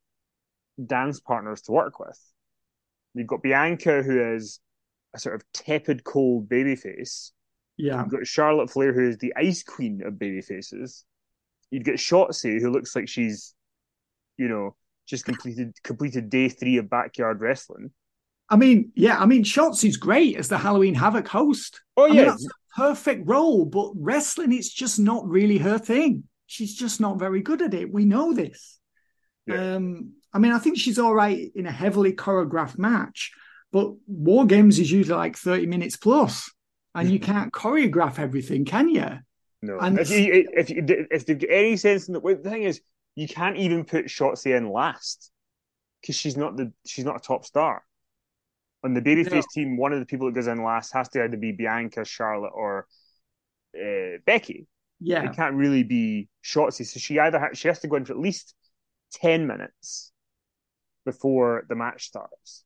dance 0.85 1.19
partners 1.19 1.61
to 1.63 1.71
work 1.71 1.99
with. 1.99 2.19
You've 3.13 3.27
got 3.27 3.41
Bianca, 3.41 4.03
who 4.03 4.35
is 4.35 4.59
a 5.15 5.19
sort 5.19 5.35
of 5.35 5.43
tepid, 5.53 6.03
cold 6.03 6.47
babyface 6.47 7.31
Yeah. 7.77 7.99
You've 7.99 8.11
got 8.11 8.27
Charlotte 8.27 8.69
Flair, 8.69 8.93
who 8.93 9.07
is 9.07 9.17
the 9.17 9.33
ice 9.35 9.63
queen 9.63 10.01
of 10.05 10.19
baby 10.19 10.41
faces. 10.41 11.05
You've 11.71 11.83
get 11.83 11.95
Shotzi, 11.95 12.59
who 12.59 12.71
looks 12.71 12.95
like 12.95 13.07
she's, 13.07 13.53
you 14.37 14.47
know, 14.47 14.75
just 15.07 15.25
completed 15.25 15.75
completed 15.83 16.29
day 16.29 16.49
three 16.49 16.77
of 16.77 16.89
backyard 16.89 17.41
wrestling. 17.41 17.91
I 18.49 18.55
mean, 18.55 18.91
yeah, 18.95 19.19
I 19.19 19.25
mean, 19.25 19.43
Shotzi's 19.43 19.97
great 19.97 20.35
as 20.37 20.47
the 20.47 20.57
Halloween 20.57 20.95
Havoc 20.95 21.27
host. 21.27 21.81
Oh 21.97 22.05
I 22.05 22.07
mean, 22.07 22.17
yeah, 22.17 22.25
that's 22.25 22.45
a 22.45 22.75
perfect 22.75 23.27
role, 23.27 23.65
but 23.65 23.91
wrestling, 23.95 24.53
it's 24.53 24.73
just 24.73 24.99
not 24.99 25.27
really 25.27 25.59
her 25.59 25.77
thing. 25.77 26.23
She's 26.47 26.75
just 26.75 26.99
not 26.99 27.19
very 27.19 27.41
good 27.41 27.61
at 27.61 27.75
it. 27.75 27.91
We 27.91 28.05
know 28.05 28.33
this. 28.33 28.79
Yeah. 29.45 29.75
Um, 29.75 30.13
I 30.33 30.39
mean, 30.39 30.51
I 30.51 30.59
think 30.59 30.77
she's 30.77 30.99
all 30.99 31.13
right 31.13 31.51
in 31.55 31.67
a 31.67 31.71
heavily 31.71 32.13
choreographed 32.13 32.77
match, 32.77 33.31
but 33.71 33.91
War 34.07 34.45
Games 34.45 34.79
is 34.79 34.91
usually 34.91 35.17
like 35.17 35.37
30 35.37 35.67
minutes 35.67 35.95
plus, 35.95 36.51
and 36.95 37.09
you 37.09 37.19
can't 37.19 37.53
choreograph 37.53 38.19
everything, 38.19 38.65
can 38.65 38.89
you? 38.89 39.19
No. 39.61 39.79
and- 39.79 39.99
if 39.99 40.09
you 40.09 40.47
if 40.53 40.69
you, 40.69 40.83
if 41.11 41.25
they've 41.25 41.39
got 41.39 41.49
any 41.51 41.75
sense 41.77 42.07
in 42.07 42.13
the, 42.13 42.19
well, 42.19 42.35
the 42.41 42.49
thing 42.49 42.63
is, 42.63 42.81
you 43.15 43.27
can't 43.27 43.57
even 43.57 43.83
put 43.85 44.05
Shotzi 44.05 44.55
in 44.55 44.69
last 44.71 45.31
because 46.01 46.15
she's 46.15 46.37
not 46.37 46.57
the 46.57 46.71
she's 46.85 47.05
not 47.05 47.17
a 47.17 47.19
top 47.19 47.45
star. 47.45 47.83
On 48.83 48.93
the 48.93 49.01
babyface 49.01 49.31
No. 49.33 49.41
team, 49.53 49.77
one 49.77 49.91
of 49.91 49.99
the 49.99 50.05
people 50.05 50.27
that 50.27 50.35
goes 50.35 50.47
in 50.47 50.63
last 50.63 50.93
has 50.93 51.09
to 51.09 51.23
either 51.23 51.35
be 51.35 51.51
Bianca, 51.51 52.05
Charlotte, 52.05 52.53
or 52.53 52.87
uh, 53.75 54.19
Becky. 54.25 54.67
Yeah. 55.01 55.23
It 55.29 55.35
can't 55.35 55.55
really 55.55 55.83
be 55.83 56.29
Shotzi. 56.45 56.85
So 56.85 56.99
she 56.99 57.19
either 57.19 57.39
ha- 57.39 57.53
she 57.53 57.67
has 57.67 57.79
to 57.79 57.87
go 57.87 57.97
in 57.97 58.05
for 58.05 58.13
at 58.13 58.19
least 58.19 58.55
ten 59.11 59.47
minutes 59.47 60.11
before 61.05 61.65
the 61.67 61.75
match 61.75 62.05
starts. 62.05 62.63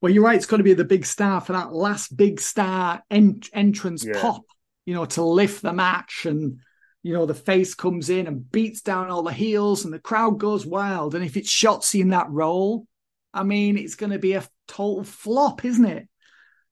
Well, 0.00 0.12
you're 0.12 0.24
right. 0.24 0.36
It's 0.36 0.46
got 0.46 0.58
to 0.58 0.62
be 0.62 0.74
the 0.74 0.84
big 0.84 1.04
star 1.04 1.40
for 1.40 1.52
that 1.54 1.72
last 1.72 2.16
big 2.16 2.40
star 2.40 3.02
en- 3.10 3.40
entrance 3.52 4.04
Yeah. 4.04 4.20
pop, 4.20 4.42
you 4.84 4.94
know, 4.94 5.04
to 5.04 5.22
lift 5.22 5.62
the 5.62 5.72
match. 5.72 6.26
And, 6.26 6.60
you 7.02 7.14
know, 7.14 7.26
the 7.26 7.34
face 7.34 7.74
comes 7.74 8.10
in 8.10 8.26
and 8.26 8.50
beats 8.50 8.80
down 8.80 9.10
all 9.10 9.22
the 9.22 9.32
heels 9.32 9.84
and 9.84 9.92
the 9.92 9.98
crowd 9.98 10.38
goes 10.38 10.66
wild. 10.66 11.14
And 11.14 11.24
if 11.24 11.36
it's 11.36 11.52
Shotzi 11.52 12.00
in 12.00 12.10
that 12.10 12.30
role, 12.30 12.86
I 13.32 13.42
mean, 13.42 13.78
it's 13.78 13.94
going 13.94 14.12
to 14.12 14.18
be 14.18 14.34
a 14.34 14.48
total 14.66 15.04
flop, 15.04 15.64
isn't 15.64 15.84
it? 15.84 16.08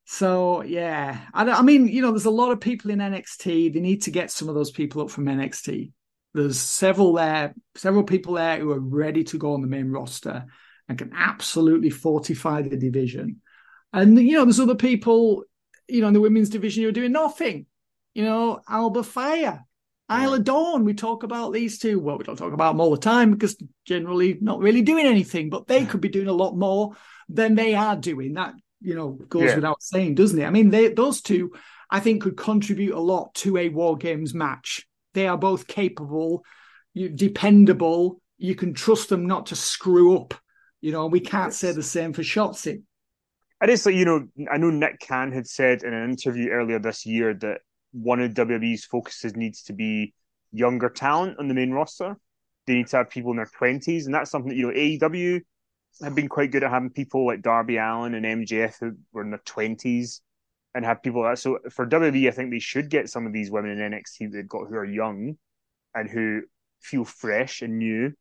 So, 0.04 0.62
yeah. 0.62 1.20
I, 1.34 1.48
I 1.50 1.62
mean, 1.62 1.86
you 1.86 2.02
know, 2.02 2.10
there's 2.10 2.24
a 2.24 2.30
lot 2.30 2.50
of 2.50 2.60
people 2.60 2.90
in 2.90 2.98
NXT. 2.98 3.72
They 3.72 3.80
need 3.80 4.02
to 4.02 4.10
get 4.10 4.30
some 4.30 4.48
of 4.48 4.54
those 4.54 4.70
people 4.70 5.02
up 5.02 5.10
from 5.10 5.26
NXT. 5.26 5.92
There's 6.34 6.58
several 6.58 7.14
there, 7.14 7.54
several 7.74 8.04
people 8.04 8.34
there 8.34 8.58
who 8.58 8.70
are 8.72 8.80
ready 8.80 9.24
to 9.24 9.38
go 9.38 9.54
on 9.54 9.60
the 9.60 9.66
main 9.66 9.90
roster 9.90 10.46
and 10.88 10.98
can 10.98 11.12
absolutely 11.14 11.90
fortify 11.90 12.62
the 12.62 12.76
division. 12.76 13.40
And 13.92 14.18
you 14.18 14.36
know, 14.36 14.44
there's 14.44 14.60
other 14.60 14.74
people, 14.74 15.44
you 15.88 16.00
know, 16.00 16.08
in 16.08 16.14
the 16.14 16.20
women's 16.20 16.50
division 16.50 16.82
who 16.82 16.88
are 16.88 16.92
doing 16.92 17.12
nothing. 17.12 17.66
You 18.18 18.24
know, 18.24 18.60
Alba 18.68 19.04
Fire, 19.04 19.64
Isla 20.10 20.40
Dawn. 20.40 20.84
We 20.84 20.94
talk 20.94 21.22
about 21.22 21.52
these 21.52 21.78
two. 21.78 22.00
Well, 22.00 22.18
we 22.18 22.24
don't 22.24 22.34
talk 22.34 22.52
about 22.52 22.72
them 22.72 22.80
all 22.80 22.90
the 22.90 22.96
time 22.96 23.30
because 23.30 23.56
generally 23.84 24.36
not 24.40 24.58
really 24.58 24.82
doing 24.82 25.06
anything, 25.06 25.50
but 25.50 25.68
they 25.68 25.86
could 25.86 26.00
be 26.00 26.08
doing 26.08 26.26
a 26.26 26.32
lot 26.32 26.56
more 26.56 26.96
than 27.28 27.54
they 27.54 27.76
are 27.76 27.94
doing. 27.94 28.32
That 28.32 28.54
you 28.80 28.96
know 28.96 29.10
goes 29.28 29.50
Yeah. 29.50 29.54
without 29.54 29.80
saying, 29.84 30.16
doesn't 30.16 30.36
it? 30.36 30.46
I 30.46 30.50
mean, 30.50 30.70
they 30.70 30.88
those 30.88 31.20
two, 31.20 31.52
I 31.88 32.00
think, 32.00 32.22
could 32.22 32.36
contribute 32.36 32.92
a 32.92 32.98
lot 32.98 33.34
to 33.36 33.56
a 33.56 33.68
War 33.68 33.96
Games 33.96 34.34
match. 34.34 34.84
They 35.14 35.28
are 35.28 35.38
both 35.38 35.68
capable, 35.68 36.42
you, 36.94 37.10
dependable. 37.10 38.20
You 38.36 38.56
can 38.56 38.74
trust 38.74 39.10
them 39.10 39.26
not 39.26 39.46
to 39.46 39.54
screw 39.54 40.16
up. 40.18 40.34
You 40.80 40.90
know, 40.90 41.06
we 41.06 41.20
can't 41.20 41.54
say 41.54 41.70
the 41.70 41.84
same 41.84 42.12
for 42.12 42.22
Shotzi. 42.22 42.82
And 43.60 43.70
it's 43.70 43.86
like, 43.86 43.94
you 43.94 44.04
know, 44.04 44.26
I 44.50 44.56
know 44.56 44.70
Nick 44.70 45.06
Khan 45.06 45.30
had 45.30 45.46
said 45.46 45.84
in 45.84 45.94
an 45.94 46.10
interview 46.10 46.50
earlier 46.50 46.80
this 46.80 47.06
year 47.06 47.34
that 47.34 47.60
one 47.92 48.20
of 48.20 48.32
WWE's 48.32 48.84
focuses 48.84 49.36
needs 49.36 49.62
to 49.64 49.72
be 49.72 50.14
younger 50.52 50.88
talent 50.88 51.38
on 51.38 51.48
the 51.48 51.54
main 51.54 51.72
roster. 51.72 52.16
They 52.66 52.74
need 52.74 52.88
to 52.88 52.98
have 52.98 53.10
people 53.10 53.30
in 53.30 53.36
their 53.36 53.50
20s. 53.60 54.06
And 54.06 54.14
that's 54.14 54.30
something 54.30 54.50
that, 54.50 54.56
you 54.56 54.66
know, 54.66 54.74
AEW 54.74 55.40
have 56.02 56.14
been 56.14 56.28
quite 56.28 56.50
good 56.52 56.62
at 56.62 56.70
having 56.70 56.90
people 56.90 57.26
like 57.26 57.42
Darby 57.42 57.76
Allin 57.76 58.14
and 58.14 58.24
MJF 58.24 58.78
who 58.80 58.96
were 59.12 59.22
in 59.22 59.30
their 59.30 59.40
20s 59.40 60.20
and 60.74 60.84
have 60.84 61.02
people 61.02 61.22
that. 61.22 61.38
So 61.38 61.58
for 61.70 61.86
WWE, 61.86 62.28
I 62.28 62.30
think 62.30 62.50
they 62.50 62.58
should 62.58 62.90
get 62.90 63.08
some 63.08 63.26
of 63.26 63.32
these 63.32 63.50
women 63.50 63.78
in 63.78 63.90
NXT 63.90 64.30
that 64.30 64.36
they've 64.36 64.48
got 64.48 64.68
who 64.68 64.76
are 64.76 64.84
young 64.84 65.36
and 65.94 66.08
who 66.08 66.42
feel 66.80 67.04
fresh 67.04 67.62
and 67.62 67.78
new. 67.78 68.12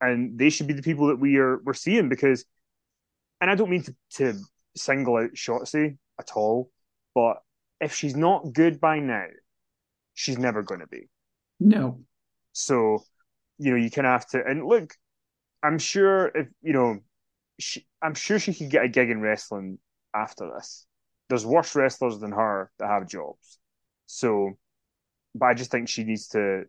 And 0.00 0.38
they 0.38 0.50
should 0.50 0.66
be 0.66 0.74
the 0.74 0.82
people 0.82 1.08
that 1.08 1.18
we 1.18 1.38
are 1.38 1.58
we're 1.64 1.72
seeing 1.72 2.08
because 2.08 2.44
and 3.40 3.50
I 3.50 3.54
don't 3.54 3.70
mean 3.70 3.82
to, 3.82 3.94
to 4.12 4.34
single 4.76 5.16
out 5.16 5.32
Shotzi 5.34 5.96
at 6.18 6.32
all, 6.34 6.70
but 7.14 7.38
if 7.80 7.94
she's 7.94 8.16
not 8.16 8.52
good 8.52 8.80
by 8.80 8.98
now, 8.98 9.26
she's 10.14 10.38
never 10.38 10.62
going 10.62 10.80
to 10.80 10.86
be. 10.86 11.08
No. 11.60 12.00
So, 12.52 13.04
you 13.58 13.70
know, 13.70 13.76
you 13.76 13.90
kind 13.90 14.06
of 14.06 14.12
have 14.12 14.28
to. 14.30 14.42
And 14.44 14.66
look, 14.66 14.94
I'm 15.62 15.78
sure 15.78 16.26
if 16.28 16.48
you 16.62 16.72
know, 16.72 16.98
she, 17.58 17.86
I'm 18.02 18.14
sure 18.14 18.38
she 18.38 18.54
could 18.54 18.70
get 18.70 18.84
a 18.84 18.88
gig 18.88 19.10
in 19.10 19.20
wrestling 19.20 19.78
after 20.14 20.50
this. 20.54 20.86
There's 21.28 21.46
worse 21.46 21.74
wrestlers 21.74 22.18
than 22.18 22.32
her 22.32 22.70
that 22.78 22.88
have 22.88 23.08
jobs. 23.08 23.58
So, 24.06 24.52
but 25.34 25.46
I 25.46 25.54
just 25.54 25.70
think 25.70 25.88
she 25.88 26.04
needs 26.04 26.28
to, 26.28 26.64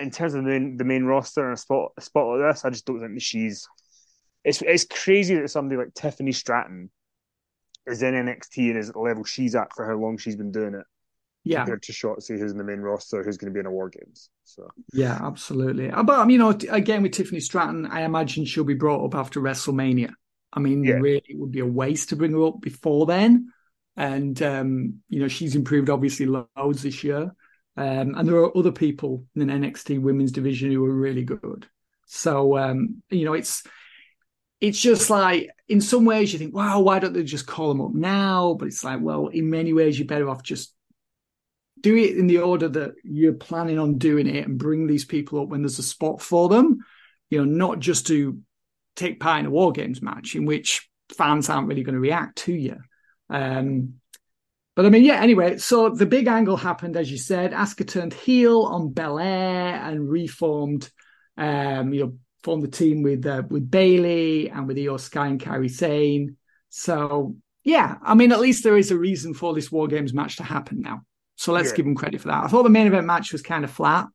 in 0.00 0.10
terms 0.10 0.34
of 0.34 0.44
the 0.44 0.50
main, 0.50 0.76
the 0.76 0.84
main 0.84 1.04
roster 1.04 1.44
and 1.44 1.54
a 1.54 1.60
spot 1.60 1.92
a 1.96 2.00
spot 2.00 2.38
like 2.38 2.52
this, 2.52 2.64
I 2.64 2.70
just 2.70 2.86
don't 2.86 3.00
think 3.00 3.14
that 3.14 3.22
she's. 3.22 3.66
It's 4.44 4.62
it's 4.62 4.84
crazy 4.84 5.34
that 5.36 5.50
somebody 5.50 5.78
like 5.78 5.94
Tiffany 5.94 6.32
Stratton 6.32 6.90
is 7.86 8.02
in 8.02 8.14
NXT 8.14 8.70
and 8.70 8.78
is 8.78 8.88
at 8.88 8.94
the 8.94 9.00
level 9.00 9.24
she's 9.24 9.54
at 9.54 9.72
for 9.74 9.86
how 9.86 9.94
long 9.96 10.18
she's 10.18 10.36
been 10.36 10.52
doing 10.52 10.74
it 10.74 10.84
Yeah. 11.44 11.58
compared 11.60 11.82
to 11.84 11.92
Shotzi, 11.92 12.38
who's 12.38 12.52
in 12.52 12.58
the 12.58 12.64
main 12.64 12.80
roster, 12.80 13.22
who's 13.22 13.36
going 13.36 13.52
to 13.52 13.54
be 13.54 13.60
in 13.60 13.66
a 13.66 13.70
War 13.70 13.88
Games. 13.88 14.30
So 14.44 14.68
Yeah, 14.92 15.18
absolutely. 15.22 15.90
Uh, 15.90 16.02
But, 16.02 16.18
um, 16.20 16.30
you 16.30 16.38
know, 16.38 16.50
again, 16.70 17.02
with 17.02 17.12
Tiffany 17.12 17.40
Stratton, 17.40 17.86
I 17.86 18.02
imagine 18.02 18.44
she'll 18.44 18.64
be 18.64 18.74
brought 18.74 19.04
up 19.04 19.14
after 19.14 19.40
WrestleMania. 19.40 20.12
I 20.52 20.60
mean, 20.60 20.84
Yeah. 20.84 20.94
really, 20.94 21.22
it 21.28 21.38
would 21.38 21.52
be 21.52 21.60
a 21.60 21.66
waste 21.66 22.08
to 22.10 22.16
bring 22.16 22.32
her 22.32 22.44
up 22.46 22.60
before 22.60 23.06
then. 23.06 23.52
And, 23.96 24.40
um, 24.42 25.02
you 25.08 25.20
know, 25.20 25.28
she's 25.28 25.54
improved 25.56 25.88
obviously 25.90 26.26
loads 26.26 26.82
this 26.82 27.02
year. 27.04 27.32
Um, 27.78 28.14
and 28.14 28.26
there 28.26 28.36
are 28.36 28.56
other 28.56 28.72
people 28.72 29.26
in 29.34 29.46
the 29.46 29.52
NXT 29.52 29.98
women's 30.00 30.32
division 30.32 30.72
who 30.72 30.84
are 30.84 30.92
really 30.94 31.24
good. 31.24 31.66
So, 32.06 32.56
um, 32.56 33.02
you 33.10 33.24
know, 33.24 33.34
it's, 33.34 33.62
it's 34.60 34.80
just 34.80 35.10
like 35.10 35.50
in 35.68 35.80
some 35.80 36.04
ways 36.04 36.32
you 36.32 36.38
think, 36.38 36.54
wow, 36.54 36.80
why 36.80 36.98
don't 36.98 37.12
they 37.12 37.22
just 37.22 37.46
call 37.46 37.68
them 37.68 37.80
up 37.80 37.94
now? 37.94 38.54
But 38.58 38.68
it's 38.68 38.84
like, 38.84 39.00
well, 39.00 39.28
in 39.28 39.50
many 39.50 39.72
ways 39.72 39.98
you're 39.98 40.06
better 40.06 40.28
off 40.28 40.42
just 40.42 40.72
do 41.80 41.94
it 41.94 42.16
in 42.16 42.26
the 42.26 42.38
order 42.38 42.68
that 42.68 42.94
you're 43.04 43.34
planning 43.34 43.78
on 43.78 43.98
doing 43.98 44.26
it 44.26 44.46
and 44.46 44.58
bring 44.58 44.86
these 44.86 45.04
people 45.04 45.40
up 45.40 45.48
when 45.48 45.62
there's 45.62 45.78
a 45.78 45.82
spot 45.82 46.22
for 46.22 46.48
them. 46.48 46.78
You 47.28 47.38
know, 47.38 47.44
not 47.44 47.80
just 47.80 48.06
to 48.06 48.40
take 48.94 49.20
part 49.20 49.40
in 49.40 49.46
a 49.46 49.50
war 49.50 49.72
games 49.72 50.00
match 50.00 50.34
in 50.34 50.46
which 50.46 50.88
fans 51.16 51.48
aren't 51.48 51.68
really 51.68 51.82
going 51.82 51.94
to 51.94 52.00
react 52.00 52.38
to 52.38 52.52
you. 52.52 52.76
Um, 53.28 53.94
but 54.74 54.86
I 54.86 54.90
mean, 54.90 55.04
yeah, 55.04 55.20
anyway, 55.20 55.58
so 55.58 55.88
the 55.88 56.06
big 56.06 56.28
angle 56.28 56.56
happened, 56.56 56.96
as 56.96 57.10
you 57.10 57.18
said. 57.18 57.52
Asuka 57.52 57.88
turned 57.88 58.12
heel 58.12 58.62
on 58.62 58.92
Belair 58.92 59.74
and 59.74 60.08
reformed, 60.08 60.90
um, 61.36 61.94
you 61.94 62.00
know, 62.00 62.18
formed 62.46 62.62
the 62.62 62.68
team 62.68 63.02
with 63.02 63.26
uh, 63.26 63.42
with 63.50 63.68
Bayley 63.68 64.48
and 64.48 64.68
with 64.68 64.76
Iyo 64.76 64.98
Sky 65.00 65.26
and 65.26 65.40
Kairi 65.40 65.68
Sane. 65.70 66.36
So 66.70 67.36
yeah, 67.64 67.96
I 68.02 68.14
mean, 68.14 68.30
at 68.30 68.38
least 68.40 68.62
there 68.62 68.78
is 68.78 68.92
a 68.92 68.96
reason 68.96 69.34
for 69.34 69.52
this 69.52 69.72
War 69.72 69.88
Games 69.88 70.14
match 70.14 70.36
to 70.36 70.44
happen 70.44 70.80
now. 70.80 71.02
So 71.34 71.52
let's 71.52 71.70
Yeah. 71.70 71.76
give 71.76 71.86
them 71.86 71.96
credit 71.96 72.20
for 72.20 72.28
that. 72.28 72.44
I 72.44 72.46
thought 72.46 72.62
the 72.62 72.70
main 72.78 72.86
event 72.86 73.06
match 73.06 73.32
was 73.32 73.42
kind 73.42 73.64
of 73.64 73.70
flat, 73.70 74.06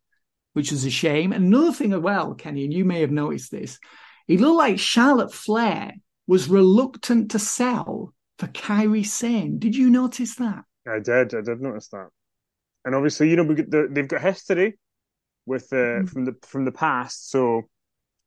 which 0.54 0.72
was 0.72 0.86
a 0.86 0.90
shame. 0.90 1.34
Another 1.34 1.74
thing 1.74 1.92
as 1.92 2.00
well, 2.00 2.34
Kenny, 2.34 2.64
and 2.64 2.74
you 2.74 2.86
may 2.86 3.02
have 3.02 3.12
noticed 3.12 3.52
this, 3.52 3.78
it 4.30 4.40
looked 4.40 4.58
like 4.58 4.80
Charlotte 4.80 5.34
Flair 5.34 5.94
was 6.28 6.48
reluctant 6.48 7.32
to 7.32 7.40
sell 7.40 8.14
for 8.40 8.48
Kairi 8.48 9.06
Sane. 9.06 9.60
Did 9.60 9.76
you 9.76 9.90
notice 9.90 10.36
that? 10.36 10.64
I 10.88 11.00
did, 11.00 11.36
I 11.36 11.42
did 11.42 11.62
notice 11.62 11.90
that. 11.90 12.08
And 12.86 12.96
obviously, 12.96 13.30
you 13.30 13.36
know, 13.36 13.44
we 13.44 13.56
they've 13.56 14.08
got 14.08 14.22
history 14.22 14.80
with 15.46 15.74
uh, 15.74 16.04
from 16.12 16.24
the 16.24 16.36
from 16.52 16.64
the 16.64 16.72
past. 16.72 17.30
So 17.30 17.70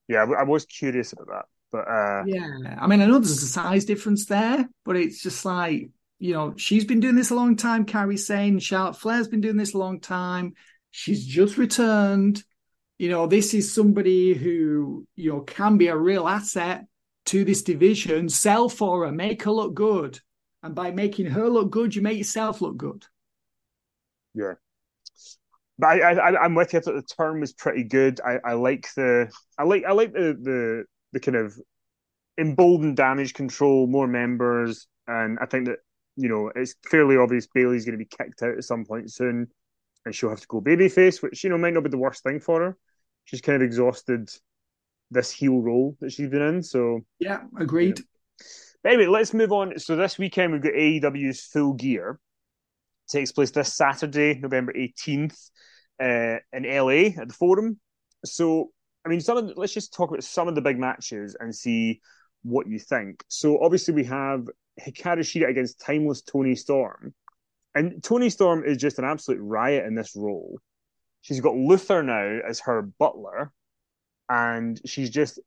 yeah, 0.09 0.25
I, 0.39 0.43
was 0.45 0.67
curious 0.67 1.13
about 1.13 1.27
that. 1.29 1.45
But 1.73 1.89
uh, 1.89 2.23
Yeah. 2.27 2.79
I 2.81 2.87
mean, 2.87 3.01
I 3.01 3.07
know 3.07 3.19
there's 3.19 3.43
a 3.43 3.47
size 3.47 3.85
difference 3.85 4.27
there, 4.27 4.69
but 4.85 4.97
it's 4.97 5.23
just 5.23 5.45
like, 5.45 5.91
you 6.19 6.33
know, 6.33 6.55
she's 6.57 6.85
been 6.85 7.01
doing 7.01 7.17
this 7.17 7.31
a 7.31 7.35
long 7.35 7.57
time, 7.57 7.87
Kairi 7.87 8.19
Sane 8.19 8.59
Charlotte 8.59 8.97
Flair's 8.97 9.29
been 9.29 9.41
doing 9.41 9.57
this 9.57 9.75
a 9.75 9.79
long 9.79 10.01
time. 10.01 10.55
She's 10.91 11.27
just 11.27 11.59
returned. 11.59 12.45
You 12.99 13.11
know, 13.11 13.27
this 13.27 13.55
is 13.55 13.75
somebody 13.75 14.35
who, 14.35 15.07
you 15.17 15.33
know, 15.33 15.41
can 15.41 15.77
be 15.77 15.89
a 15.89 15.97
real 15.97 16.29
asset 16.29 16.85
to 17.27 17.45
this 17.45 17.63
division. 17.63 18.29
Sell 18.29 18.69
for 18.69 19.05
her, 19.05 19.13
make 19.13 19.43
her 19.43 19.51
look 19.51 19.75
good. 19.75 20.21
And 20.63 20.75
by 20.75 20.93
making 20.93 21.27
her 21.27 21.49
look 21.49 21.71
good, 21.71 21.95
you 21.95 22.03
make 22.03 22.17
yourself 22.17 22.61
look 22.61 22.77
good. 22.77 23.05
yeah. 24.35 24.55
But 25.85 26.03
I, 26.03 26.13
I, 26.13 26.45
I'm 26.45 26.55
with 26.55 26.73
you. 26.73 26.79
I 26.79 26.83
thought 26.83 26.95
the 26.95 27.03
term 27.03 27.41
was 27.41 27.53
pretty 27.53 27.85
good. 27.85 28.21
I, 28.25 28.39
I 28.45 28.53
like 28.55 28.89
the, 28.97 29.31
I 29.59 29.65
like, 29.65 29.85
I 29.85 29.93
like 29.93 30.13
the, 30.13 30.37
the, 30.41 30.85
the 31.13 31.21
kind 31.21 31.37
of 31.37 31.59
emboldened 32.39 32.97
Damage 32.97 33.35
CTRL, 33.35 33.89
more 33.89 34.07
members, 34.07 34.87
and 35.07 35.39
I 35.41 35.47
think 35.47 35.67
that 35.67 35.79
you 36.17 36.29
know, 36.29 36.51
it's 36.55 36.75
fairly 36.89 37.17
obvious 37.17 37.47
Bayley's 37.47 37.85
going 37.85 37.99
to 37.99 38.05
be 38.05 38.09
kicked 38.09 38.43
out 38.43 38.57
at 38.57 38.65
some 38.65 38.85
point 38.85 39.13
soon, 39.13 39.49
and 40.05 40.15
she'll 40.15 40.31
have 40.31 40.41
to 40.41 40.47
go 40.47 40.61
babyface, 40.61 41.23
which 41.23 41.43
you 41.43 41.51
know 41.51 41.59
might 41.59 41.75
not 41.75 41.85
be 41.85 41.91
the 41.91 41.99
worst 41.99 42.23
thing 42.23 42.41
for 42.41 42.61
her. 42.61 42.77
She's 43.25 43.41
kind 43.41 43.57
of 43.57 43.63
exhausted 43.63 44.31
this 45.11 45.31
heel 45.31 45.61
role 45.61 45.97
that 46.01 46.13
she's 46.13 46.29
been 46.29 46.43
in. 46.43 46.63
So 46.63 47.01
yeah, 47.19 47.43
agreed. 47.59 47.99
Yeah. 47.99 48.05
But 48.83 48.93
anyway, 48.93 49.07
let's 49.07 49.35
move 49.35 49.53
on. 49.53 49.79
So 49.79 49.97
this 49.97 50.19
weekend 50.19 50.53
we've 50.53 50.63
got 50.63 50.73
AEW's 50.75 51.41
Full 51.47 51.73
Gear. 51.75 52.21
It 53.09 53.13
takes 53.13 53.33
place 53.33 53.51
this 53.51 53.75
Saturday, 53.75 54.39
November 54.39 54.73
eighteenth, 54.77 55.39
uh, 56.01 56.39
in 56.53 56.65
LA 56.65 57.21
at 57.21 57.29
the 57.29 57.35
Forum. 57.35 57.79
So 58.25 58.71
I 59.05 59.09
mean, 59.09 59.21
some 59.21 59.37
of 59.37 59.49
the, 59.49 59.55
let's 59.57 59.75
just 59.75 59.93
talk 59.93 60.11
about 60.11 60.25
some 60.25 60.49
of 60.49 60.55
the 60.55 60.63
big 60.63 60.79
matches 60.79 61.37
and 61.39 61.55
see 61.55 62.01
what 62.43 62.67
you 62.67 62.79
think. 62.79 63.23
So 63.29 63.63
obviously 63.63 63.95
we 63.95 64.05
have 64.05 64.49
Hikaru 64.81 65.21
Shida 65.21 65.49
against 65.49 65.81
Timeless 65.81 66.23
Toni 66.23 66.55
Storm, 66.55 67.15
and 67.75 68.03
Toni 68.03 68.31
Storm 68.31 68.65
is 68.65 68.79
just 68.79 68.99
an 68.99 69.05
absolute 69.05 69.41
riot 69.41 69.85
in 69.85 69.95
this 69.95 70.15
role. 70.17 70.59
She's 71.23 71.41
got 71.41 71.55
Luther 71.55 72.03
now 72.03 72.41
as 72.49 72.61
her 72.61 72.83
butler, 72.83 73.53
and 74.29 74.81
she's 74.87 75.11
just, 75.11 75.39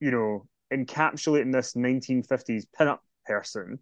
you 0.00 0.10
know, 0.10 0.46
encapsulating 0.72 1.52
this 1.52 1.74
1950s 1.74 2.64
pinup 2.78 2.98
person. 3.26 3.78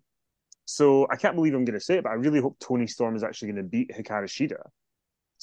So 0.66 1.06
I 1.10 1.16
can't 1.16 1.36
believe 1.36 1.54
I'm 1.54 1.64
going 1.64 1.78
to 1.78 1.84
say 1.84 1.98
it, 1.98 2.04
but 2.04 2.10
I 2.10 2.14
really 2.14 2.40
hope 2.40 2.58
Toni 2.58 2.86
Storm 2.86 3.16
is 3.16 3.22
actually 3.22 3.52
going 3.52 3.64
to 3.64 3.68
beat 3.68 3.90
Hikaru 3.90 4.24
Shida 4.24 4.62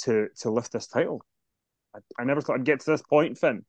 to 0.01 0.27
to 0.39 0.49
lift 0.49 0.71
this 0.71 0.87
title. 0.87 1.25
I, 1.95 1.99
I 2.19 2.23
never 2.25 2.41
thought 2.41 2.55
I'd 2.55 2.65
get 2.65 2.81
to 2.81 2.91
this 2.91 3.01
point, 3.01 3.37
Fin. 3.37 3.65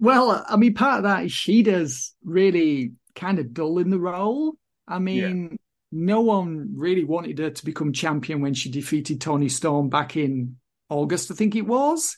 Well, 0.00 0.44
I 0.48 0.56
mean, 0.56 0.74
part 0.74 0.98
of 0.98 1.02
that 1.04 1.24
is 1.24 1.32
Shida's 1.32 2.14
really 2.24 2.92
kind 3.14 3.38
of 3.38 3.54
dull 3.54 3.78
in 3.78 3.90
the 3.90 4.00
role. 4.00 4.54
I 4.88 4.98
mean, 4.98 5.48
yeah. 5.50 5.56
no 5.92 6.20
one 6.22 6.72
really 6.74 7.04
wanted 7.04 7.38
her 7.38 7.50
to 7.50 7.64
become 7.64 7.92
champion 7.92 8.40
when 8.40 8.54
she 8.54 8.70
defeated 8.70 9.20
Toni 9.20 9.48
Storm 9.48 9.88
back 9.88 10.16
in 10.16 10.56
August, 10.88 11.30
I 11.30 11.34
think 11.34 11.54
it 11.54 11.66
was. 11.66 12.16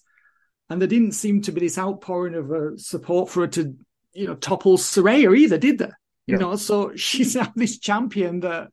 And 0.71 0.81
there 0.81 0.89
didn't 0.89 1.13
seem 1.13 1.43
to 1.43 1.53
be 1.53 1.61
this 1.61 1.79
outpouring 1.79 2.35
of 2.35 2.51
uh, 2.51 2.77
support 2.77 3.29
for 3.29 3.43
her 3.43 3.49
to 3.49 3.77
you 4.15 4.27
know, 4.29 4.35
topple 4.35 4.79
Saraya 4.79 5.37
either, 5.37 5.59
did 5.59 5.79
there? 5.79 5.99
You 6.27 6.37
yeah. 6.37 6.41
know, 6.41 6.57
so 6.57 6.93
she's 6.97 7.37
now 7.37 7.53
this 7.55 7.79
champion 7.79 8.41
that 8.41 8.69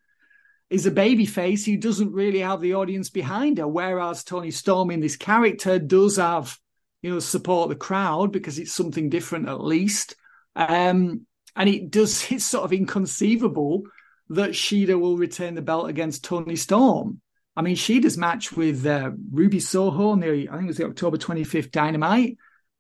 is 0.72 0.86
a 0.86 0.92
baby 0.92 1.26
face 1.26 1.66
who 1.66 1.76
doesn't 1.76 2.14
really 2.14 2.40
have 2.40 2.62
the 2.62 2.76
audience 2.76 3.10
behind 3.10 3.58
her. 3.58 3.68
Whereas 3.68 4.24
Toni 4.24 4.52
Storm 4.52 4.90
in 4.90 5.02
this 5.02 5.18
character 5.18 5.78
does 5.78 6.16
have, 6.16 6.58
you 7.02 7.12
know, 7.12 7.20
support 7.20 7.68
the 7.68 7.76
crowd 7.76 8.32
because 8.32 8.58
it's 8.58 8.72
something 8.72 9.10
different 9.10 9.50
at 9.50 9.62
least. 9.62 10.16
Um, 10.56 11.28
and 11.58 11.68
it 11.70 11.92
does, 11.92 12.32
it's 12.32 12.46
sort 12.46 12.64
of 12.64 12.72
inconceivable 12.72 13.84
that 14.30 14.52
Shida 14.52 14.98
will 14.98 15.18
retain 15.18 15.56
the 15.56 15.62
belt 15.62 15.90
against 15.90 16.24
Toni 16.24 16.56
Storm. 16.56 17.20
I 17.54 17.64
mean, 17.64 17.76
Shida's 17.76 18.18
match 18.18 18.54
with 18.54 18.86
uh, 18.86 19.12
Ruby 19.30 19.60
Soho 19.60 20.12
on 20.12 20.22
the, 20.22 20.48
I 20.50 20.54
think 20.54 20.64
it 20.64 20.68
was 20.68 20.78
the 20.78 20.86
October 20.86 21.18
25th 21.18 21.72
Dynamite. 21.72 22.38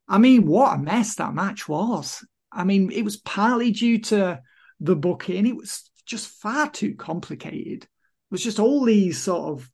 I 0.08 0.18
mean, 0.18 0.46
what 0.46 0.74
a 0.74 0.78
mess 0.78 1.16
that 1.16 1.34
match 1.34 1.68
was. 1.68 2.26
I 2.54 2.64
mean, 2.64 2.90
it 2.90 3.04
was 3.04 3.18
partly 3.18 3.72
due 3.72 4.00
to 4.00 4.42
the 4.80 4.96
booking. 4.96 5.46
It 5.46 5.58
was 5.58 5.91
just 6.12 6.28
far 6.28 6.70
too 6.70 6.96
complicated. 6.96 7.84
It 7.84 7.90
was 8.30 8.44
just 8.44 8.60
all 8.60 8.86
these 8.86 9.18
sort 9.18 9.50
of 9.50 9.72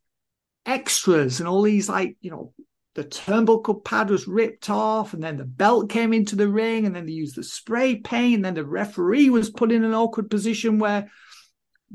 extras 0.64 1.40
and 1.40 1.48
all 1.48 1.62
these 1.62 1.88
like, 1.88 2.16
you 2.20 2.30
know, 2.30 2.52
the 2.94 3.04
turnbuckle 3.04 3.84
pad 3.84 4.10
was 4.10 4.26
ripped 4.26 4.70
off 4.70 5.14
and 5.14 5.22
then 5.22 5.36
the 5.36 5.44
belt 5.44 5.90
came 5.90 6.12
into 6.12 6.34
the 6.34 6.48
ring 6.48 6.86
and 6.86 6.96
then 6.96 7.06
they 7.06 7.12
used 7.12 7.36
the 7.36 7.44
spray 7.44 7.96
paint 7.96 8.36
and 8.36 8.44
then 8.44 8.54
the 8.54 8.64
referee 8.64 9.30
was 9.30 9.50
put 9.50 9.70
in 9.70 9.84
an 9.84 9.94
awkward 9.94 10.30
position 10.30 10.78
where 10.78 11.10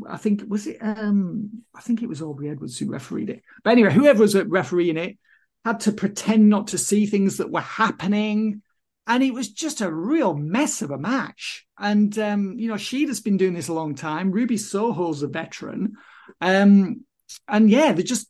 I 0.10 0.18
think 0.18 0.44
was 0.48 0.66
it 0.66 0.78
um 0.82 1.64
I 1.76 1.82
think 1.82 2.02
it 2.02 2.10
was 2.10 2.22
Aubrey 2.22 2.50
Edwards 2.50 2.78
who 2.78 2.90
refereed 2.90 3.30
it. 3.30 3.44
But 3.64 3.72
anyway, 3.72 3.92
whoever 3.92 4.22
was 4.22 4.36
refereeing 4.36 4.98
it 4.98 5.18
had 5.66 5.82
to 5.82 5.92
pretend 5.92 6.50
not 6.50 6.68
to 6.68 6.78
see 6.78 7.06
things 7.06 7.38
that 7.38 7.52
were 7.52 7.62
happening 7.62 8.62
and 9.08 9.24
it 9.24 9.34
was 9.34 9.50
just 9.50 9.82
a 9.82 9.92
real 9.92 10.34
mess 10.34 10.82
of 10.82 10.92
a 10.92 10.98
match. 10.98 11.66
And 11.78 12.18
um, 12.20 12.56
you 12.58 12.68
know, 12.68 12.76
Shida's 12.76 13.20
been 13.20 13.38
doing 13.38 13.54
this 13.54 13.68
a 13.68 13.74
long 13.74 13.96
time. 13.96 14.32
Ruby 14.32 14.58
Soho's 14.58 15.24
a 15.24 15.28
veteran, 15.28 15.94
um, 16.42 17.04
and 17.48 17.70
yeah, 17.70 17.92
there 17.94 18.04
just 18.04 18.30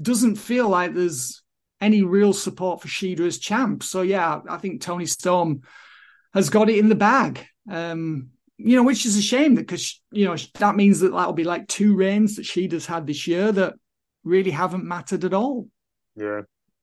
doesn't 0.00 0.36
feel 0.36 0.68
like 0.68 0.94
there's 0.94 1.42
any 1.80 2.02
real 2.02 2.32
support 2.32 2.80
for 2.80 2.88
Shida 2.88 3.20
as 3.20 3.38
champ. 3.38 3.82
So 3.82 4.02
yeah, 4.02 4.40
I 4.48 4.58
think 4.58 4.80
Toni 4.80 5.06
Storm 5.06 5.62
has 6.32 6.50
got 6.50 6.70
it 6.70 6.78
in 6.78 6.88
the 6.88 6.94
bag. 6.94 7.44
Um, 7.70 8.30
you 8.58 8.76
know, 8.76 8.84
which 8.84 9.06
is 9.06 9.16
a 9.16 9.22
shame 9.22 9.54
because 9.54 10.00
you 10.12 10.26
know 10.26 10.36
that 10.58 10.76
means 10.76 11.00
that 11.00 11.12
that'll 11.12 11.32
be 11.32 11.44
like 11.44 11.66
two 11.68 11.96
reigns 11.96 12.36
that 12.36 12.46
Shida's 12.46 12.86
had 12.86 13.06
this 13.06 13.26
year 13.26 13.50
that 13.52 13.74
really 14.24 14.50
haven't 14.50 14.84
mattered 14.84 15.24
at 15.24 15.34
all. 15.34 15.68
Yeah, 16.14 16.42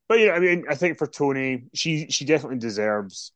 but 0.10 0.20
yeah, 0.20 0.32
I 0.32 0.40
mean, 0.40 0.66
I 0.68 0.76
think 0.76 0.98
for 0.98 1.08
Toni, 1.08 1.66
she 1.74 2.08
she 2.10 2.26
definitely 2.26 2.58
deserves 2.58 3.32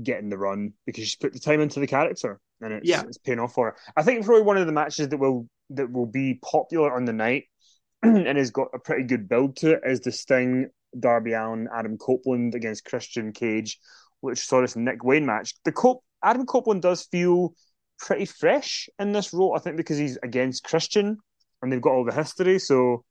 getting 0.00 0.28
the 0.28 0.38
run 0.38 0.72
because 0.86 1.04
she's 1.04 1.16
put 1.16 1.32
the 1.32 1.40
time 1.40 1.60
into 1.60 1.80
the 1.80 1.86
character 1.86 2.40
and 2.60 2.72
it's, 2.72 2.88
yeah. 2.88 3.02
it's 3.02 3.18
paying 3.18 3.40
off 3.40 3.54
for 3.54 3.66
her. 3.66 3.76
I 3.96 4.02
think 4.02 4.24
probably 4.24 4.42
one 4.42 4.56
of 4.56 4.66
the 4.66 4.72
matches 4.72 5.08
that 5.08 5.18
will 5.18 5.48
that 5.70 5.90
will 5.90 6.06
be 6.06 6.38
popular 6.42 6.94
on 6.94 7.04
the 7.04 7.12
night 7.12 7.44
and 8.02 8.38
has 8.38 8.50
got 8.50 8.68
a 8.72 8.78
pretty 8.78 9.02
good 9.02 9.28
build 9.28 9.56
to 9.56 9.72
it 9.72 9.80
is 9.84 10.00
the 10.00 10.12
Sting, 10.12 10.70
Darby 10.98 11.32
Allin, 11.32 11.68
Adam 11.74 11.98
Copeland 11.98 12.54
against 12.54 12.84
Christian 12.84 13.32
Cage, 13.32 13.78
which 14.20 14.38
saw 14.38 14.60
this 14.60 14.76
Nick 14.76 15.02
Wayne 15.04 15.26
match. 15.26 15.54
The 15.64 15.72
Cop- 15.72 16.04
Adam 16.22 16.46
Copeland 16.46 16.82
does 16.82 17.02
feel 17.04 17.54
pretty 17.98 18.24
fresh 18.24 18.88
in 19.00 19.12
this 19.12 19.34
role, 19.34 19.54
I 19.56 19.58
think, 19.58 19.76
because 19.76 19.98
he's 19.98 20.16
against 20.22 20.62
Christian 20.62 21.18
and 21.60 21.72
they've 21.72 21.80
got 21.80 21.92
all 21.92 22.04
the 22.04 22.14
history. 22.14 22.60
So 22.60 23.04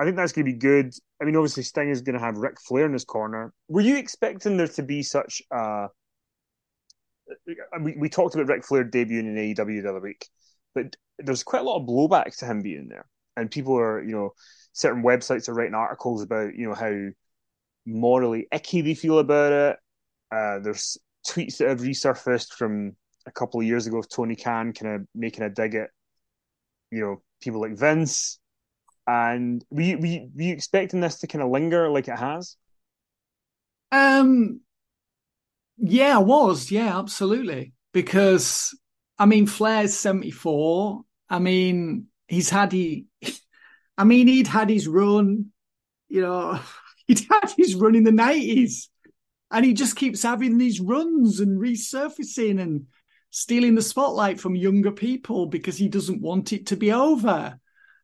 I 0.00 0.04
think 0.04 0.16
that's 0.16 0.32
going 0.32 0.46
to 0.46 0.52
be 0.52 0.58
good. 0.58 0.94
I 1.20 1.26
mean, 1.26 1.36
obviously, 1.36 1.62
Sting 1.62 1.90
is 1.90 2.00
going 2.00 2.18
to 2.18 2.24
have 2.24 2.38
Ric 2.38 2.58
Flair 2.58 2.86
in 2.86 2.94
his 2.94 3.04
corner. 3.04 3.52
Were 3.68 3.82
you 3.82 3.98
expecting 3.98 4.56
there 4.56 4.68
to 4.68 4.82
be 4.82 5.02
such 5.02 5.42
a. 5.50 5.88
We, 7.78 7.96
we 7.98 8.08
talked 8.08 8.34
about 8.34 8.48
Ric 8.48 8.64
Flair 8.64 8.84
debuting 8.84 9.36
in 9.36 9.54
AEW 9.54 9.82
the 9.82 9.90
other 9.90 10.00
week, 10.00 10.26
but 10.74 10.96
there's 11.18 11.42
quite 11.42 11.60
a 11.60 11.64
lot 11.64 11.80
of 11.80 11.86
blowback 11.86 12.34
to 12.38 12.46
him 12.46 12.62
being 12.62 12.88
there. 12.88 13.04
And 13.36 13.50
people 13.50 13.78
are, 13.78 14.02
you 14.02 14.12
know, 14.12 14.30
certain 14.72 15.02
websites 15.02 15.50
are 15.50 15.54
writing 15.54 15.74
articles 15.74 16.22
about, 16.22 16.54
you 16.54 16.66
know, 16.66 16.74
how 16.74 17.10
morally 17.84 18.48
icky 18.50 18.80
they 18.80 18.94
feel 18.94 19.18
about 19.18 19.52
it. 19.52 19.76
Uh, 20.34 20.60
there's 20.60 20.96
tweets 21.28 21.58
that 21.58 21.68
have 21.68 21.80
resurfaced 21.80 22.54
from 22.54 22.96
a 23.26 23.30
couple 23.30 23.60
of 23.60 23.66
years 23.66 23.86
ago 23.86 23.98
of 23.98 24.08
Tony 24.08 24.34
Khan 24.34 24.72
kind 24.72 24.94
of 24.94 25.06
making 25.14 25.44
a 25.44 25.50
dig 25.50 25.74
at, 25.74 25.90
you 26.90 27.00
know, 27.00 27.22
people 27.42 27.60
like 27.60 27.76
Vince 27.76 28.40
and 29.10 29.64
were 29.70 29.82
you, 29.82 29.98
were 29.98 30.06
you, 30.06 30.30
were 30.34 30.42
you 30.42 30.52
expecting 30.52 31.00
this 31.00 31.18
to 31.18 31.26
kind 31.26 31.42
of 31.42 31.50
linger 31.50 31.88
like 31.88 32.06
it 32.06 32.16
has? 32.16 32.56
Um, 33.90 34.60
yeah, 35.78 36.16
I 36.16 36.20
was. 36.20 36.70
Yeah, 36.70 36.96
absolutely. 36.98 37.72
Because 37.92 38.76
I 39.18 39.26
mean, 39.26 39.46
Flair's 39.46 39.98
seventy 39.98 40.30
four. 40.30 41.02
I 41.28 41.40
mean, 41.40 42.06
he's 42.28 42.50
had 42.50 42.70
he. 42.70 43.06
I 43.98 44.04
mean, 44.04 44.28
he'd 44.28 44.46
had 44.46 44.70
his 44.70 44.86
run. 44.86 45.46
You 46.08 46.22
know, 46.22 46.60
he'd 47.06 47.26
had 47.28 47.52
his 47.56 47.74
run 47.74 47.96
in 47.96 48.04
the 48.04 48.12
nineties, 48.12 48.90
and 49.50 49.64
he 49.64 49.74
just 49.74 49.96
keeps 49.96 50.22
having 50.22 50.56
these 50.56 50.80
runs 50.80 51.40
and 51.40 51.60
resurfacing 51.60 52.60
and 52.60 52.86
stealing 53.30 53.74
the 53.74 53.82
spotlight 53.82 54.38
from 54.40 54.54
younger 54.54 54.92
people 54.92 55.46
because 55.46 55.76
he 55.76 55.88
doesn't 55.88 56.20
want 56.20 56.52
it 56.52 56.66
to 56.66 56.76
be 56.76 56.92
over. 56.92 57.59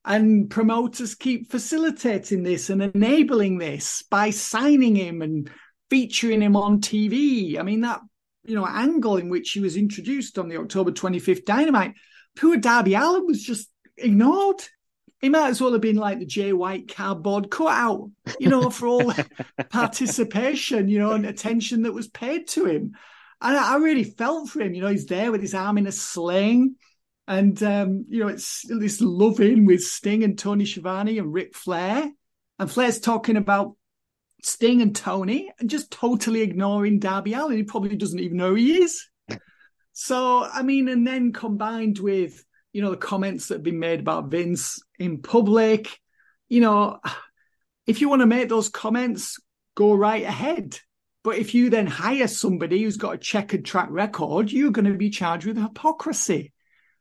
And 0.07 0.49
promoters 0.49 1.17
keep 1.17 1.51
facilitating 1.51 2.45
this 2.45 2.71
and 2.71 2.81
enabling 2.81 3.59
this 3.59 4.03
by 4.09 4.31
signing 4.31 4.95
him 4.95 5.21
and 5.21 5.51
featuring 5.91 6.41
him 6.41 6.55
on 6.57 6.81
TV. 6.81 7.59
I 7.59 7.63
mean, 7.63 7.81
that, 7.81 8.01
you 8.45 8.55
know, 8.55 8.67
angle 8.67 9.17
in 9.17 9.29
which 9.29 9.51
he 9.51 9.61
was 9.61 9.77
introduced 9.77 10.39
on 10.39 10.49
the 10.49 10.59
October 10.59 10.93
25th 10.93 11.45
Dynamite, 11.45 11.95
poor 12.37 12.57
Darby 12.57 12.95
Allin 12.95 13.27
was 13.27 13.43
just 13.43 13.69
ignored. 13.97 14.63
He 15.21 15.29
might 15.29 15.49
as 15.49 15.61
well 15.61 15.73
have 15.73 15.81
been 15.81 15.97
like 15.97 16.21
the 16.21 16.27
Jay 16.27 16.53
White 16.53 16.95
cardboard 16.95 17.51
cutout, 17.51 18.11
you 18.39 18.49
know, 18.49 18.71
for 18.71 18.87
all 18.87 19.13
participation, 19.71 20.89
you 20.89 21.01
know, 21.01 21.13
and 21.13 21.27
attention 21.27 21.83
that 21.83 21.95
was 21.95 22.07
paid 22.07 22.47
to 22.49 22.67
him. 22.67 22.93
And 23.41 23.57
I 23.57 23.77
really 23.77 24.05
felt 24.05 24.51
for 24.51 24.61
him. 24.61 24.75
You 24.75 24.83
know, 24.83 24.89
he's 24.89 25.07
there 25.07 25.33
with 25.33 25.41
his 25.41 25.55
arm 25.55 25.79
in 25.79 25.87
a 25.87 25.93
sling. 25.93 26.77
And 27.29 27.61
um, 27.63 28.07
you 28.09 28.21
know, 28.21 28.29
it's 28.29 28.63
this 28.69 29.01
love 29.01 29.41
in 29.41 29.67
with 29.67 29.83
Sting 29.83 30.23
and 30.23 30.39
Tony 30.39 30.65
Schiavone 30.65 31.19
and 31.19 31.33
Ric 31.33 31.55
Flair. 31.55 32.11
And 32.59 32.71
Flair's 32.71 33.01
talking 33.01 33.37
about 33.37 33.77
Sting 34.43 34.81
and 34.81 34.95
Tony 34.95 35.51
and 35.59 35.69
just 35.69 35.91
totally 35.91 36.43
ignoring 36.43 37.01
Darby 37.01 37.35
Allin. 37.35 37.57
He 37.57 37.63
probably 37.65 37.97
doesn't 37.97 38.21
even 38.21 38.37
know 38.37 38.55
he 38.55 38.83
is. 38.83 39.07
So, 39.99 40.45
I 40.45 40.63
mean, 40.63 40.89
and 40.89 41.07
then 41.07 41.33
combined 41.33 41.99
with, 41.99 42.45
you 42.75 42.83
know, 42.83 42.91
the 42.91 42.99
comments 42.99 43.49
that 43.49 43.55
have 43.55 43.63
been 43.63 43.79
made 43.79 43.99
about 43.99 44.31
Vince 44.31 44.79
in 44.99 45.23
public, 45.23 45.99
you 46.51 46.61
know, 46.61 47.01
if 47.87 48.03
you 48.03 48.11
want 48.11 48.21
to 48.21 48.27
make 48.27 48.51
those 48.51 48.69
comments, 48.69 49.39
go 49.75 49.95
right 49.95 50.23
ahead. 50.23 50.79
But 51.25 51.39
if 51.39 51.55
you 51.55 51.71
then 51.71 51.87
hire 51.87 52.29
somebody 52.29 52.83
who's 52.83 52.99
got 52.99 53.15
a 53.15 53.19
checkered 53.19 53.65
track 53.65 53.89
record, 53.91 54.53
you're 54.53 54.71
going 54.71 54.85
to 54.85 54.99
be 54.99 55.09
charged 55.09 55.47
with 55.47 55.57
hypocrisy 55.57 56.53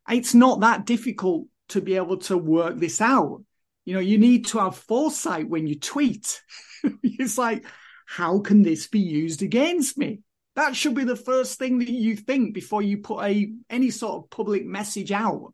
it's 0.09 0.33
not 0.33 0.61
that 0.61 0.85
difficult 0.85 1.47
to 1.69 1.81
be 1.81 1.95
able 1.95 2.17
to 2.17 2.37
work 2.37 2.77
this 2.77 3.01
out. 3.01 3.43
You 3.85 3.95
know, 3.95 3.99
you 3.99 4.17
need 4.17 4.47
to 4.47 4.59
have 4.59 4.77
foresight 4.77 5.49
when 5.49 5.67
you 5.67 5.79
tweet. 5.79 6.41
it's 7.03 7.37
like, 7.37 7.65
how 8.05 8.39
can 8.39 8.61
this 8.61 8.87
be 8.87 8.99
used 8.99 9.41
against 9.41 9.97
me? 9.97 10.21
That 10.55 10.75
should 10.75 10.95
be 10.95 11.03
the 11.03 11.15
first 11.15 11.59
thing 11.59 11.79
that 11.79 11.89
you 11.89 12.15
think 12.15 12.53
before 12.53 12.81
you 12.81 12.99
put 12.99 13.23
a 13.23 13.51
any 13.69 13.91
sort 13.91 14.23
of 14.23 14.29
public 14.29 14.65
message 14.65 15.11
out. 15.11 15.53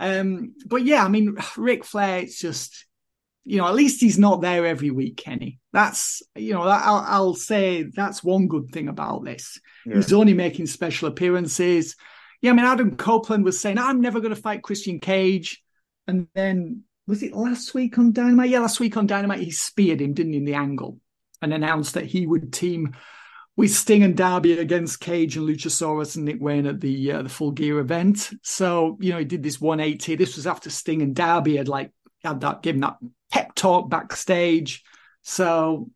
Um, 0.00 0.54
but 0.66 0.84
yeah, 0.84 1.04
I 1.04 1.08
mean, 1.08 1.36
Ric 1.56 1.84
Flair, 1.84 2.20
it's 2.20 2.38
just, 2.38 2.86
you 3.44 3.58
know, 3.58 3.66
at 3.66 3.74
least 3.74 4.00
he's 4.00 4.18
not 4.18 4.42
there 4.42 4.66
every 4.66 4.90
week, 4.90 5.16
Kenny. 5.16 5.58
That's, 5.72 6.22
you 6.34 6.52
know, 6.52 6.64
that, 6.64 6.82
I'll, 6.84 7.04
I'll, 7.06 7.34
say 7.34 7.84
that's 7.84 8.22
one 8.22 8.48
good 8.48 8.70
thing 8.70 8.88
about 8.88 9.24
this. 9.24 9.58
Yeah. 9.86 9.96
He's 9.96 10.12
only 10.12 10.34
making 10.34 10.66
special 10.66 11.08
appearances. 11.08 11.96
Yeah, 12.40 12.52
I 12.52 12.54
mean, 12.54 12.64
Adam 12.64 12.96
Copeland 12.96 13.44
was 13.44 13.60
saying, 13.60 13.78
I'm 13.78 14.00
never 14.00 14.20
going 14.20 14.34
to 14.34 14.40
fight 14.40 14.62
Christian 14.62 15.00
Cage. 15.00 15.62
And 16.06 16.28
then, 16.34 16.84
was 17.06 17.22
it 17.22 17.34
last 17.34 17.74
week 17.74 17.98
on 17.98 18.12
Dynamite? 18.12 18.50
Yeah, 18.50 18.60
last 18.60 18.80
week 18.80 18.96
on 18.96 19.06
Dynamite, 19.06 19.40
he 19.40 19.50
speared 19.50 20.00
him, 20.00 20.14
didn't 20.14 20.32
he, 20.32 20.38
in 20.38 20.44
the 20.44 20.54
angle 20.54 20.98
and 21.42 21.52
announced 21.52 21.94
that 21.94 22.06
he 22.06 22.26
would 22.26 22.52
team 22.52 22.94
with 23.56 23.70
Sting 23.74 24.04
and 24.04 24.16
Darby 24.16 24.58
against 24.58 25.00
Cage 25.00 25.36
and 25.36 25.48
Luchasaurus 25.48 26.16
and 26.16 26.24
Nick 26.24 26.40
Wayne 26.40 26.66
at 26.66 26.80
the 26.80 27.12
uh, 27.12 27.22
the 27.22 27.28
Full 27.28 27.50
Gear 27.50 27.80
event. 27.80 28.30
So 28.42 28.96
you 29.00 29.10
know 29.10 29.18
he 29.18 29.24
did 29.24 29.42
this 29.42 29.60
180. 29.60 30.14
This 30.16 30.36
was 30.36 30.46
after 30.46 30.70
Sting 30.70 31.02
and 31.02 31.14
Darby 31.14 31.56
had 31.56 31.68
like 31.68 31.92
had 32.22 32.40
that 32.42 32.62
given 32.62 32.80
that 32.82 32.98
pep 33.32 33.54
talk 33.54 33.90
backstage. 33.90 34.84
So 35.22 35.90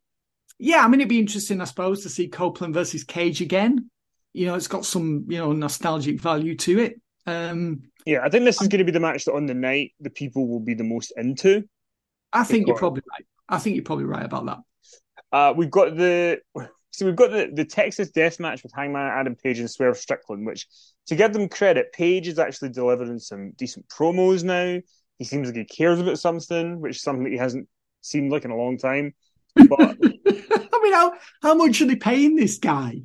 yeah, 0.58 0.84
I 0.84 0.88
mean 0.88 1.00
it'd 1.00 1.08
be 1.08 1.20
interesting, 1.20 1.60
I 1.60 1.64
suppose, 1.64 2.02
to 2.02 2.08
see 2.08 2.28
Copeland 2.28 2.74
versus 2.74 3.04
Cage 3.04 3.40
again. 3.40 3.90
You 4.32 4.46
know, 4.46 4.54
it's 4.54 4.68
got 4.68 4.84
some 4.84 5.26
you 5.28 5.38
know 5.38 5.52
nostalgic 5.52 6.20
value 6.20 6.56
to 6.56 6.80
it. 6.80 7.00
Um, 7.26 7.82
yeah, 8.06 8.20
I 8.24 8.28
think 8.28 8.44
this 8.44 8.60
is 8.60 8.68
going 8.68 8.78
to 8.78 8.84
be 8.84 8.92
the 8.92 9.00
match 9.00 9.24
that 9.26 9.34
on 9.34 9.46
the 9.46 9.54
night 9.54 9.92
the 10.00 10.10
people 10.10 10.48
will 10.48 10.60
be 10.60 10.74
the 10.74 10.84
most 10.84 11.12
into. 11.16 11.64
I 12.32 12.44
think 12.44 12.66
you're 12.66 12.76
probably 12.76 13.02
right. 13.10 13.26
I 13.48 13.58
think 13.58 13.76
you're 13.76 13.84
probably 13.84 14.06
right 14.06 14.24
about 14.24 14.46
that. 14.46 14.58
Uh, 15.30 15.54
we've 15.56 15.70
got 15.70 15.96
the 15.96 16.40
so 16.92 17.06
we've 17.06 17.16
got 17.16 17.30
the, 17.30 17.50
the 17.52 17.64
Texas 17.64 18.10
Death 18.10 18.38
Match 18.38 18.62
with 18.62 18.72
Hangman 18.72 19.10
Adam 19.18 19.34
Page 19.34 19.58
and 19.58 19.70
Swerve 19.70 19.96
Strickland, 19.96 20.46
which 20.46 20.66
to 21.06 21.16
give 21.16 21.32
them 21.32 21.48
credit, 21.48 21.92
Page 21.92 22.28
is 22.28 22.38
actually 22.38 22.68
delivering 22.68 23.18
some 23.18 23.52
decent 23.52 23.88
promos 23.88 24.44
now. 24.44 24.80
He 25.18 25.24
seems 25.24 25.48
like 25.48 25.56
he 25.56 25.64
cares 25.64 26.00
about 26.00 26.18
something, 26.18 26.80
which 26.80 26.96
is 26.96 27.02
something 27.02 27.24
that 27.24 27.32
he 27.32 27.38
hasn't 27.38 27.68
seemed 28.02 28.30
like 28.30 28.44
in 28.44 28.50
a 28.50 28.56
long 28.56 28.76
time. 28.76 29.14
But 29.54 29.80
I 29.80 30.80
mean, 30.82 30.92
how 30.92 31.14
how 31.40 31.54
much 31.54 31.80
are 31.80 31.86
they 31.86 31.96
paying 31.96 32.36
this 32.36 32.58
guy? 32.58 33.02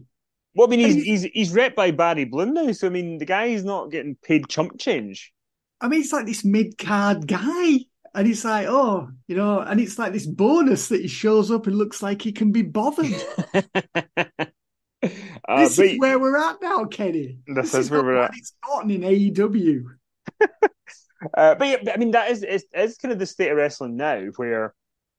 Well, 0.57 0.67
I 0.67 0.71
mean, 0.71 0.79
he's 0.79 1.03
he's 1.03 1.23
he's 1.23 1.53
rep 1.53 1.75
by 1.75 1.91
Barry 1.91 2.25
Bloom 2.25 2.55
now, 2.55 2.71
so 2.71 2.87
I 2.87 2.89
mean, 2.89 3.19
the 3.19 3.25
guy 3.25 3.45
is 3.45 3.63
not 3.63 3.91
getting 3.91 4.15
paid 4.15 4.49
chump 4.49 4.79
change. 4.79 5.31
I 5.79 5.87
mean, 5.87 6.01
it's 6.01 6.11
like 6.11 6.25
this 6.25 6.43
mid 6.43 6.79
card 6.79 7.27
guy. 7.27 7.79
And 8.15 8.25
he's 8.25 8.43
like, 8.43 8.65
oh, 8.67 9.09
you 9.27 9.35
know, 9.35 9.59
and 9.59 9.79
it's 9.79 9.99
like 9.99 10.13
this 10.13 10.25
bonus 10.25 10.87
that 10.87 11.01
he 11.01 11.07
shows 11.07 11.51
up 11.51 11.67
and 11.67 11.75
looks 11.75 12.01
like 12.01 12.23
he 12.23 12.31
can 12.31 12.51
be 12.51 12.63
bothered. 12.63 13.13
Uh, 15.47 15.59
this 15.59 15.77
is 15.77 15.99
where 15.99 16.17
we're 16.19 16.35
at 16.35 16.59
now, 16.59 16.83
Kenny. 16.83 17.37
This, 17.45 17.71
this 17.71 17.85
is, 17.85 17.91
where 17.91 18.03
we're 18.03 18.17
at. 18.17 18.31
It's 18.35 18.53
not 18.67 18.89
in 18.89 19.01
AEW. 19.01 19.83
uh, 20.41 21.55
but 21.55 21.67
yeah, 21.67 21.93
I 21.93 21.97
mean, 21.97 22.11
that 22.11 22.31
is 22.31 22.43
it's, 22.43 22.65
it's 22.73 22.97
kind 22.97 23.11
of 23.13 23.19
the 23.19 23.27
state 23.27 23.51
of 23.51 23.57
wrestling 23.57 23.95
now, 23.95 24.19
where 24.37 24.73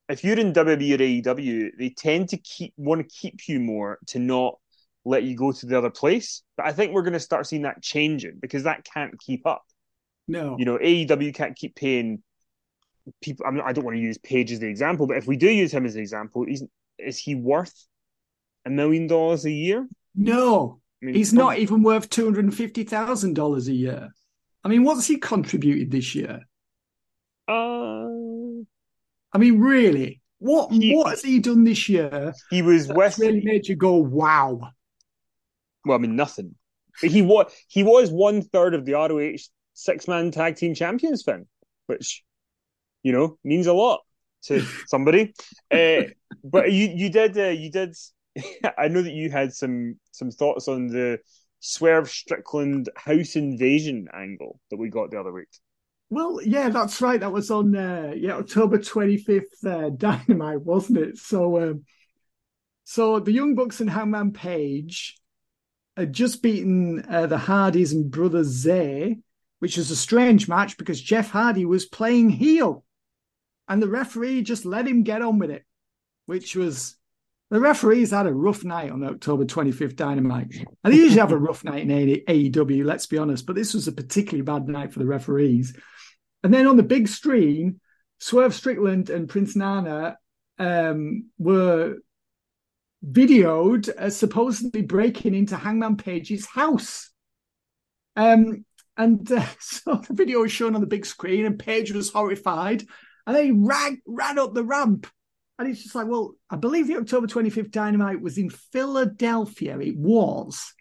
if 0.09 0.25
you're 0.25 0.39
in 0.39 0.53
WWE 0.53 0.95
or 0.95 1.35
AEW, 1.35 1.71
they 1.79 1.91
tend 1.91 2.31
to 2.31 2.37
keep 2.39 2.75
want 2.77 3.01
to 3.01 3.17
keep 3.17 3.49
you 3.49 3.61
more 3.61 3.99
to 4.09 4.19
not 4.19 4.59
let 5.09 5.25
you 5.25 5.37
go 5.37 5.53
to 5.53 5.67
the 5.67 5.77
other 5.77 5.91
place. 5.91 6.43
But 6.57 6.67
I 6.67 6.73
think 6.73 6.93
we're 6.93 7.03
going 7.03 7.13
to 7.15 7.21
start 7.21 7.47
seeing 7.47 7.63
that 7.63 7.83
changing 7.83 8.39
because 8.41 8.65
that 8.65 8.85
can't 8.85 9.19
keep 9.19 9.47
up. 9.47 9.63
No, 10.27 10.57
you 10.59 10.65
know, 10.65 10.79
AEW 10.79 11.35
can't 11.35 11.57
keep 11.57 11.75
paying 11.75 12.23
people. 13.23 13.47
I, 13.47 13.51
mean, 13.51 13.63
I 13.65 13.73
don't 13.73 13.85
want 13.85 13.97
to 13.97 14.03
use 14.03 14.19
Page 14.19 14.53
as 14.53 14.61
the 14.61 14.67
example, 14.67 15.07
but 15.07 15.17
if 15.17 15.27
we 15.27 15.37
do 15.37 15.49
use 15.49 15.73
him 15.73 15.87
as 15.87 15.95
an 15.95 16.03
example, 16.03 16.45
is 16.47 16.65
is 16.99 17.19
he 17.19 17.35
worth 17.35 17.75
a 18.67 18.71
million 18.71 19.07
dollars 19.07 19.45
a 19.45 19.51
year? 19.51 19.87
No, 20.15 20.81
I 21.03 21.07
mean, 21.07 21.15
he's 21.15 21.33
not 21.33 21.59
even 21.59 21.83
worth 21.83 22.11
two 22.11 22.25
hundred 22.25 22.45
and 22.45 22.55
fifty 22.55 22.85
thousand 22.85 23.35
dollars 23.35 23.69
a 23.69 23.73
year. 23.73 24.11
I 24.65 24.69
mean, 24.69 24.85
what's 24.85 25.07
he 25.07 25.17
contributed 25.17 25.91
this 25.91 26.15
year? 26.15 26.41
Uh, 27.47 28.09
I 29.33 29.39
mean, 29.39 29.61
really, 29.61 30.21
what 30.39 30.73
he, 30.73 30.95
what 30.95 31.11
has 31.11 31.23
he 31.23 31.39
done 31.39 31.65
this 31.65 31.89
year? 31.89 32.33
He 32.51 32.63
was 32.63 32.89
West 32.89 33.19
really 33.19 33.41
made 33.41 33.67
you 33.69 33.77
go 33.77 33.95
wow. 33.95 34.71
Well, 35.89 35.99
I 35.99 36.01
mean, 36.01 36.17
nothing. 36.17 36.55
But 37.01 37.11
he 37.11 37.23
was 37.23 37.53
he 37.69 37.83
was 37.83 38.11
one 38.11 38.43
third 38.43 38.75
of 38.75 38.85
the 38.85 38.93
ROH 38.93 39.39
six 39.75 40.09
man 40.09 40.31
tag 40.31 40.57
team 40.57 40.75
champions 40.75 41.25
thing, 41.25 41.47
which 41.87 42.23
you 43.03 43.13
know, 43.13 43.39
means 43.45 43.67
a 43.67 43.73
lot 43.73 44.01
to 44.45 44.61
somebody. 44.87 45.35
uh, 45.71 46.03
but 46.45 46.73
you 46.73 46.89
you 46.95 47.11
did 47.11 47.37
uh, 47.39 47.49
you 47.49 47.71
did. 47.71 47.97
I 48.79 48.89
know 48.89 49.03
that 49.03 49.13
you 49.13 49.31
had 49.31 49.53
some 49.53 49.99
some 50.13 50.31
thoughts 50.31 50.69
on 50.69 50.89
the 50.89 51.19
Swerve 51.61 52.11
Strickland 52.11 52.89
house 52.97 53.37
invasion 53.37 54.09
angle 54.13 54.61
that 54.71 54.77
we 54.77 54.91
got 54.91 55.11
the 55.11 55.21
other 55.21 55.33
week. 55.33 55.49
Well, 56.11 56.41
yeah, 56.43 56.71
that's 56.71 57.01
right. 57.03 57.21
That 57.21 57.33
was 57.33 57.51
on 57.51 57.77
uh, 57.77 58.13
yeah 58.17 58.37
October 58.37 58.79
twenty 58.79 59.17
fifth 59.17 59.65
uh, 59.67 59.91
Dynamite, 59.97 60.63
wasn't 60.63 60.99
it? 60.99 61.19
So, 61.19 61.61
um, 61.61 61.85
so 62.85 63.21
the 63.21 63.33
Young 63.33 63.55
Bucks 63.55 63.81
and 63.81 63.91
Hangman 63.91 64.33
Page 64.33 65.17
had 65.99 66.13
just 66.13 66.43
beaten 66.43 67.05
uh, 67.09 67.27
the 67.27 67.39
Hardys 67.39 67.93
and 67.93 68.11
Brother 68.11 68.45
Zay, 68.45 69.19
which 69.59 69.77
was 69.77 69.91
a 69.91 69.97
strange 69.97 70.49
match 70.49 70.79
because 70.79 71.01
Jeff 71.01 71.31
Hardy 71.31 71.65
was 71.65 71.87
playing 71.87 72.31
heel 72.31 72.85
and 73.69 73.83
the 73.83 73.89
referee 73.89 74.43
just 74.43 74.65
let 74.65 74.87
him 74.87 75.03
get 75.03 75.23
on 75.23 75.39
with 75.39 75.51
it, 75.51 75.65
which 76.27 76.57
was 76.57 76.97
the 77.51 77.61
referees 77.61 78.11
had 78.11 78.27
a 78.27 78.33
rough 78.33 78.65
night 78.65 78.91
on 78.91 79.03
October 79.05 79.45
25th 79.45 79.97
Dynamite. 79.97 80.55
And 80.85 80.93
they 80.93 80.99
usually 80.99 81.21
have 81.21 81.33
a 81.33 81.37
rough 81.37 81.65
night 81.65 81.89
in 81.89 81.89
AEW, 81.89 82.85
let's 82.85 83.07
be 83.07 83.19
honest, 83.19 83.47
but 83.47 83.57
this 83.57 83.75
was 83.75 83.89
a 83.89 83.93
particularly 83.93 84.43
bad 84.43 84.69
night 84.69 84.93
for 84.93 84.99
the 84.99 85.07
referees. 85.07 85.77
And 86.43 86.53
then 86.53 86.67
on 86.67 86.77
the 86.77 86.83
big 86.83 87.09
screen, 87.09 87.81
Swerve 88.19 88.55
Strickland 88.55 89.11
and 89.11 89.29
Prince 89.29 89.57
Nana 89.57 90.19
um, 90.59 91.31
were 91.39 91.97
videoed 93.07 93.89
as 93.89 94.17
supposedly 94.17 94.83
breaking 94.83 95.35
into 95.35 95.57
Hangman 95.57 95.97
Page's 95.97 96.47
house. 96.47 97.11
Um, 98.17 98.65
and 98.97 99.31
uh, 99.31 99.45
so 99.61 99.97
the 99.97 100.15
video 100.15 100.41
was 100.41 100.53
shown 100.53 100.75
on 100.75 100.81
the 100.81 100.87
big 100.87 101.07
screen, 101.07 101.47
and 101.47 101.59
Page 101.59 101.93
was 101.93 102.11
horrified 102.11 102.85
and 103.29 103.37
then 103.37 103.45
he 103.45 103.51
ran, 103.51 104.01
ran 104.07 104.39
up 104.39 104.55
the 104.55 104.65
ramp. 104.65 105.07
And 105.59 105.69
it's 105.69 105.83
just 105.83 105.95
like, 105.95 106.07
well, 106.07 106.33
I 106.49 106.57
believe 106.57 106.87
the 106.87 106.97
October 106.97 107.27
25th 107.27 107.71
Dynamite 107.71 108.23
was 108.23 108.39
in 108.39 108.49
Philadelphia. 108.49 109.79
It 109.79 109.99
was. 109.99 110.73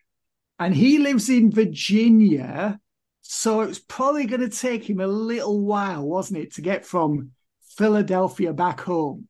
And 0.58 0.74
he 0.74 0.98
lives 0.98 1.30
in 1.30 1.52
Virginia. 1.52 2.80
So 3.22 3.60
it 3.60 3.68
was 3.68 3.80
probably 3.80 4.28
going 4.28 4.50
to 4.50 4.58
take 4.58 4.90
him 4.90 5.02
a 5.02 5.08
little 5.08 5.60
while, 5.60 6.08
wasn't 6.08 6.40
it, 6.40 6.54
to 6.54 6.62
get 6.62 6.86
from 6.86 7.32
Philadelphia 7.76 8.54
back 8.54 8.80
home. 8.80 9.28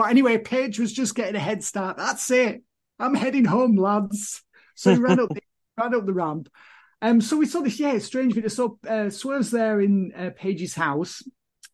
But 0.00 0.08
anyway, 0.08 0.38
Page 0.38 0.78
was 0.78 0.94
just 0.94 1.14
getting 1.14 1.36
a 1.36 1.40
head 1.40 1.62
start. 1.62 1.98
That's 1.98 2.30
it. 2.30 2.62
I'm 2.98 3.12
heading 3.12 3.44
home, 3.44 3.76
lads. 3.76 4.42
So 4.74 4.94
he 4.94 4.98
ran 4.98 5.20
up 5.20 5.28
the, 5.28 5.42
ran 5.78 5.94
up 5.94 6.06
the 6.06 6.14
ramp. 6.14 6.48
Um, 7.02 7.20
so 7.20 7.36
we 7.36 7.44
saw 7.44 7.60
this, 7.60 7.78
yeah, 7.78 7.98
strange 7.98 8.32
video. 8.32 8.48
So 8.48 8.78
uh, 8.88 9.10
Swerve's 9.10 9.50
there 9.50 9.78
in 9.78 10.12
uh, 10.16 10.30
Page's 10.34 10.74
house, 10.74 11.22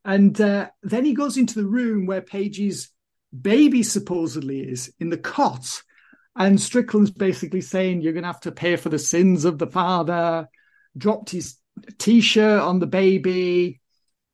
and 0.04 0.40
uh, 0.40 0.70
then 0.82 1.04
he 1.04 1.14
goes 1.14 1.36
into 1.36 1.54
the 1.54 1.68
room 1.68 2.06
where 2.06 2.20
Page's 2.20 2.90
baby 3.40 3.84
supposedly 3.84 4.58
is 4.58 4.92
in 4.98 5.10
the 5.10 5.18
cot. 5.18 5.80
And 6.34 6.60
Strickland's 6.60 7.12
basically 7.12 7.60
saying, 7.60 8.00
You're 8.00 8.12
going 8.12 8.24
to 8.24 8.32
have 8.32 8.40
to 8.40 8.50
pay 8.50 8.74
for 8.74 8.88
the 8.88 8.98
sins 8.98 9.44
of 9.44 9.58
the 9.58 9.68
father. 9.68 10.48
Dropped 10.98 11.30
his 11.30 11.58
t 11.98 12.20
shirt 12.20 12.60
on 12.60 12.80
the 12.80 12.88
baby. 12.88 13.80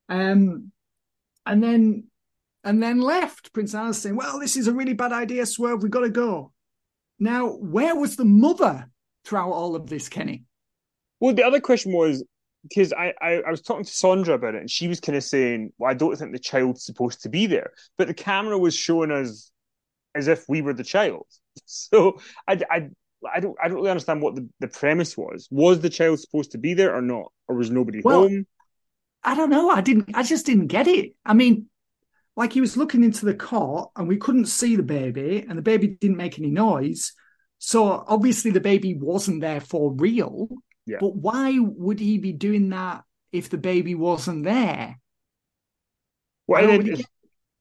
Um, 0.08 0.72
and 1.44 1.62
then 1.62 2.04
and 2.64 2.82
then 2.82 3.00
left. 3.00 3.52
Prince 3.52 3.74
Nana's 3.74 3.98
saying, 3.98 4.16
Well, 4.16 4.38
this 4.38 4.56
is 4.56 4.68
a 4.68 4.72
really 4.72 4.94
bad 4.94 5.12
idea, 5.12 5.46
Swerve. 5.46 5.82
We've 5.82 5.90
got 5.90 6.00
to 6.00 6.10
go. 6.10 6.52
Now, 7.18 7.48
where 7.48 7.94
was 7.94 8.16
the 8.16 8.24
mother 8.24 8.88
throughout 9.24 9.50
all 9.50 9.76
of 9.76 9.88
this, 9.88 10.08
Kenny? 10.08 10.44
Well, 11.20 11.34
the 11.34 11.44
other 11.44 11.60
question 11.60 11.92
was 11.92 12.24
because 12.68 12.92
I, 12.92 13.12
I, 13.20 13.30
I, 13.46 13.50
was 13.50 13.62
talking 13.62 13.84
to 13.84 13.90
Sandra 13.90 14.34
about 14.34 14.54
it, 14.54 14.60
and 14.60 14.70
she 14.70 14.88
was 14.88 15.00
kind 15.00 15.16
of 15.16 15.24
saying, 15.24 15.72
"Well, 15.78 15.90
I 15.90 15.94
don't 15.94 16.16
think 16.16 16.32
the 16.32 16.38
child's 16.38 16.84
supposed 16.84 17.22
to 17.22 17.28
be 17.28 17.46
there," 17.46 17.72
but 17.98 18.08
the 18.08 18.14
camera 18.14 18.58
was 18.58 18.74
showing 18.74 19.10
us 19.10 19.50
as 20.14 20.28
if 20.28 20.44
we 20.48 20.62
were 20.62 20.74
the 20.74 20.84
child. 20.84 21.26
So 21.66 22.18
I, 22.48 22.58
I, 22.70 22.88
I 23.30 23.40
don't 23.40 23.56
I 23.62 23.68
don't 23.68 23.76
really 23.76 23.90
understand 23.90 24.22
what 24.22 24.34
the, 24.34 24.48
the 24.60 24.68
premise 24.68 25.18
was. 25.18 25.48
Was 25.50 25.80
the 25.80 25.90
child 25.90 26.18
supposed 26.18 26.52
to 26.52 26.58
be 26.58 26.72
there 26.72 26.94
or 26.94 27.02
not, 27.02 27.30
or 27.46 27.56
was 27.56 27.70
nobody 27.70 28.00
well, 28.02 28.22
home? 28.22 28.46
I 29.22 29.34
don't 29.34 29.50
know. 29.50 29.68
I 29.68 29.82
didn't. 29.82 30.10
I 30.14 30.22
just 30.22 30.46
didn't 30.46 30.68
get 30.68 30.88
it. 30.88 31.14
I 31.26 31.34
mean, 31.34 31.68
like 32.36 32.52
he 32.52 32.60
was 32.60 32.76
looking 32.76 33.04
into 33.04 33.26
the 33.26 33.34
cot, 33.34 33.90
and 33.96 34.08
we 34.08 34.16
couldn't 34.16 34.46
see 34.46 34.76
the 34.76 34.82
baby, 34.82 35.44
and 35.48 35.58
the 35.58 35.62
baby 35.62 35.88
didn't 35.88 36.16
make 36.16 36.38
any 36.38 36.50
noise. 36.50 37.12
So 37.58 38.04
obviously, 38.06 38.50
the 38.50 38.60
baby 38.60 38.94
wasn't 38.94 39.40
there 39.40 39.60
for 39.60 39.92
real. 39.92 40.48
Yeah. 40.86 40.98
But 41.00 41.14
why 41.14 41.58
would 41.58 42.00
he 42.00 42.18
be 42.18 42.32
doing 42.32 42.70
that 42.70 43.04
if 43.32 43.48
the 43.48 43.58
baby 43.58 43.94
wasn't 43.94 44.44
there. 44.44 44.98
Well, 46.46 46.70
and 46.70 46.86
then, 46.86 47.04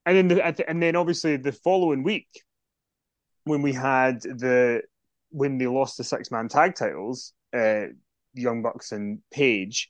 and 0.05 0.17
then, 0.17 0.28
the, 0.28 0.69
and 0.69 0.84
then 0.84 0.95
obviously 0.95 1.38
the 1.38 1.53
following 1.53 2.03
week, 2.03 2.28
when 3.45 3.61
we 3.61 3.74
had 3.74 4.22
the 4.22 4.82
when 5.30 5.57
they 5.57 5.67
lost 5.67 5.97
the 5.97 6.03
six 6.03 6.30
man 6.30 6.49
tag 6.49 6.76
titles, 6.76 7.34
uh, 7.55 7.86
Young 8.34 8.61
Bucks 8.61 8.91
and 8.91 9.19
Page, 9.32 9.89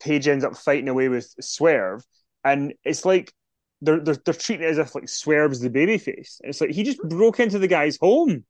Page 0.00 0.28
ends 0.28 0.44
up 0.44 0.56
fighting 0.56 0.88
away 0.88 1.08
with 1.08 1.32
Swerve, 1.40 2.04
and 2.44 2.74
it's 2.84 3.04
like 3.04 3.32
they're 3.80 4.00
they're, 4.00 4.16
they're 4.24 4.34
treating 4.34 4.66
it 4.66 4.70
as 4.70 4.78
if 4.78 4.94
like 4.94 5.08
Swerve's 5.08 5.60
the 5.60 5.70
babyface. 5.70 6.36
It's 6.40 6.60
like 6.60 6.70
he 6.70 6.82
just 6.82 7.02
broke 7.02 7.40
into 7.40 7.58
the 7.58 7.68
guy's 7.68 7.98
home 7.98 8.44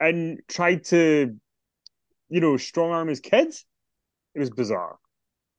and 0.00 0.40
tried 0.48 0.84
to, 0.84 1.36
you 2.28 2.40
know, 2.40 2.56
strong 2.56 2.90
arm 2.90 3.08
his 3.08 3.20
kids. 3.20 3.64
It 4.34 4.40
was 4.40 4.50
bizarre. 4.50 4.98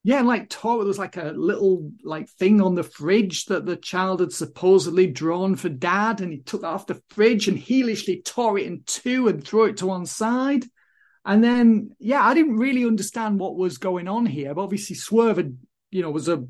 Yeah, 0.04 0.20
and 0.20 0.28
like 0.28 0.50
tore 0.50 0.78
there 0.78 0.88
was 0.88 0.98
like 0.98 1.18
a 1.18 1.34
little 1.36 1.92
like 2.04 2.30
thing 2.30 2.62
on 2.62 2.76
the 2.76 2.84
fridge 2.84 3.46
that 3.46 3.66
the 3.66 3.76
child 3.76 4.22
had 4.22 4.32
supposedly 4.32 5.08
drawn 5.08 5.56
for 5.56 5.68
dad, 5.68 6.22
and 6.22 6.32
he 6.32 6.40
took 6.40 6.62
that 6.62 6.68
off 6.68 6.88
the 6.88 7.02
fridge 7.10 7.48
and 7.48 7.60
heelishly 7.60 8.22
tore 8.24 8.58
it 8.58 8.66
in 8.66 8.84
two 8.86 9.28
and 9.28 9.44
threw 9.44 9.66
it 9.66 9.78
to 9.78 9.88
one 9.88 10.06
side. 10.06 10.64
And 11.26 11.44
then, 11.44 11.92
yeah, 12.00 12.24
I 12.24 12.34
didn't 12.34 12.56
really 12.56 12.86
understand 12.86 13.40
what 13.40 13.58
was 13.58 13.78
going 13.78 14.08
on 14.08 14.26
here, 14.26 14.56
but 14.56 14.64
obviously 14.64 14.96
Swerve 14.96 15.38
had, 15.38 15.58
you 15.92 16.02
know, 16.02 16.12
was 16.12 16.30
a 16.30 16.46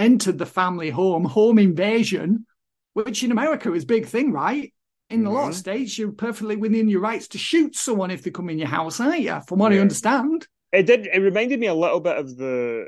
entered 0.00 0.38
the 0.38 0.46
family 0.46 0.90
home, 0.90 1.24
home 1.24 1.58
invasion, 1.58 2.46
which 2.94 3.22
in 3.22 3.30
America 3.30 3.72
is 3.72 3.84
big 3.84 4.06
thing, 4.06 4.32
right? 4.32 4.72
In 5.10 5.26
a 5.26 5.30
lot 5.30 5.42
of 5.42 5.50
mm-hmm. 5.50 5.58
states, 5.58 5.98
you're 5.98 6.12
perfectly 6.12 6.56
within 6.56 6.88
your 6.88 7.00
rights 7.00 7.28
to 7.28 7.38
shoot 7.38 7.76
someone 7.76 8.10
if 8.10 8.22
they 8.22 8.30
come 8.30 8.48
in 8.48 8.58
your 8.58 8.68
house, 8.68 9.00
aren't 9.00 9.20
you? 9.20 9.40
From 9.46 9.58
what 9.58 9.72
yeah. 9.72 9.78
I 9.78 9.80
understand. 9.82 10.46
It 10.72 10.86
did. 10.86 11.06
It 11.06 11.18
reminded 11.18 11.60
me 11.60 11.66
a 11.66 11.74
little 11.74 12.00
bit 12.00 12.16
of 12.16 12.36
the. 12.36 12.86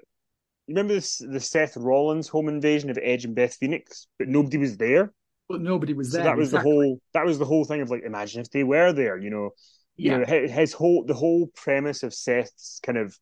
You 0.66 0.74
Remember 0.74 0.94
this, 0.94 1.18
the 1.18 1.40
Seth 1.40 1.76
Rollins 1.76 2.28
home 2.28 2.48
invasion 2.48 2.90
of 2.90 2.98
Edge 3.02 3.24
and 3.24 3.34
Beth 3.34 3.54
Phoenix, 3.54 4.06
but 4.18 4.28
nobody 4.28 4.58
was 4.58 4.76
there. 4.76 5.12
But 5.48 5.60
nobody 5.60 5.92
was 5.92 6.12
there. 6.12 6.22
So 6.22 6.24
that 6.24 6.36
was 6.36 6.50
exactly. 6.50 6.70
the 6.70 6.74
whole. 6.74 6.98
That 7.14 7.24
was 7.24 7.38
the 7.38 7.44
whole 7.44 7.64
thing 7.64 7.80
of 7.80 7.90
like, 7.90 8.04
imagine 8.04 8.40
if 8.40 8.50
they 8.50 8.62
were 8.62 8.92
there. 8.92 9.18
You 9.18 9.30
know, 9.30 9.50
yeah. 9.96 10.18
You 10.18 10.18
know, 10.18 10.48
his, 10.48 10.72
whole 10.72 11.04
the 11.04 11.14
whole 11.14 11.48
premise 11.54 12.04
of 12.04 12.14
Seth's 12.14 12.80
kind 12.82 12.98
of 12.98 13.18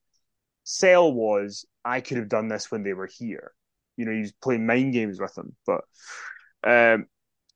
sell 0.65 1.13
was, 1.13 1.65
I 1.85 2.01
could 2.01 2.19
have 2.19 2.29
done 2.29 2.49
this 2.49 2.71
when 2.71 2.83
they 2.83 2.93
were 2.93 3.09
here. 3.11 3.53
You 3.97 4.07
know, 4.07 4.13
he's 4.13 4.33
playing 4.33 4.67
mind 4.67 4.93
games 4.93 5.21
with 5.21 5.35
them, 5.35 5.57
but. 5.67 5.83
Um, 6.63 7.07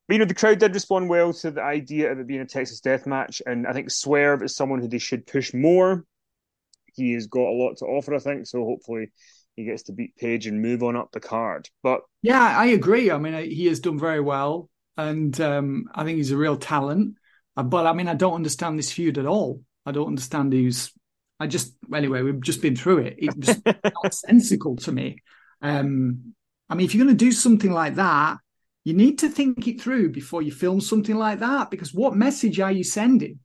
but 0.07 0.15
you 0.15 0.19
know, 0.19 0.27
the 0.27 0.35
crowd 0.35 0.59
did 0.59 0.75
respond 0.75 1.09
well 1.09 1.33
to 1.33 1.51
the 1.51 1.63
idea 1.63 2.13
of 2.13 2.19
it 2.19 2.27
being 2.27 2.43
a 2.43 2.47
Texas 2.47 2.81
death 2.81 3.07
match, 3.07 3.41
and 3.47 3.67
I 3.67 3.73
think 3.73 3.91
Swerve 3.91 4.43
is 4.43 4.55
someone 4.55 4.81
who 4.81 4.89
they 4.89 4.99
should 4.99 5.27
push 5.27 5.55
more 5.55 6.05
he 6.95 7.13
has 7.13 7.27
got 7.27 7.49
a 7.49 7.53
lot 7.53 7.77
to 7.79 7.87
offer, 7.87 8.15
I 8.15 8.19
think. 8.19 8.47
So 8.47 8.65
hopefully 8.65 9.11
he 9.57 9.65
gets 9.65 9.85
to 9.85 9.93
beat 9.93 10.17
Page 10.17 10.47
and 10.47 10.63
move 10.63 10.83
on 10.83 10.97
up 10.97 11.13
the 11.13 11.21
card. 11.21 11.69
But 11.83 12.03
yeah, 12.23 12.43
I 12.43 12.67
agree. 12.67 13.11
I 13.11 13.19
mean, 13.19 13.51
he 13.51 13.67
has 13.67 13.81
done 13.81 13.99
very 13.99 14.21
well, 14.21 14.71
and 14.97 15.39
um, 15.41 15.87
I 15.95 16.05
think 16.05 16.17
he's 16.17 16.31
a 16.31 16.37
real 16.37 16.57
talent. 16.57 17.17
Uh, 17.57 17.63
but 17.63 17.87
I 17.87 17.93
mean, 17.93 18.09
I 18.09 18.15
don't 18.15 18.35
understand 18.35 18.79
this 18.79 18.93
feud 18.93 19.19
at 19.19 19.27
all. 19.27 19.63
I 19.85 19.93
don't 19.93 20.09
understand 20.09 20.53
who's. 20.53 20.93
I 21.41 21.47
just 21.49 21.75
anyway, 21.93 22.23
we've 22.23 22.41
just 22.41 22.63
been 22.63 22.77
through 22.77 22.99
it. 22.99 23.17
It 23.19 23.37
was 23.37 23.61
nonsensical 24.03 24.77
to 24.77 24.93
me. 24.93 25.19
Um, 25.65 26.35
I 26.69 26.75
mean, 26.75 26.85
if 26.85 26.95
you're 26.95 27.05
going 27.05 27.17
to 27.17 27.25
do 27.25 27.33
something 27.33 27.73
like 27.73 27.95
that, 27.95 28.39
you 28.85 28.93
need 28.93 29.19
to 29.21 29.31
think 29.31 29.67
it 29.67 29.81
through 29.81 30.11
before 30.11 30.43
you 30.43 30.53
film 30.53 30.81
something 30.81 31.17
like 31.17 31.41
that. 31.41 31.71
Because 31.71 31.95
what 31.95 32.15
message 32.15 32.61
are 32.61 32.71
you 32.71 32.85
sending? 32.85 33.41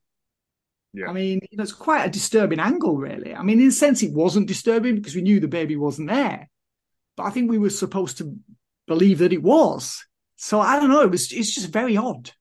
Yeah. 0.94 1.08
I 1.08 1.14
mean, 1.14 1.40
you 1.50 1.58
know, 1.58 1.64
it's 1.64 1.72
quite 1.72 2.06
a 2.06 2.10
disturbing 2.10 2.60
angle, 2.60 2.98
really. 2.98 3.34
I 3.34 3.42
mean, 3.42 3.62
in 3.62 3.70
a 3.70 3.72
sense, 3.72 4.04
it 4.04 4.14
wasn't 4.14 4.48
disturbing 4.48 4.96
because 4.96 5.16
we 5.16 5.22
knew 5.22 5.40
the 5.40 5.48
baby 5.48 5.78
wasn't 5.78 6.10
there, 6.10 6.50
but 7.16 7.24
I 7.24 7.30
think 7.30 7.50
we 7.50 7.58
were 7.58 7.70
supposed 7.70 8.18
to 8.18 8.36
believe 8.88 9.20
that 9.20 9.34
it 9.34 9.44
was. 9.44 10.06
So 10.36 10.60
I 10.60 10.80
don't 10.80 10.90
know. 10.90 11.02
It 11.02 11.12
was. 11.12 11.32
It's 11.32 11.54
just 11.54 11.72
very 11.72 11.96
odd. 11.96 12.32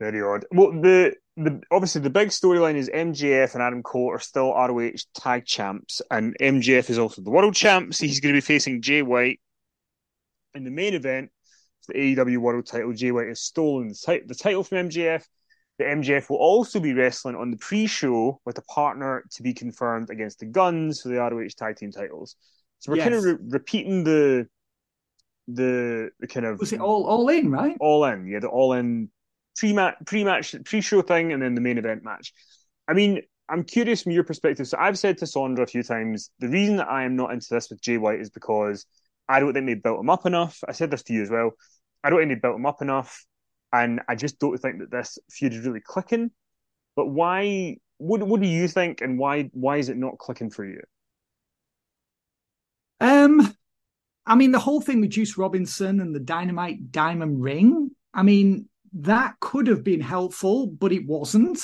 Very 0.00 0.20
odd. 0.20 0.44
Well, 0.52 0.72
the 0.72 1.14
the 1.36 1.62
obviously 1.70 2.00
the 2.00 2.10
big 2.10 2.28
storyline 2.28 2.76
is 2.76 2.88
MJF 2.88 3.54
and 3.54 3.62
Adam 3.62 3.82
Cole 3.82 4.10
are 4.10 4.18
still 4.18 4.52
ROH 4.54 4.92
tag 5.14 5.44
champs, 5.44 6.02
and 6.10 6.36
MJF 6.40 6.90
is 6.90 6.98
also 6.98 7.22
the 7.22 7.30
world 7.30 7.54
champ. 7.54 7.94
So 7.94 8.06
he's 8.06 8.20
going 8.20 8.34
to 8.34 8.36
be 8.36 8.44
facing 8.44 8.82
Jay 8.82 9.02
White 9.02 9.40
in 10.54 10.64
the 10.64 10.70
main 10.70 10.94
event. 10.94 11.30
The 11.88 12.16
AEW 12.16 12.38
World 12.38 12.66
Title. 12.66 12.92
Jay 12.92 13.12
White 13.12 13.28
has 13.28 13.40
stolen 13.40 13.88
the, 13.88 14.22
the 14.26 14.34
title 14.34 14.64
from 14.64 14.88
MJF 14.88 15.24
the 15.78 15.84
MJF 15.84 16.30
will 16.30 16.38
also 16.38 16.80
be 16.80 16.94
wrestling 16.94 17.36
on 17.36 17.50
the 17.50 17.56
pre-show 17.58 18.40
with 18.44 18.56
a 18.56 18.62
partner 18.62 19.24
to 19.32 19.42
be 19.42 19.52
confirmed 19.52 20.08
against 20.10 20.38
the 20.38 20.46
Guns 20.46 21.02
for 21.02 21.08
the 21.08 21.16
ROH 21.16 21.48
Tag 21.56 21.76
Team 21.76 21.92
titles. 21.92 22.36
So 22.78 22.92
we're 22.92 22.98
yes. 22.98 23.04
kind 23.04 23.14
of 23.14 23.24
re- 23.24 23.36
repeating 23.48 24.04
the 24.04 24.48
the 25.48 26.10
the 26.18 26.26
kind 26.26 26.44
of 26.44 26.58
was 26.58 26.72
it 26.72 26.80
all 26.80 27.04
all 27.04 27.28
in 27.28 27.50
right? 27.50 27.76
All 27.78 28.04
in, 28.04 28.26
yeah, 28.26 28.40
the 28.40 28.48
all 28.48 28.72
in 28.72 29.10
pre-match 29.56 29.96
pre-match 30.06 30.54
pre-show 30.64 31.02
thing, 31.02 31.32
and 31.32 31.42
then 31.42 31.54
the 31.54 31.60
main 31.60 31.78
event 31.78 32.04
match. 32.04 32.32
I 32.88 32.92
mean, 32.92 33.22
I'm 33.48 33.64
curious 33.64 34.02
from 34.02 34.12
your 34.12 34.24
perspective. 34.24 34.66
So 34.68 34.76
I've 34.78 34.98
said 34.98 35.18
to 35.18 35.24
Sondra 35.24 35.62
a 35.62 35.66
few 35.66 35.82
times 35.82 36.30
the 36.38 36.48
reason 36.48 36.76
that 36.76 36.88
I 36.88 37.04
am 37.04 37.16
not 37.16 37.32
into 37.32 37.46
this 37.50 37.70
with 37.70 37.80
Jay 37.80 37.98
White 37.98 38.20
is 38.20 38.30
because 38.30 38.86
I 39.28 39.40
don't 39.40 39.52
think 39.52 39.66
they 39.66 39.74
built 39.74 40.00
him 40.00 40.10
up 40.10 40.26
enough. 40.26 40.62
I 40.68 40.72
said 40.72 40.90
this 40.90 41.02
to 41.04 41.12
you 41.12 41.22
as 41.22 41.30
well. 41.30 41.52
I 42.02 42.10
don't 42.10 42.20
think 42.20 42.30
they 42.30 42.34
built 42.40 42.56
him 42.56 42.66
up 42.66 42.82
enough. 42.82 43.24
And 43.72 44.00
I 44.08 44.14
just 44.14 44.38
don't 44.38 44.56
think 44.56 44.78
that 44.78 44.90
this 44.90 45.18
feud 45.30 45.52
is 45.52 45.66
really 45.66 45.80
clicking. 45.80 46.30
But 46.94 47.06
why? 47.06 47.76
What 47.98 48.22
What 48.22 48.40
do 48.40 48.46
you 48.46 48.68
think? 48.68 49.00
And 49.00 49.18
why 49.18 49.50
Why 49.52 49.78
is 49.78 49.88
it 49.88 49.96
not 49.96 50.18
clicking 50.18 50.50
for 50.50 50.64
you? 50.64 50.80
Um, 53.00 53.54
I 54.24 54.34
mean, 54.34 54.52
the 54.52 54.58
whole 54.58 54.80
thing 54.80 55.00
with 55.00 55.10
Juice 55.10 55.36
Robinson 55.36 56.00
and 56.00 56.14
the 56.14 56.20
Dynamite 56.20 56.90
Diamond 56.90 57.42
Ring. 57.42 57.90
I 58.14 58.22
mean, 58.22 58.68
that 59.00 59.34
could 59.40 59.66
have 59.66 59.84
been 59.84 60.00
helpful, 60.00 60.66
but 60.66 60.92
it 60.92 61.06
wasn't. 61.06 61.60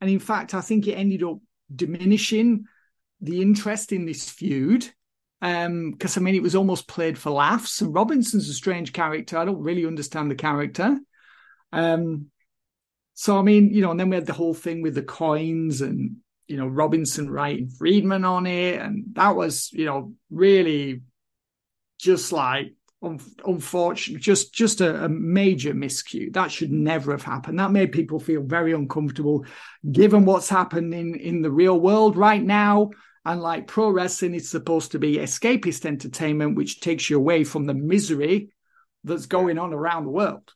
And 0.00 0.10
in 0.10 0.18
fact, 0.18 0.54
I 0.54 0.60
think 0.60 0.86
it 0.86 0.94
ended 0.94 1.22
up 1.22 1.38
diminishing 1.74 2.64
the 3.20 3.40
interest 3.40 3.92
in 3.92 4.04
this 4.04 4.28
feud. 4.28 4.92
Um, 5.40 5.92
because 5.92 6.16
I 6.16 6.20
mean, 6.20 6.34
it 6.34 6.42
was 6.42 6.54
almost 6.54 6.88
played 6.88 7.18
for 7.18 7.30
laughs. 7.30 7.80
And 7.80 7.94
Robinson's 7.94 8.48
a 8.48 8.54
strange 8.54 8.92
character. 8.92 9.38
I 9.38 9.44
don't 9.44 9.62
really 9.62 9.86
understand 9.86 10.30
the 10.30 10.36
character. 10.36 10.98
Um, 11.72 12.26
so 13.14 13.38
I 13.38 13.42
mean, 13.42 13.72
you 13.72 13.80
know, 13.80 13.90
and 13.90 14.00
then 14.00 14.10
we 14.10 14.16
had 14.16 14.26
the 14.26 14.32
whole 14.32 14.54
thing 14.54 14.82
with 14.82 14.94
the 14.94 15.02
coins 15.02 15.80
and 15.80 16.16
you 16.48 16.56
know 16.56 16.66
Robinson 16.66 17.30
writing 17.30 17.70
Friedman 17.70 18.24
on 18.24 18.46
it, 18.46 18.80
and 18.80 19.04
that 19.12 19.36
was 19.36 19.70
you 19.72 19.84
know 19.84 20.14
really 20.30 21.02
just 21.98 22.32
like 22.32 22.74
un- 23.02 23.20
unfortunate, 23.44 24.20
just 24.20 24.54
just 24.54 24.80
a, 24.80 25.04
a 25.04 25.08
major 25.08 25.74
miscue. 25.74 26.32
That 26.32 26.50
should 26.50 26.70
never 26.70 27.12
have 27.12 27.22
happened. 27.22 27.58
That 27.58 27.72
made 27.72 27.92
people 27.92 28.20
feel 28.20 28.42
very 28.42 28.72
uncomfortable, 28.72 29.44
given 29.90 30.24
what's 30.24 30.48
happening 30.48 30.92
in 30.92 31.14
in 31.20 31.42
the 31.42 31.50
real 31.50 31.78
world 31.78 32.16
right 32.16 32.42
now. 32.42 32.90
And 33.24 33.40
like 33.40 33.68
pro 33.68 33.90
wrestling, 33.90 34.34
it's 34.34 34.48
supposed 34.48 34.92
to 34.92 34.98
be 34.98 35.18
escapist 35.18 35.86
entertainment, 35.86 36.56
which 36.56 36.80
takes 36.80 37.08
you 37.08 37.16
away 37.16 37.44
from 37.44 37.66
the 37.66 37.74
misery 37.74 38.50
that's 39.04 39.26
going 39.26 39.58
on 39.58 39.72
around 39.72 40.04
the 40.04 40.10
world. 40.10 40.52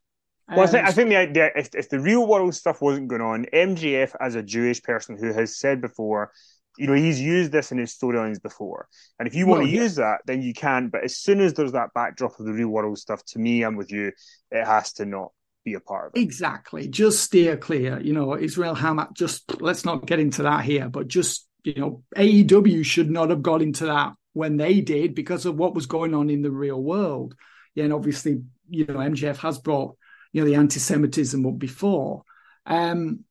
Well, 0.49 0.61
I 0.61 0.67
think, 0.67 0.87
I 0.87 0.93
think 0.93 1.09
the 1.09 1.17
idea, 1.17 1.51
if, 1.57 1.75
if 1.75 1.89
the 1.89 1.99
real 1.99 2.27
world 2.27 2.55
stuff 2.55 2.81
wasn't 2.81 3.09
going 3.09 3.21
on, 3.21 3.47
MJF 3.53 4.15
as 4.21 4.37
a 4.37 4.43
Jewish 4.43 4.81
person 4.81 5.17
who 5.17 5.33
has 5.33 5.59
said 5.59 5.81
before, 5.81 6.33
you 6.79 6.87
know, 6.87 6.95
he's 6.95 7.21
used 7.21 7.53
this 7.53 7.73
in 7.73 7.79
his 7.79 7.97
storylines 7.97 8.41
before. 8.41 8.89
And 9.19 9.27
if 9.27 9.35
you 9.35 9.47
want 9.47 9.61
well, 9.63 9.69
to 9.69 9.75
yeah. 9.75 9.83
use 9.83 9.95
that, 9.97 10.21
then 10.27 10.43
you 10.43 10.55
can. 10.55 10.89
But 10.89 11.05
as 11.05 11.17
soon 11.17 11.41
as 11.41 11.55
there's 11.55 11.73
that 11.73 11.95
backdrop 11.95 12.39
of 12.39 12.47
the 12.47 12.53
real 12.53 12.69
world 12.69 12.99
stuff, 12.99 13.25
to 13.27 13.39
me, 13.39 13.63
I'm 13.63 13.77
with 13.77 13.91
you, 13.91 14.13
it 14.51 14.65
has 14.65 14.93
to 14.95 15.07
not 15.07 15.33
be 15.65 15.75
a 15.75 15.81
part 15.81 16.09
of 16.09 16.13
it. 16.17 16.23
Exactly. 16.23 16.89
Just 16.89 17.23
steer 17.23 17.57
clear. 17.57 18.01
You 18.01 18.13
know, 18.13 18.37
Israel 18.37 18.75
Hamas, 18.75 19.15
just 19.15 19.61
let's 19.61 19.85
not 19.85 20.07
get 20.07 20.21
into 20.21 20.43
that 20.45 20.65
here, 20.65 20.89
but 20.89 21.09
just, 21.09 21.47
you 21.65 21.75
know, 21.75 22.03
AEW 22.17 22.85
should 22.85 23.11
not 23.11 23.31
have 23.31 23.43
got 23.43 23.63
into 23.63 23.87
that 23.87 24.13
when 24.33 24.57
they 24.57 24.81
did 24.81 25.15
because 25.15 25.47
of 25.47 25.57
what 25.57 25.75
was 25.75 25.87
going 25.87 26.15
on 26.15 26.31
in 26.31 26.43
the 26.43 26.51
real 26.51 26.83
world. 26.83 27.35
Yeah, 27.75 27.85
and 27.85 27.93
obviously, 27.93 28.43
you 28.69 28.87
know, 28.87 28.97
MJF 28.97 29.37
has 29.39 29.59
brought 29.59 29.97
you 30.37 30.43
know 30.43 30.47
the 30.51 30.57
anti-Semitism 30.57 31.57
before. 31.57 32.23
Um, 32.67 33.25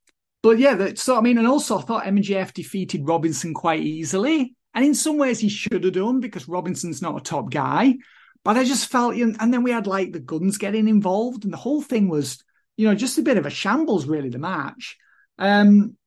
but 0.46 0.60
yeah, 0.60 0.92
so 0.94 1.18
I 1.18 1.22
mean, 1.22 1.40
and 1.40 1.48
also 1.48 1.80
I 1.80 1.82
thought 1.82 2.04
MJF 2.04 2.54
defeated 2.54 3.08
Robinson 3.08 3.56
quite 3.56 3.82
easily, 3.82 4.54
and 4.76 4.86
in 4.86 4.94
some 4.94 5.18
ways 5.18 5.40
he 5.40 5.50
should 5.50 5.84
have 5.84 5.94
done 5.94 6.20
because 6.20 6.48
Robinson's 6.48 7.02
not 7.02 7.18
a 7.18 7.24
top 7.24 7.50
guy. 7.50 7.96
But 8.44 8.56
I 8.56 8.64
just 8.64 8.92
felt, 8.92 9.16
and 9.16 9.52
then 9.52 9.64
we 9.64 9.72
had 9.72 9.88
like 9.88 10.12
the 10.12 10.20
guns 10.20 10.60
getting 10.60 10.88
involved, 10.88 11.46
and 11.46 11.52
the 11.52 11.58
whole 11.58 11.82
thing 11.82 12.10
was, 12.10 12.44
you 12.78 12.88
know, 12.88 12.94
just 12.94 13.18
a 13.18 13.24
bit 13.24 13.40
of 13.40 13.48
a 13.48 13.50
shambles, 13.50 14.06
really. 14.06 14.30
The 14.30 14.38
match. 14.38 14.98
Um, 15.40 15.98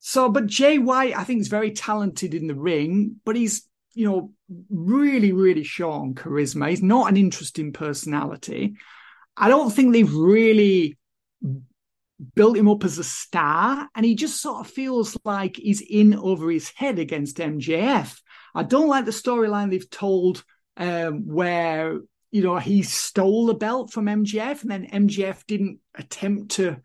so, 0.00 0.28
but 0.28 0.48
Jay 0.48 0.76
White, 0.76 1.16
I 1.16 1.24
think, 1.24 1.40
is 1.40 1.48
very 1.48 1.70
talented 1.70 2.34
in 2.34 2.46
the 2.46 2.54
ring, 2.54 3.16
but 3.24 3.36
he's, 3.36 3.66
you 3.94 4.06
know, 4.06 4.32
really, 4.68 5.32
really 5.32 5.64
short 5.64 6.02
on 6.02 6.14
charisma. 6.14 6.68
He's 6.68 6.82
not 6.82 7.08
an 7.08 7.16
interesting 7.16 7.72
personality. 7.72 8.74
I 9.34 9.48
don't 9.48 9.70
think 9.70 9.94
they've 9.94 10.14
really 10.14 10.98
built 12.34 12.56
him 12.56 12.68
up 12.68 12.84
as 12.84 12.98
a 12.98 13.04
star, 13.04 13.88
and 13.94 14.04
he 14.04 14.14
just 14.14 14.40
sort 14.40 14.66
of 14.66 14.72
feels 14.72 15.16
like 15.24 15.56
he's 15.56 15.80
in 15.80 16.14
over 16.14 16.50
his 16.50 16.70
head 16.70 16.98
against 16.98 17.36
MJF. 17.38 18.20
I 18.54 18.62
don't 18.62 18.88
like 18.88 19.04
the 19.04 19.10
storyline 19.10 19.70
they've 19.70 19.90
told 19.90 20.44
um, 20.76 21.26
where 21.26 22.00
you 22.30 22.42
know 22.42 22.58
he 22.58 22.82
stole 22.82 23.46
the 23.46 23.54
belt 23.54 23.92
from 23.92 24.06
MJF 24.06 24.62
and 24.62 24.70
then 24.70 25.08
MJF 25.08 25.46
didn't 25.46 25.78
attempt 25.94 26.52
to 26.52 26.78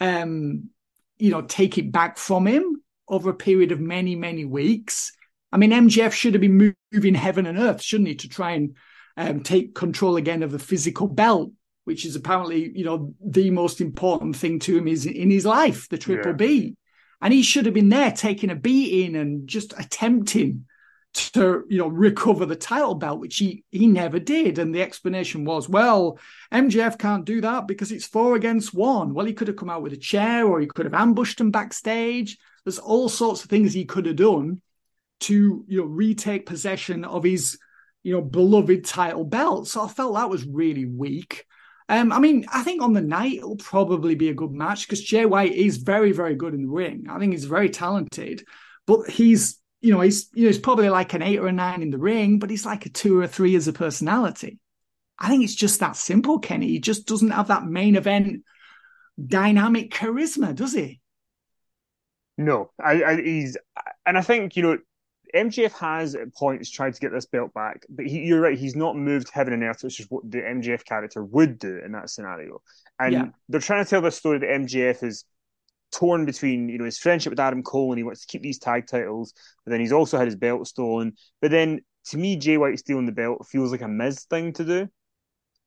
um, 0.00 0.70
you 1.18 1.30
know 1.30 1.42
take 1.42 1.78
it 1.78 1.92
back 1.92 2.18
from 2.18 2.46
him 2.46 2.82
over 3.08 3.30
a 3.30 3.34
period 3.34 3.72
of 3.72 3.80
many 3.80 4.16
many 4.16 4.44
weeks. 4.44 5.12
I 5.50 5.56
mean, 5.56 5.70
MJF 5.70 6.12
should 6.12 6.34
have 6.34 6.42
been 6.42 6.74
moving 6.92 7.14
heaven 7.14 7.46
and 7.46 7.58
earth, 7.58 7.80
shouldn't 7.80 8.08
he, 8.08 8.14
to 8.16 8.28
try 8.28 8.52
and 8.52 8.76
um, 9.16 9.42
take 9.42 9.74
control 9.74 10.16
again 10.16 10.42
of 10.42 10.52
the 10.52 10.58
physical 10.58 11.08
belt, 11.08 11.50
which 11.88 12.04
is 12.04 12.14
apparently, 12.14 12.70
you 12.76 12.84
know, 12.84 13.14
the 13.24 13.50
most 13.50 13.80
important 13.80 14.36
thing 14.36 14.58
to 14.58 14.76
him 14.76 14.86
is 14.86 15.06
in 15.06 15.30
his 15.30 15.46
life, 15.46 15.88
the 15.88 15.96
Triple 15.96 16.32
yeah. 16.32 16.36
B. 16.36 16.76
And 17.22 17.32
he 17.32 17.42
should 17.42 17.64
have 17.64 17.72
been 17.72 17.88
there 17.88 18.12
taking 18.12 18.50
a 18.50 18.54
beating 18.54 19.16
and 19.16 19.48
just 19.48 19.72
attempting 19.78 20.66
to, 21.14 21.64
you 21.66 21.78
know, 21.78 21.88
recover 21.88 22.44
the 22.44 22.56
title 22.56 22.94
belt, 22.94 23.20
which 23.20 23.38
he 23.38 23.64
he 23.70 23.86
never 23.86 24.18
did. 24.18 24.58
And 24.58 24.74
the 24.74 24.82
explanation 24.82 25.46
was, 25.46 25.66
well, 25.66 26.18
MJF 26.52 26.98
can't 26.98 27.24
do 27.24 27.40
that 27.40 27.66
because 27.66 27.90
it's 27.90 28.04
four 28.04 28.36
against 28.36 28.74
one. 28.74 29.14
Well, 29.14 29.24
he 29.24 29.32
could 29.32 29.48
have 29.48 29.56
come 29.56 29.70
out 29.70 29.82
with 29.82 29.94
a 29.94 29.96
chair 29.96 30.46
or 30.46 30.60
he 30.60 30.66
could 30.66 30.84
have 30.84 30.94
ambushed 30.94 31.40
him 31.40 31.50
backstage. 31.50 32.36
There's 32.66 32.78
all 32.78 33.08
sorts 33.08 33.42
of 33.42 33.48
things 33.48 33.72
he 33.72 33.86
could 33.86 34.04
have 34.04 34.16
done 34.16 34.60
to, 35.20 35.64
you 35.66 35.78
know, 35.78 35.86
retake 35.86 36.44
possession 36.44 37.06
of 37.06 37.24
his, 37.24 37.58
you 38.02 38.12
know, 38.12 38.20
beloved 38.20 38.84
title 38.84 39.24
belt. 39.24 39.68
So 39.68 39.82
I 39.82 39.88
felt 39.88 40.14
that 40.14 40.28
was 40.28 40.46
really 40.46 40.84
weak. 40.84 41.46
Um, 41.88 42.12
I 42.12 42.18
mean, 42.18 42.44
I 42.52 42.62
think 42.62 42.82
on 42.82 42.92
the 42.92 43.00
night 43.00 43.38
it'll 43.38 43.56
probably 43.56 44.14
be 44.14 44.28
a 44.28 44.34
good 44.34 44.52
match 44.52 44.86
because 44.86 45.02
Jay 45.02 45.24
White 45.24 45.54
is 45.54 45.78
very, 45.78 46.12
very 46.12 46.34
good 46.34 46.54
in 46.54 46.62
the 46.62 46.70
ring. 46.70 47.06
I 47.08 47.18
think 47.18 47.32
he's 47.32 47.46
very 47.46 47.70
talented, 47.70 48.44
but 48.86 49.08
he's, 49.08 49.58
you 49.80 49.92
know, 49.92 50.00
he's, 50.00 50.28
you 50.34 50.42
know, 50.42 50.48
he's 50.48 50.58
probably 50.58 50.90
like 50.90 51.14
an 51.14 51.22
eight 51.22 51.38
or 51.38 51.46
a 51.46 51.52
nine 51.52 51.82
in 51.82 51.90
the 51.90 51.98
ring, 51.98 52.38
but 52.38 52.50
he's 52.50 52.66
like 52.66 52.84
a 52.84 52.90
two 52.90 53.18
or 53.18 53.22
a 53.22 53.28
three 53.28 53.56
as 53.56 53.68
a 53.68 53.72
personality. 53.72 54.58
I 55.18 55.28
think 55.28 55.44
it's 55.44 55.54
just 55.54 55.80
that 55.80 55.96
simple, 55.96 56.38
Kenny. 56.38 56.68
He 56.68 56.78
just 56.78 57.06
doesn't 57.06 57.30
have 57.30 57.48
that 57.48 57.64
main 57.64 57.96
event 57.96 58.44
dynamic 59.26 59.90
charisma, 59.90 60.54
does 60.54 60.74
he? 60.74 61.00
No, 62.36 62.70
I, 62.78 63.02
I, 63.02 63.22
he's, 63.22 63.56
and 64.06 64.16
I 64.16 64.20
think 64.20 64.56
you 64.56 64.62
know 64.62 64.78
MJF 65.34 65.72
has 65.72 66.14
at 66.14 66.34
points 66.34 66.70
tried 66.70 66.94
to 66.94 67.00
get 67.00 67.12
this 67.12 67.26
belt 67.26 67.52
back, 67.54 67.84
but 67.88 68.06
he, 68.06 68.20
you're 68.20 68.40
right. 68.40 68.58
He's 68.58 68.76
not 68.76 68.96
moved 68.96 69.30
heaven 69.32 69.52
and 69.52 69.62
earth, 69.62 69.82
which 69.82 70.00
is 70.00 70.06
what 70.10 70.28
the 70.30 70.38
MJF 70.38 70.84
character 70.84 71.24
would 71.24 71.58
do 71.58 71.80
in 71.84 71.92
that 71.92 72.10
scenario. 72.10 72.60
And 72.98 73.12
yeah. 73.12 73.26
they're 73.48 73.60
trying 73.60 73.84
to 73.84 73.90
tell 73.90 74.00
this 74.00 74.16
story 74.16 74.38
that 74.38 74.48
MJF 74.48 75.02
is 75.02 75.24
torn 75.92 76.24
between, 76.24 76.68
you 76.68 76.78
know, 76.78 76.84
his 76.84 76.98
friendship 76.98 77.30
with 77.30 77.40
Adam 77.40 77.62
Cole 77.62 77.92
and 77.92 77.98
he 77.98 78.04
wants 78.04 78.22
to 78.22 78.26
keep 78.26 78.42
these 78.42 78.58
tag 78.58 78.86
titles, 78.86 79.34
but 79.64 79.70
then 79.70 79.80
he's 79.80 79.92
also 79.92 80.18
had 80.18 80.26
his 80.26 80.36
belt 80.36 80.66
stolen. 80.66 81.14
But 81.40 81.50
then, 81.50 81.80
to 82.06 82.16
me, 82.16 82.36
Jay 82.36 82.56
White 82.56 82.78
stealing 82.78 83.06
the 83.06 83.12
belt 83.12 83.46
feels 83.46 83.70
like 83.70 83.82
a 83.82 83.88
Miz 83.88 84.24
thing 84.24 84.52
to 84.54 84.64
do. 84.64 84.88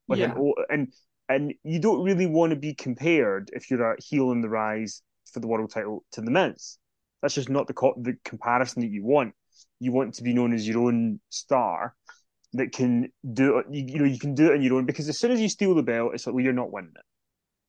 Like 0.08 0.20
yeah. 0.20 0.34
an, 0.36 0.54
and 0.70 0.94
and 1.30 1.54
you 1.64 1.80
don't 1.80 2.04
really 2.04 2.26
want 2.26 2.50
to 2.50 2.56
be 2.58 2.74
compared 2.74 3.52
if 3.54 3.70
you're 3.70 3.94
a 3.94 4.02
heel 4.02 4.32
in 4.32 4.42
the 4.42 4.50
rise 4.50 5.02
for 5.32 5.40
the 5.40 5.48
world 5.48 5.72
title 5.72 6.04
to 6.14 6.22
the 6.22 6.32
Miz. 6.32 6.78
That's 7.22 7.36
just 7.36 7.50
not 7.50 7.68
the 7.68 7.74
co- 7.74 7.96
the 8.02 8.18
comparison 8.26 8.82
that 8.82 8.90
you 8.90 9.06
want 9.06 9.34
you 9.80 9.92
want 9.92 10.16
to 10.16 10.24
be 10.24 10.34
known 10.34 10.54
as 10.54 10.68
your 10.68 10.88
own 10.88 11.20
star 11.30 11.96
that 12.54 12.72
can 12.72 13.12
do 13.34 13.58
it. 13.60 13.66
You, 13.72 13.86
you 13.86 14.00
know, 14.00 14.06
you 14.06 14.20
can 14.20 14.36
do 14.36 14.52
it 14.52 14.56
on 14.56 14.62
your 14.62 14.76
own 14.76 14.86
because 14.86 15.10
as 15.10 15.18
soon 15.18 15.32
as 15.32 15.40
you 15.40 15.50
steal 15.50 15.74
the 15.76 15.84
belt, 15.84 16.14
it's 16.14 16.26
like, 16.26 16.34
well, 16.34 16.44
you're 16.44 16.54
not 16.54 16.72
winning 16.72 16.94
it. 16.96 17.06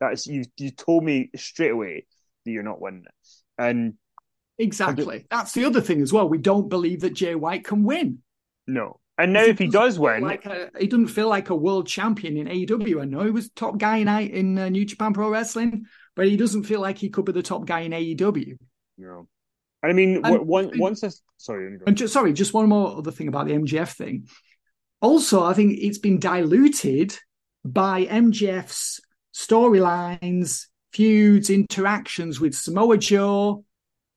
That's 0.01 0.27
you. 0.27 0.45
You 0.57 0.71
told 0.71 1.05
me 1.05 1.31
straight 1.37 1.71
away 1.71 2.07
that 2.45 2.51
you're 2.51 2.65
not 2.65 2.81
winning 2.81 3.05
it, 3.05 3.29
and 3.57 3.95
exactly 4.59 5.27
that's 5.31 5.53
the 5.53 5.65
other 5.65 5.81
thing 5.81 6.03
as 6.03 6.13
well. 6.13 6.29
We 6.29 6.39
don't 6.39 6.69
believe 6.69 7.01
that 7.01 7.15
Jay 7.15 7.35
White 7.37 7.65
can 7.65 7.85
win. 7.85 8.19
No, 8.67 8.99
and 9.17 9.33
now 9.33 9.45
if 9.45 9.59
he 9.59 9.69
does 9.69 9.99
win, 9.99 10.23
like 10.23 10.45
a, 10.45 10.71
he 10.79 10.89
doesn't 10.89 11.09
feel 11.09 11.29
like 11.29 11.51
a 11.51 11.55
world 11.55 11.87
champion 11.87 12.37
in 12.37 12.49
AEW. 12.49 13.01
I 13.01 13.05
know 13.05 13.23
he 13.23 13.31
was 13.31 13.51
top 13.51 13.79
guy 13.79 13.99
in 13.99 14.09
in 14.09 14.59
uh, 14.59 14.69
New 14.69 14.85
Japan 14.85 15.13
Pro 15.13 15.31
Wrestling, 15.31 15.87
but 16.17 16.27
he 16.27 16.37
doesn't 16.37 16.65
feel 16.65 16.81
like 16.81 16.99
he 16.99 17.09
could 17.09 17.25
be 17.25 17.33
the 17.33 17.43
top 17.43 17.65
guy 17.65 17.81
in 17.81 17.93
AEW. 17.93 18.57
No. 18.99 19.29
I 19.83 19.93
mean, 19.93 20.21
and, 20.25 20.47
one, 20.47 20.71
once 20.77 21.01
this, 21.01 21.23
sorry, 21.39 21.79
and 21.87 21.97
just, 21.97 22.13
sorry, 22.13 22.33
just 22.33 22.55
one 22.55 22.69
more 22.69 22.97
other 22.97 23.11
thing 23.11 23.29
about 23.29 23.47
the 23.47 23.55
MJF 23.55 23.93
thing. 23.93 24.29
Also, 25.01 25.43
I 25.43 25.55
think 25.55 25.79
it's 25.81 25.99
been 25.99 26.21
diluted 26.21 27.19
by 27.65 28.05
MJF's 28.05 29.01
storylines, 29.35 30.67
feuds, 30.93 31.51
interactions 31.51 32.41
with 32.41 32.55
Samoa 32.55 32.99
Joe, 32.99 33.65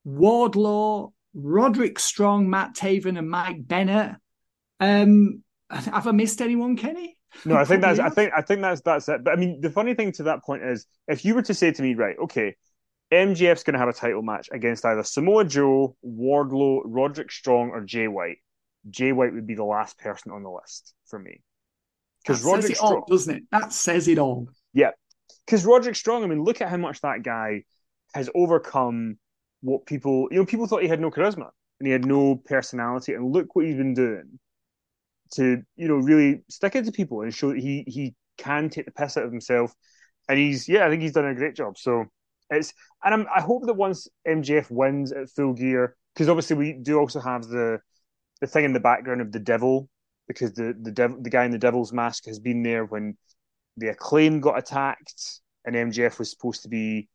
Wardlow, 0.08 1.14
Roderick 1.34 2.00
Strong, 2.00 2.50
Matt 2.50 2.76
Taven, 2.76 3.18
and 3.18 3.30
Mike 3.30 3.68
Bennett. 3.68 4.16
Um, 4.80 5.44
have 5.70 6.08
I 6.08 6.12
missed 6.12 6.42
anyone, 6.42 6.78
Kenny? 6.78 7.18
No, 7.44 7.56
I 7.56 7.66
think 7.66 7.82
that's 7.82 8.00
I 8.00 8.10
think 8.10 8.32
I 8.36 8.42
think 8.42 8.62
that's 8.62 8.82
that's 8.82 9.10
it. 9.10 9.24
But 9.24 9.34
I 9.34 9.36
mean, 9.36 9.60
the 9.60 9.70
funny 9.70 9.94
thing 9.94 10.12
to 10.14 10.24
that 10.24 10.44
point 10.44 10.64
is, 10.64 10.86
if 11.08 11.26
you 11.26 11.36
were 11.36 11.42
to 11.42 11.54
say 11.54 11.72
to 11.72 11.82
me, 11.82 11.94
right, 11.96 12.16
okay, 12.24 12.56
MJF's 13.12 13.64
going 13.64 13.74
to 13.74 13.80
have 13.80 13.90
a 13.90 13.94
title 13.94 14.22
match 14.22 14.50
against 14.52 14.86
either 14.86 15.04
Samoa 15.04 15.46
Joe, 15.46 15.96
Wardlow, 16.06 16.82
Roderick 16.86 17.32
Strong, 17.32 17.70
or 17.70 17.82
Jay 17.82 18.08
White. 18.08 18.38
Jay 18.90 19.12
White 19.12 19.34
would 19.34 19.48
be 19.48 19.56
the 19.56 19.64
last 19.64 19.98
person 20.00 20.32
on 20.32 20.44
the 20.44 20.50
list 20.50 20.94
for 21.06 21.20
me. 21.20 21.42
Because 22.22 22.44
Roderick 22.44 22.76
Strong, 22.76 22.94
all, 22.94 23.06
doesn't 23.08 23.36
it? 23.36 23.44
That 23.52 23.72
says 23.72 24.08
it 24.08 24.18
all. 24.18 24.50
Yeah, 24.74 24.92
because 25.46 25.66
Roderick 25.66 25.96
Strong. 25.96 26.24
I 26.24 26.28
mean, 26.28 26.44
look 26.44 26.62
at 26.62 26.70
how 26.70 26.78
much 26.78 27.02
that 27.02 27.22
guy 27.24 27.64
has 28.14 28.30
overcome 28.34 29.18
what 29.62 29.86
people. 29.86 30.28
You 30.32 30.40
know, 30.40 30.46
people 30.46 30.66
thought 30.66 30.82
he 30.82 30.88
had 30.88 31.00
no 31.00 31.12
charisma 31.12 31.50
and 31.80 31.88
he 31.88 31.92
had 31.92 32.06
no 32.06 32.36
personality, 32.36 33.14
and 33.14 33.32
look 33.32 33.56
what 33.56 33.66
he's 33.66 33.76
been 33.76 33.94
doing 33.94 34.40
to 35.34 35.62
you 35.76 35.88
know 35.88 35.96
really 35.96 36.44
stick 36.50 36.76
it 36.76 36.86
to 36.86 36.92
people 36.92 37.22
and 37.22 37.34
show 37.34 37.50
that 37.50 37.60
he 37.60 37.84
he 37.88 38.16
can 38.38 38.70
take 38.70 38.86
the 38.86 38.92
piss 38.92 39.18
out 39.18 39.26
of 39.26 39.32
himself. 39.32 39.74
And 40.28 40.40
he's 40.40 40.68
yeah, 40.68 40.86
I 40.86 40.90
think 40.90 41.04
he's 41.04 41.14
done 41.14 41.26
a 41.26 41.36
great 41.36 41.56
job. 41.56 41.78
So 41.78 42.06
it's 42.50 42.74
and 43.04 43.14
I'm, 43.14 43.28
i 43.36 43.42
hope 43.42 43.66
that 43.66 43.74
once 43.74 44.08
MJF 44.28 44.70
wins 44.70 45.12
at 45.12 45.30
full 45.30 45.54
gear, 45.54 45.96
because 46.14 46.30
obviously 46.30 46.56
we 46.56 46.74
do 46.74 47.00
also 47.00 47.20
have 47.20 47.44
the 47.44 47.80
the 48.42 48.48
thing 48.48 48.66
in 48.66 48.74
the 48.74 48.80
background 48.80 49.22
of 49.22 49.32
the 49.32 49.40
devil, 49.40 49.90
because 50.28 50.54
the 50.54 50.76
the 50.82 50.92
devil 50.92 51.22
the 51.22 51.30
guy 51.30 51.46
in 51.46 51.52
the 51.52 51.58
devil's 51.58 51.94
mask 51.94 52.26
has 52.26 52.40
been 52.40 52.64
there 52.64 52.86
when 52.86 53.18
the 53.78 53.90
acclaim 53.90 54.40
got 54.40 54.58
attacked, 54.58 55.42
and 55.66 55.76
MJF 55.76 56.20
was 56.20 56.32
supposed 56.32 56.64
to 56.64 56.70
be, 56.70 57.10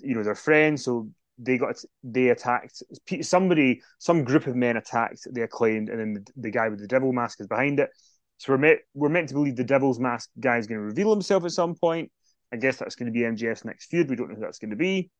you 0.00 0.14
know, 0.14 0.22
their 0.22 0.34
friend, 0.34 0.80
so 0.80 1.08
they 1.38 1.58
got 1.58 1.76
they 2.02 2.28
attacked 2.28 2.82
somebody, 3.22 3.80
some 3.98 4.24
group 4.24 4.46
of 4.46 4.56
men 4.56 4.76
attacked 4.76 5.26
the 5.32 5.42
acclaimed, 5.42 5.88
and 5.88 6.00
then 6.00 6.14
the, 6.14 6.32
the 6.36 6.50
guy 6.50 6.68
with 6.68 6.80
the 6.80 6.88
devil 6.88 7.12
mask 7.12 7.40
is 7.40 7.46
behind 7.46 7.80
it. 7.80 7.90
So 8.38 8.52
we're 8.52 8.58
meant 8.58 8.80
we're 8.94 9.08
meant 9.08 9.28
to 9.28 9.34
believe 9.34 9.56
the 9.56 9.64
devil's 9.64 10.00
mask 10.00 10.30
guy 10.38 10.58
is 10.58 10.66
going 10.66 10.78
to 10.80 10.84
reveal 10.84 11.10
himself 11.10 11.44
at 11.44 11.52
some 11.52 11.74
point. 11.74 12.10
I 12.52 12.56
guess 12.56 12.76
that's 12.76 12.94
going 12.94 13.12
to 13.12 13.12
be 13.12 13.20
MJF's 13.20 13.64
next 13.64 13.86
feud. 13.86 14.08
We 14.08 14.16
don't 14.16 14.28
know 14.28 14.36
who 14.36 14.40
that's 14.40 14.58
going 14.58 14.70
to 14.70 14.76
be. 14.76 15.10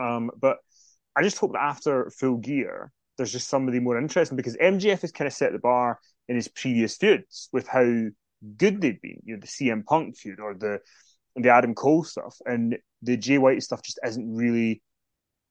Um, 0.00 0.30
but 0.38 0.58
I 1.16 1.22
just 1.22 1.38
hope 1.38 1.52
that 1.52 1.62
after 1.62 2.10
Full 2.10 2.38
Gear, 2.38 2.92
there's 3.16 3.32
just 3.32 3.48
somebody 3.48 3.80
more 3.80 3.98
interesting 3.98 4.36
because 4.36 4.56
MJF 4.56 5.00
has 5.02 5.12
kind 5.12 5.26
of 5.26 5.32
set 5.32 5.52
the 5.52 5.58
bar 5.58 5.98
in 6.28 6.36
his 6.36 6.48
previous 6.48 6.96
feuds 6.96 7.48
with 7.52 7.66
how 7.68 7.84
good 8.56 8.80
they've 8.80 9.00
been. 9.00 9.20
You 9.24 9.34
know, 9.34 9.40
the 9.40 9.46
CM 9.46 9.84
Punk 9.84 10.16
feud 10.16 10.40
or 10.40 10.54
the 10.54 10.80
the 11.36 11.50
Adam 11.50 11.74
Cole 11.74 12.04
stuff, 12.04 12.36
and 12.46 12.78
the 13.02 13.16
Jay 13.16 13.38
White 13.38 13.62
stuff 13.62 13.82
just 13.82 13.98
isn't 14.04 14.36
really 14.36 14.82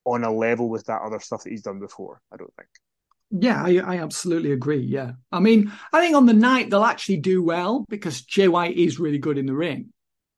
on 0.06 0.24
a 0.24 0.32
level 0.32 0.70
with 0.70 0.86
that 0.86 1.02
other 1.02 1.20
stuff 1.20 1.44
that 1.44 1.50
he's 1.50 1.62
done 1.62 1.80
before. 1.80 2.22
I 2.32 2.38
don't 2.38 2.54
think. 2.56 2.70
Yeah, 3.36 3.64
I, 3.64 3.96
I, 3.96 3.98
absolutely 3.98 4.52
agree. 4.52 4.82
Yeah. 4.82 5.14
I 5.32 5.40
mean, 5.40 5.72
I 5.92 6.02
think 6.02 6.16
on 6.16 6.28
the 6.28 6.34
night 6.34 6.70
they'll 6.70 6.84
actually 6.84 7.18
do 7.18 7.42
well 7.42 7.84
because 7.90 8.22
Jay 8.22 8.48
White 8.48 8.78
is 8.78 9.00
really 9.00 9.18
good 9.18 9.40
in 9.40 9.48
the 9.48 9.56
ring 9.56 9.92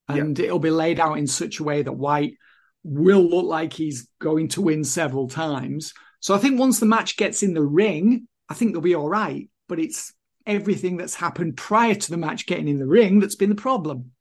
and 0.07 0.39
it'll 0.39 0.59
be 0.59 0.69
laid 0.69 0.99
out 0.99 1.17
in 1.17 1.27
such 1.27 1.59
a 1.59 1.63
way 1.63 1.81
that 1.81 1.91
White 1.91 2.35
will 2.83 3.23
look 3.23 3.45
like 3.45 3.73
he's 3.73 4.07
going 4.19 4.47
to 4.49 4.61
win 4.61 4.83
several 4.83 5.27
times. 5.27 5.93
So 6.19 6.35
I 6.35 6.37
think 6.37 6.59
once 6.59 6.79
the 6.79 6.85
match 6.85 7.17
gets 7.17 7.43
in 7.43 7.53
the 7.53 7.63
ring, 7.63 8.27
I 8.49 8.53
think 8.53 8.73
they'll 8.73 8.81
be 8.81 8.95
all 8.95 9.09
right. 9.09 9.49
But 9.67 9.79
it's 9.79 10.13
everything 10.45 10.97
that's 10.97 11.15
happened 11.15 11.57
prior 11.57 11.95
to 11.95 12.11
the 12.11 12.17
match 12.17 12.45
getting 12.45 12.67
in 12.67 12.77
the 12.77 12.85
ring 12.85 13.19
that's 13.19 13.35
been 13.35 13.49
the 13.49 13.55
problem. 13.55 14.11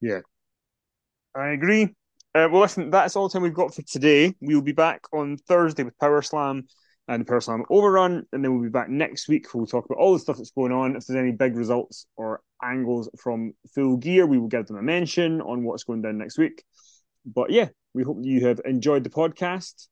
Yeah, 0.00 0.20
I 1.34 1.48
agree. 1.48 1.84
Uh, 2.34 2.48
well, 2.50 2.62
listen, 2.62 2.90
that's 2.90 3.16
all 3.16 3.28
the 3.28 3.32
time 3.32 3.42
we've 3.42 3.54
got 3.54 3.74
for 3.74 3.82
today. 3.82 4.34
We 4.40 4.54
will 4.54 4.62
be 4.62 4.72
back 4.72 5.02
on 5.12 5.36
Thursday 5.36 5.84
with 5.84 5.98
Power 5.98 6.20
Slam 6.20 6.66
and 7.08 7.20
the 7.20 7.24
Power 7.24 7.40
Slam 7.40 7.64
Overrun, 7.68 8.26
and 8.32 8.44
then 8.44 8.52
we'll 8.52 8.62
be 8.62 8.70
back 8.70 8.88
next 8.88 9.28
week. 9.28 9.52
We'll 9.52 9.66
talk 9.66 9.84
about 9.84 9.98
all 9.98 10.14
the 10.14 10.18
stuff 10.18 10.38
that's 10.38 10.50
going 10.50 10.72
on. 10.72 10.96
If 10.96 11.06
there's 11.06 11.18
any 11.18 11.32
big 11.32 11.56
results 11.56 12.06
or 12.16 12.40
angles 12.62 13.10
from 13.18 13.52
Full 13.74 13.98
Gear, 13.98 14.26
we 14.26 14.38
will 14.38 14.48
give 14.48 14.66
them 14.66 14.78
a 14.78 14.82
mention 14.82 15.40
on 15.40 15.64
what's 15.64 15.84
going 15.84 16.02
down 16.02 16.18
next 16.18 16.38
week. 16.38 16.64
But 17.26 17.50
yeah, 17.50 17.68
we 17.92 18.02
hope 18.02 18.18
you 18.22 18.46
have 18.46 18.60
enjoyed 18.64 19.04
the 19.04 19.10
podcast. 19.10 19.88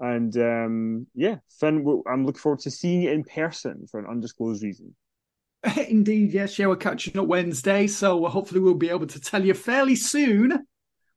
And 0.00 0.36
um, 0.36 1.06
yeah, 1.14 1.36
Fin, 1.60 1.84
I'm 2.10 2.24
looking 2.24 2.40
forward 2.40 2.60
to 2.60 2.70
seeing 2.70 3.02
you 3.02 3.10
in 3.10 3.24
person 3.24 3.86
for 3.90 4.00
an 4.00 4.06
undisclosed 4.06 4.62
reason. 4.62 4.94
Indeed, 5.88 6.32
yes. 6.32 6.58
Yeah, 6.58 6.68
we're 6.68 6.76
catching 6.76 7.18
up 7.18 7.26
Wednesday, 7.26 7.86
so 7.88 8.24
hopefully 8.26 8.60
we'll 8.60 8.74
be 8.74 8.90
able 8.90 9.08
to 9.08 9.20
tell 9.20 9.44
you 9.44 9.54
fairly 9.54 9.96
soon 9.96 10.66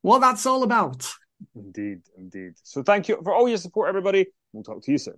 what 0.01 0.19
that's 0.19 0.45
all 0.45 0.63
about. 0.63 1.09
Indeed, 1.55 2.01
indeed. 2.17 2.53
So 2.63 2.83
thank 2.83 3.07
you 3.07 3.19
for 3.23 3.33
all 3.33 3.47
your 3.47 3.57
support, 3.57 3.89
everybody. 3.89 4.27
We'll 4.53 4.63
talk 4.63 4.81
to 4.83 4.91
you 4.91 4.97
soon. 4.97 5.17